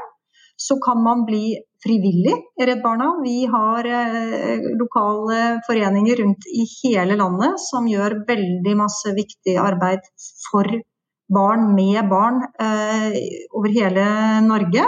Så 0.59 0.79
kan 0.85 1.03
man 1.03 1.27
bli 1.27 1.57
frivillig 1.83 2.35
i 2.61 2.67
Redd 2.67 2.83
Barna. 2.83 3.09
Vi 3.25 3.47
har 3.51 3.87
eh, 3.87 4.65
lokale 4.79 5.61
foreninger 5.67 6.23
rundt 6.23 6.47
i 6.47 6.67
hele 6.83 7.17
landet 7.19 7.61
som 7.61 7.89
gjør 7.91 8.23
veldig 8.29 8.75
masse 8.79 9.15
viktig 9.17 9.57
arbeid 9.61 10.07
for 10.47 10.69
barn 11.33 11.73
med 11.75 12.09
barn 12.11 12.43
eh, 12.61 13.17
over 13.57 13.75
hele 13.75 14.07
Norge. 14.47 14.87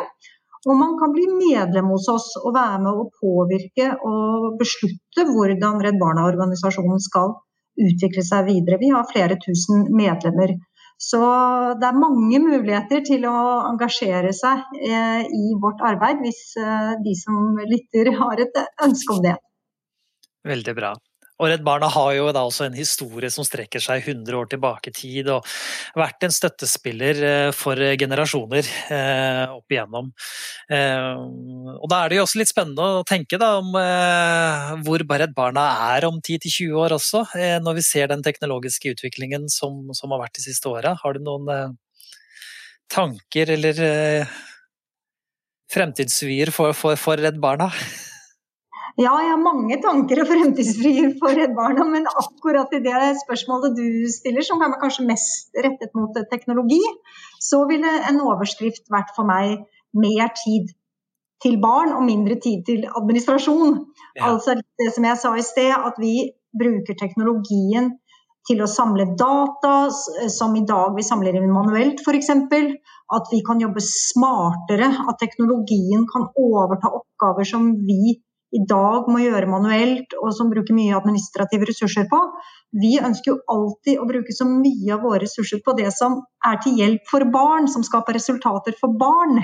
Og 0.64 0.78
man 0.80 0.94
kan 1.00 1.12
bli 1.12 1.26
medlem 1.28 1.90
hos 1.92 2.06
oss 2.08 2.30
og 2.40 2.54
være 2.56 2.78
med 2.86 3.00
å 3.00 3.08
påvirke 3.20 3.90
og 4.08 4.54
beslutte 4.60 5.26
hvordan 5.28 5.82
Redd 5.84 5.98
Barna-organisasjonen 6.00 7.02
skal 7.04 7.34
utvikle 7.80 8.22
seg 8.24 8.46
videre. 8.48 8.80
Vi 8.80 8.92
har 8.94 9.10
flere 9.10 9.36
tusen 9.42 9.90
medlemmer. 9.98 10.54
Så 11.00 11.20
det 11.80 11.88
er 11.88 11.98
mange 11.98 12.38
muligheter 12.40 13.02
til 13.04 13.26
å 13.28 13.36
engasjere 13.68 14.30
seg 14.36 14.62
eh, 14.78 15.24
i 15.26 15.56
vårt 15.60 15.82
arbeid, 15.84 16.22
hvis 16.22 16.54
eh, 16.60 16.94
de 17.02 17.16
som 17.18 17.58
lytter 17.58 18.12
har 18.20 18.40
et 18.40 18.60
ønske 18.86 19.16
om 19.16 19.24
det. 19.24 19.34
Veldig 20.46 20.74
bra. 20.76 20.94
Og 21.42 21.48
Redd 21.50 21.64
Barna 21.66 21.88
har 21.90 22.12
jo 22.14 22.28
da 22.34 22.44
også 22.46 22.68
en 22.68 22.76
historie 22.78 23.30
som 23.32 23.46
strekker 23.46 23.82
seg 23.82 24.04
100 24.04 24.36
år 24.38 24.46
tilbake 24.52 24.92
i 24.92 24.94
tid, 24.94 25.30
og 25.34 25.42
vært 25.98 26.22
en 26.26 26.34
støttespiller 26.34 27.22
eh, 27.26 27.48
for 27.56 27.80
generasjoner 27.98 28.68
eh, 28.94 29.42
opp 29.56 29.74
igjennom. 29.74 30.12
Eh, 30.70 31.10
og 31.74 31.90
da 31.90 32.00
er 32.04 32.12
det 32.12 32.20
jo 32.20 32.26
også 32.28 32.38
litt 32.38 32.52
spennende 32.52 32.86
å 33.00 33.02
tenke 33.08 33.40
da 33.40 33.50
om 33.58 33.74
hvor 34.86 35.02
Redd 35.14 35.34
Barna 35.34 35.66
er 35.96 36.06
om 36.06 36.20
10-20 36.20 36.78
år 36.78 36.94
også, 36.96 37.24
når 37.64 37.78
vi 37.80 37.86
ser 37.86 38.10
den 38.10 38.22
teknologiske 38.24 38.94
utviklingen 38.94 39.48
som, 39.52 39.90
som 39.96 40.14
har 40.14 40.24
vært 40.24 40.38
de 40.38 40.46
siste 40.46 40.70
åra. 40.70 40.94
Har 41.02 41.16
du 41.16 41.24
noen 41.26 41.76
tanker 42.92 43.50
eller 43.54 43.78
fremtidsvyer 45.72 46.52
for, 46.54 46.74
for, 46.78 46.98
for 47.00 47.18
Redd 47.18 47.40
Barna? 47.42 47.70
Ja, 48.94 49.10
jeg 49.18 49.32
har 49.32 49.40
mange 49.42 49.74
tanker 49.82 50.20
og 50.22 50.28
fremtidsfrier 50.30 51.16
for 51.18 51.34
Redd 51.34 51.56
Barna, 51.56 51.82
men 51.90 52.04
akkurat 52.06 52.70
i 52.76 52.78
det 52.84 53.00
spørsmålet 53.24 53.74
du 53.74 54.06
stiller, 54.12 54.44
som 54.46 54.62
er 54.62 54.76
kanskje 54.78 55.06
mest 55.08 55.50
rettet 55.58 55.90
mot 55.98 56.14
teknologi, 56.30 56.78
så 57.42 57.64
ville 57.66 57.90
en 58.10 58.20
overskrift 58.22 58.86
vært 58.94 59.10
for 59.16 59.26
meg 59.26 59.64
mer 59.98 60.30
tid 60.38 60.70
til 61.42 61.58
barn 61.62 61.90
og 61.96 62.06
mindre 62.06 62.36
tid 62.44 62.62
til 62.68 62.86
administrasjon. 62.86 63.80
Ja. 64.14 64.30
Altså 64.30 64.54
det 64.62 64.92
som 64.94 65.06
jeg 65.08 65.20
sa 65.20 65.32
i 65.34 65.42
sted, 65.42 65.72
at 65.74 65.98
vi 65.98 66.30
bruker 66.54 66.94
teknologien 67.00 67.96
til 68.46 68.60
å 68.62 68.68
samle 68.70 69.08
data 69.18 69.88
som 70.30 70.54
i 70.54 70.62
dag 70.68 70.94
vi 70.94 71.02
samler 71.02 71.34
inn 71.40 71.50
manuelt 71.50 72.02
f.eks. 72.04 72.30
At 72.30 73.32
vi 73.32 73.40
kan 73.46 73.58
jobbe 73.58 73.82
smartere, 73.82 74.86
at 74.86 75.18
teknologien 75.18 76.06
kan 76.12 76.28
overta 76.38 76.92
oppgaver 76.94 77.48
som 77.48 77.72
vi 77.88 78.20
i 78.54 78.60
dag 78.70 79.08
må 79.10 79.20
gjøre 79.22 79.50
manuelt, 79.50 80.14
og 80.20 80.30
som 80.36 80.50
bruker 80.52 80.76
mye 80.76 80.94
administrative 80.94 81.66
ressurser 81.70 82.06
på. 82.10 82.20
Vi 82.78 82.94
ønsker 83.00 83.32
jo 83.32 83.40
alltid 83.50 83.98
å 83.98 84.06
bruke 84.08 84.34
så 84.36 84.46
mye 84.48 84.94
av 84.94 85.02
våre 85.02 85.24
ressurser 85.24 85.62
på 85.64 85.74
det 85.78 85.90
som 85.96 86.20
er 86.46 86.60
til 86.62 86.78
hjelp 86.78 87.10
for 87.10 87.26
barn, 87.34 87.66
som 87.70 87.86
skaper 87.86 88.16
resultater 88.18 88.76
for 88.78 88.94
barn. 89.00 89.40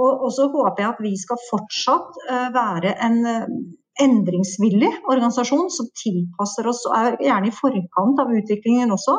Og, 0.00 0.28
så 0.32 0.48
håper 0.48 0.80
jeg 0.80 0.88
at 0.88 1.00
vi 1.04 1.12
skal 1.20 1.40
fortsatt 1.50 2.20
uh, 2.30 2.48
være 2.54 2.94
en 3.04 3.18
uh, 3.28 3.48
endringsvillig 4.00 4.88
organisasjon 5.12 5.68
som 5.74 5.90
tilpasser 6.00 6.68
oss 6.70 6.86
og 6.88 6.94
er 6.96 7.18
gjerne 7.20 7.50
i 7.50 7.56
forkant 7.56 8.22
av 8.22 8.32
utviklingen 8.32 8.94
også. 8.94 9.18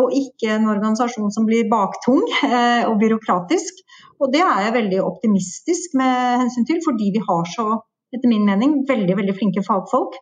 Og 0.00 0.14
ikke 0.14 0.56
en 0.56 0.66
organisasjon 0.70 1.30
som 1.34 1.46
blir 1.46 1.70
baktung 1.70 2.22
uh, 2.42 2.90
og 2.90 2.98
byråkratisk. 3.02 3.84
Og 4.18 4.34
det 4.34 4.42
er 4.42 4.66
jeg 4.66 4.76
veldig 4.80 5.00
optimistisk 5.06 5.94
med 5.98 6.42
hensyn 6.42 6.66
til, 6.66 6.82
fordi 6.84 7.14
vi 7.14 7.22
har 7.30 7.46
så 7.54 7.68
etter 8.16 8.30
min 8.30 8.46
mening, 8.48 8.82
veldig, 8.88 9.16
veldig 9.20 9.36
flinke 9.38 9.64
fagfolk. 9.66 10.18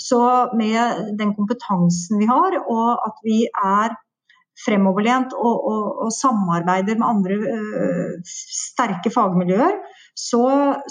Så 0.00 0.20
med 0.56 1.12
den 1.18 1.34
kompetansen 1.36 2.22
vi 2.22 2.28
har, 2.30 2.56
og 2.62 3.04
at 3.06 3.20
vi 3.26 3.44
er 3.50 3.94
fremoverlent 4.62 5.32
og, 5.34 5.54
og, 5.72 5.84
og 6.06 6.10
samarbeider 6.14 6.98
med 7.00 7.08
andre 7.08 7.38
uh, 7.40 8.18
sterke 8.28 9.12
fagmiljøer, 9.12 9.78
så, 10.18 10.42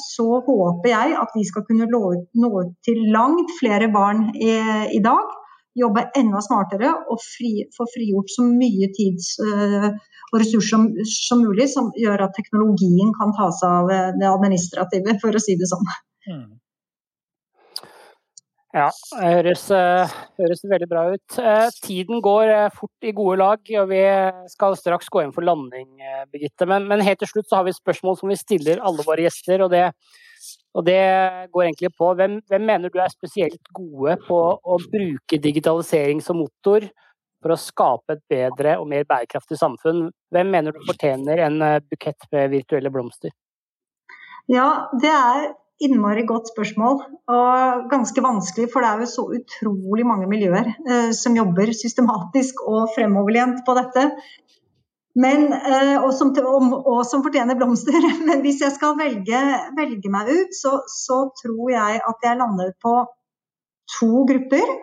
så, 0.02 0.26
håper 0.48 0.90
jeg 0.90 1.14
at 1.22 1.36
vi 1.38 1.46
skal 1.46 1.66
kunne 1.68 1.88
nå, 1.92 2.02
ut 2.34 2.74
til 2.88 3.04
langt 3.14 3.54
flere 3.60 3.92
barn 3.94 4.32
i, 4.34 4.56
i, 4.98 5.02
dag. 5.04 5.38
Jobbe 5.78 6.08
enda 6.20 6.42
smartere 6.44 6.90
og 7.14 7.22
fri, 7.24 7.68
få 7.78 7.86
frigjort 7.94 8.34
så 8.34 8.44
mye 8.50 8.90
tid 8.98 9.22
uh, 9.46 9.92
og 10.32 10.40
ressurser 10.42 10.74
som, 10.74 10.88
som, 11.08 11.46
mulig, 11.46 11.70
som 11.72 11.94
gjør 12.00 12.26
at 12.26 12.36
teknologien 12.36 13.14
kan 13.20 13.36
ta 13.38 13.52
seg 13.56 13.78
av 13.84 14.18
det 14.20 14.32
administrative, 14.32 15.20
for 15.22 15.38
å 15.38 15.44
si 15.44 15.56
det 15.60 15.70
sånn. 15.70 15.88
Mm. 16.28 16.60
Ja, 18.72 18.88
det 19.20 19.32
høres, 19.34 19.66
eh, 19.76 20.12
høres, 20.40 20.62
veldig 20.64 20.88
bra 20.88 21.02
ut. 21.12 21.38
Eh, 21.44 21.74
tiden 21.84 22.22
går 22.24 22.48
eh, 22.48 22.70
fort 22.72 23.04
i 23.04 23.12
gode 23.12 23.36
lag, 23.42 23.60
og 23.82 23.90
vi 23.90 24.00
skal 24.48 24.78
straks 24.80 25.12
gå 25.12 25.26
inn 25.26 25.34
for 25.36 25.44
landing, 25.44 25.90
Birgitte. 26.32 26.68
Men, 26.70 26.88
men, 26.88 27.04
helt 27.04 27.20
til 27.20 27.28
slutt 27.34 27.50
så 27.50 27.60
har 27.60 27.68
vi 27.68 27.74
et 27.76 27.82
spørsmål 27.82 28.16
som 28.22 28.32
vi 28.32 28.40
stiller 28.40 28.80
alle 28.80 29.04
våre 29.04 29.26
gjester. 29.26 29.66
og 29.66 29.74
det, 29.76 29.90
og 30.72 30.88
det 30.88 31.04
går 31.52 31.66
egentlig 31.66 31.92
på 32.00 32.14
hvem, 32.16 32.40
hvem, 32.48 32.68
mener 32.70 32.94
du 32.94 33.00
er 33.04 33.12
spesielt 33.12 33.74
gode 33.76 34.16
på 34.30 34.40
å 34.40 34.80
bruke 34.88 35.42
digitalisering 35.44 36.24
som 36.24 36.40
motor 36.40 36.88
for 37.44 37.52
å 37.52 37.60
skape 37.60 38.16
et 38.16 38.24
bedre 38.32 38.78
og 38.80 38.88
mer 38.88 39.04
bærekraftig 39.10 39.60
samfunn? 39.60 40.06
Hvem 40.32 40.48
mener 40.48 40.72
du 40.72 40.80
fortjener 40.88 41.44
en 41.44 41.60
bukett 41.92 42.32
med 42.32 42.54
virtuelle 42.56 42.94
blomster? 42.94 43.36
Ja, 44.48 44.88
det 45.02 45.12
er 45.12 45.52
innmari 45.86 46.24
godt 46.30 46.52
spørsmål. 46.52 47.02
Og 47.32 47.90
ganske 47.92 48.24
vanskelig, 48.24 48.70
for 48.74 48.84
det 48.84 48.92
er 48.92 49.04
jo 49.04 49.10
så 49.10 49.26
utrolig 49.38 50.06
mange 50.08 50.30
miljøer 50.32 50.72
eh, 50.72 51.12
som 51.18 51.36
jobber 51.38 51.74
systematisk 51.76 52.64
og 52.68 52.94
fremoverlent 52.96 53.64
på 53.68 53.76
dette. 53.78 54.08
Men, 55.20 55.50
eh, 55.54 55.98
og, 56.00 56.14
som, 56.16 56.32
og, 56.40 57.02
som, 57.08 57.24
fortjener 57.26 57.60
blomster. 57.60 58.00
Men 58.28 58.46
hvis 58.46 58.62
jeg 58.64 58.76
skal 58.78 58.96
velge, 59.00 59.42
velge 59.78 60.14
meg 60.14 60.32
ut, 60.32 60.56
så, 60.56 60.80
så, 60.88 61.26
tror 61.42 61.74
jeg 61.74 62.00
at 62.00 62.26
jeg 62.28 62.40
lander 62.40 62.72
på 62.84 62.96
to 64.00 64.26
grupper. 64.30 64.74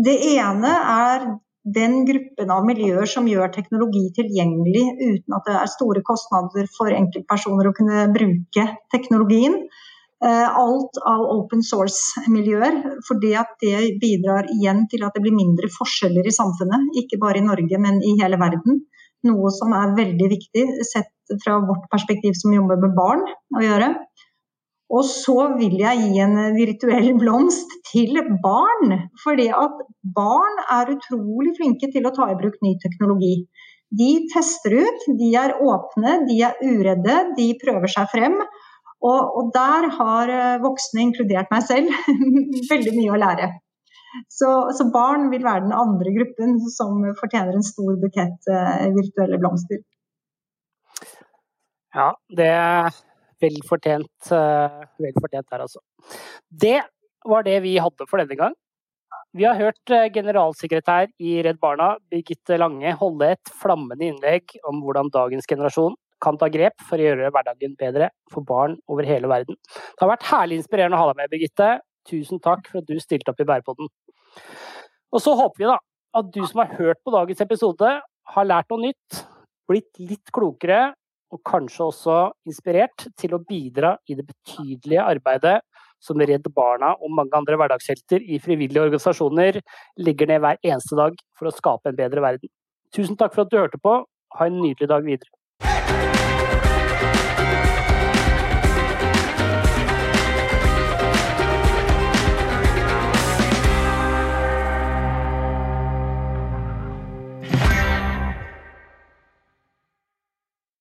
Det 0.00 0.16
ene 0.32 0.72
er 0.94 1.30
den 1.60 2.06
gruppen 2.08 2.50
av 2.54 2.64
miljøer 2.64 3.08
som 3.10 3.26
gjør 3.28 3.50
teknologi 3.52 4.06
tilgjengelig 4.16 4.84
uten 4.96 5.34
at 5.36 5.44
det 5.44 5.56
er 5.60 5.68
store 5.68 6.00
kostnader 6.06 6.70
for 6.72 6.94
enkeltpersoner 6.94 7.68
å 7.68 7.74
kunne 7.76 8.06
bruke 8.14 8.64
teknologien. 8.94 9.58
Eh, 10.20 10.56
alt 10.62 10.98
av 11.08 11.22
open 11.32 11.62
source-miljøer. 11.64 12.74
For 13.06 13.20
det 13.22 13.40
det 13.62 13.78
bidrar 14.02 14.50
igjen 14.52 14.84
til 14.92 15.06
at 15.06 15.16
det 15.16 15.22
blir 15.24 15.36
mindre 15.36 15.70
forskjeller 15.72 16.26
i 16.28 16.34
samfunnet. 16.36 16.90
Ikke 17.00 17.20
bare 17.22 17.40
i 17.40 17.46
Norge, 17.46 17.80
men 17.80 18.02
i 18.04 18.18
hele 18.20 18.40
verden. 18.40 18.82
Noe 19.24 19.52
som 19.52 19.72
er 19.76 19.96
veldig 19.96 20.28
viktig 20.34 20.66
sett 20.88 21.40
fra 21.44 21.56
vårt 21.64 21.88
perspektiv 21.92 22.36
som 22.36 22.52
jobber 22.52 22.80
med 22.84 22.96
barn 22.96 23.24
å 23.56 23.64
gjøre. 23.64 23.94
Og 24.90 25.04
så 25.06 25.36
vil 25.56 25.76
jeg 25.80 26.04
gi 26.04 26.22
en 26.24 26.38
virtuell 26.56 27.12
blomst 27.22 27.72
til 27.88 28.20
barn. 28.44 28.96
Fordi 29.24 29.48
at 29.56 29.84
barn 30.16 30.64
er 30.68 30.96
utrolig 30.98 31.56
flinke 31.56 31.88
til 31.94 32.04
å 32.04 32.12
ta 32.16 32.28
i 32.28 32.36
bruk 32.36 32.60
ny 32.60 32.76
teknologi. 32.84 33.38
De 33.90 34.10
tester 34.30 34.76
ut, 34.84 35.06
de 35.18 35.30
er 35.34 35.56
åpne, 35.64 36.20
de 36.28 36.42
er 36.46 36.60
uredde, 36.60 37.22
de 37.38 37.54
prøver 37.62 37.90
seg 37.90 38.12
frem. 38.12 38.36
Og, 39.00 39.36
og 39.38 39.50
der 39.54 39.88
har 39.96 40.32
eh, 40.34 40.60
voksne, 40.60 41.06
inkludert 41.06 41.52
meg 41.52 41.64
selv, 41.64 41.92
veldig 42.72 42.94
mye 42.98 43.12
å 43.14 43.20
lære. 43.20 43.50
Så, 44.28 44.48
så, 44.74 44.88
barn 44.92 45.28
vil 45.30 45.44
være 45.46 45.64
den 45.68 45.76
andre 45.76 46.12
gruppen 46.16 46.56
som 46.74 47.04
fortjener 47.20 47.56
en 47.56 47.64
stor 47.64 47.94
bukett 48.02 48.50
eh, 48.50 48.88
virtuelle 48.96 49.38
blomster. 49.40 49.80
Ja, 51.94 52.10
det 52.36 52.48
er 52.54 52.98
vel 53.40 53.56
fortjent, 53.66 54.12
uh, 54.30 54.82
vel 55.00 55.16
fortjent 55.16 55.48
der, 55.50 55.62
altså. 55.64 55.80
Det 56.46 56.76
var 57.26 57.46
det 57.46 57.56
vi 57.64 57.78
hadde 57.82 58.06
for 58.06 58.20
denne 58.20 58.36
gang. 58.38 58.54
Vi 59.36 59.46
har 59.46 59.58
hørt 59.58 59.92
eh, 59.94 60.08
generalsekretær 60.12 61.10
i 61.22 61.36
Redd 61.46 61.60
Barna, 61.62 61.92
Birgitte 62.10 62.58
Lange, 62.58 62.92
holde 62.98 63.32
et 63.36 63.52
flammende 63.62 64.08
innlegg 64.08 64.56
om 64.66 64.82
hvordan 64.84 65.10
dagens 65.14 65.46
generasjon 65.50 65.94
kan 66.22 66.38
ta 66.40 66.48
grep 66.52 66.82
for 66.88 67.00
å 67.00 67.06
gjøre 67.08 67.30
hverdagen 67.34 67.76
bedre 67.80 68.10
for 68.32 68.46
barn 68.46 68.76
over 68.90 69.08
hele 69.08 69.30
verden. 69.30 69.58
Det 69.66 70.04
har 70.04 70.12
vært 70.12 70.28
herlig 70.30 70.60
inspirerende 70.60 70.98
å 70.98 71.02
ha 71.02 71.10
deg 71.10 71.22
med, 71.22 71.32
Birgitte. 71.32 71.70
Tusen 72.08 72.40
takk 72.42 72.68
for 72.68 72.80
at 72.80 72.88
du 72.88 73.00
stilte 73.02 73.32
opp 73.32 73.42
i 73.42 73.48
Bærepodden. 73.48 73.90
Og 75.10 75.22
så 75.22 75.34
håper 75.36 75.62
vi 75.62 75.68
da 75.70 75.78
at 76.20 76.30
du 76.34 76.40
som 76.46 76.62
har 76.62 76.72
hørt 76.78 77.00
på 77.04 77.12
dagens 77.14 77.42
episode, 77.44 77.90
har 78.30 78.46
lært 78.46 78.70
noe 78.70 78.90
nytt, 78.90 79.20
blitt 79.70 80.00
litt 80.02 80.32
klokere 80.34 80.90
og 81.30 81.42
kanskje 81.46 81.86
også 81.86 82.16
inspirert 82.48 83.06
til 83.18 83.36
å 83.36 83.42
bidra 83.46 83.94
i 84.10 84.16
det 84.18 84.26
betydelige 84.26 85.04
arbeidet 85.06 85.60
som 86.02 86.20
Redd 86.20 86.48
Barna 86.56 86.94
og 86.98 87.12
mange 87.14 87.36
andre 87.36 87.58
hverdagshelter 87.60 88.24
i 88.24 88.40
frivillige 88.42 88.82
organisasjoner 88.88 89.60
legger 90.00 90.30
ned 90.30 90.42
hver 90.42 90.58
eneste 90.64 90.98
dag 90.98 91.18
for 91.38 91.50
å 91.50 91.54
skape 91.54 91.92
en 91.92 91.98
bedre 91.98 92.24
verden. 92.24 92.50
Tusen 92.94 93.18
takk 93.20 93.36
for 93.36 93.44
at 93.44 93.52
du 93.52 93.60
hørte 93.60 93.78
på. 93.82 94.00
Ha 94.38 94.46
en 94.46 94.58
nydelig 94.62 94.88
dag 94.90 95.04
videre. 95.06 95.30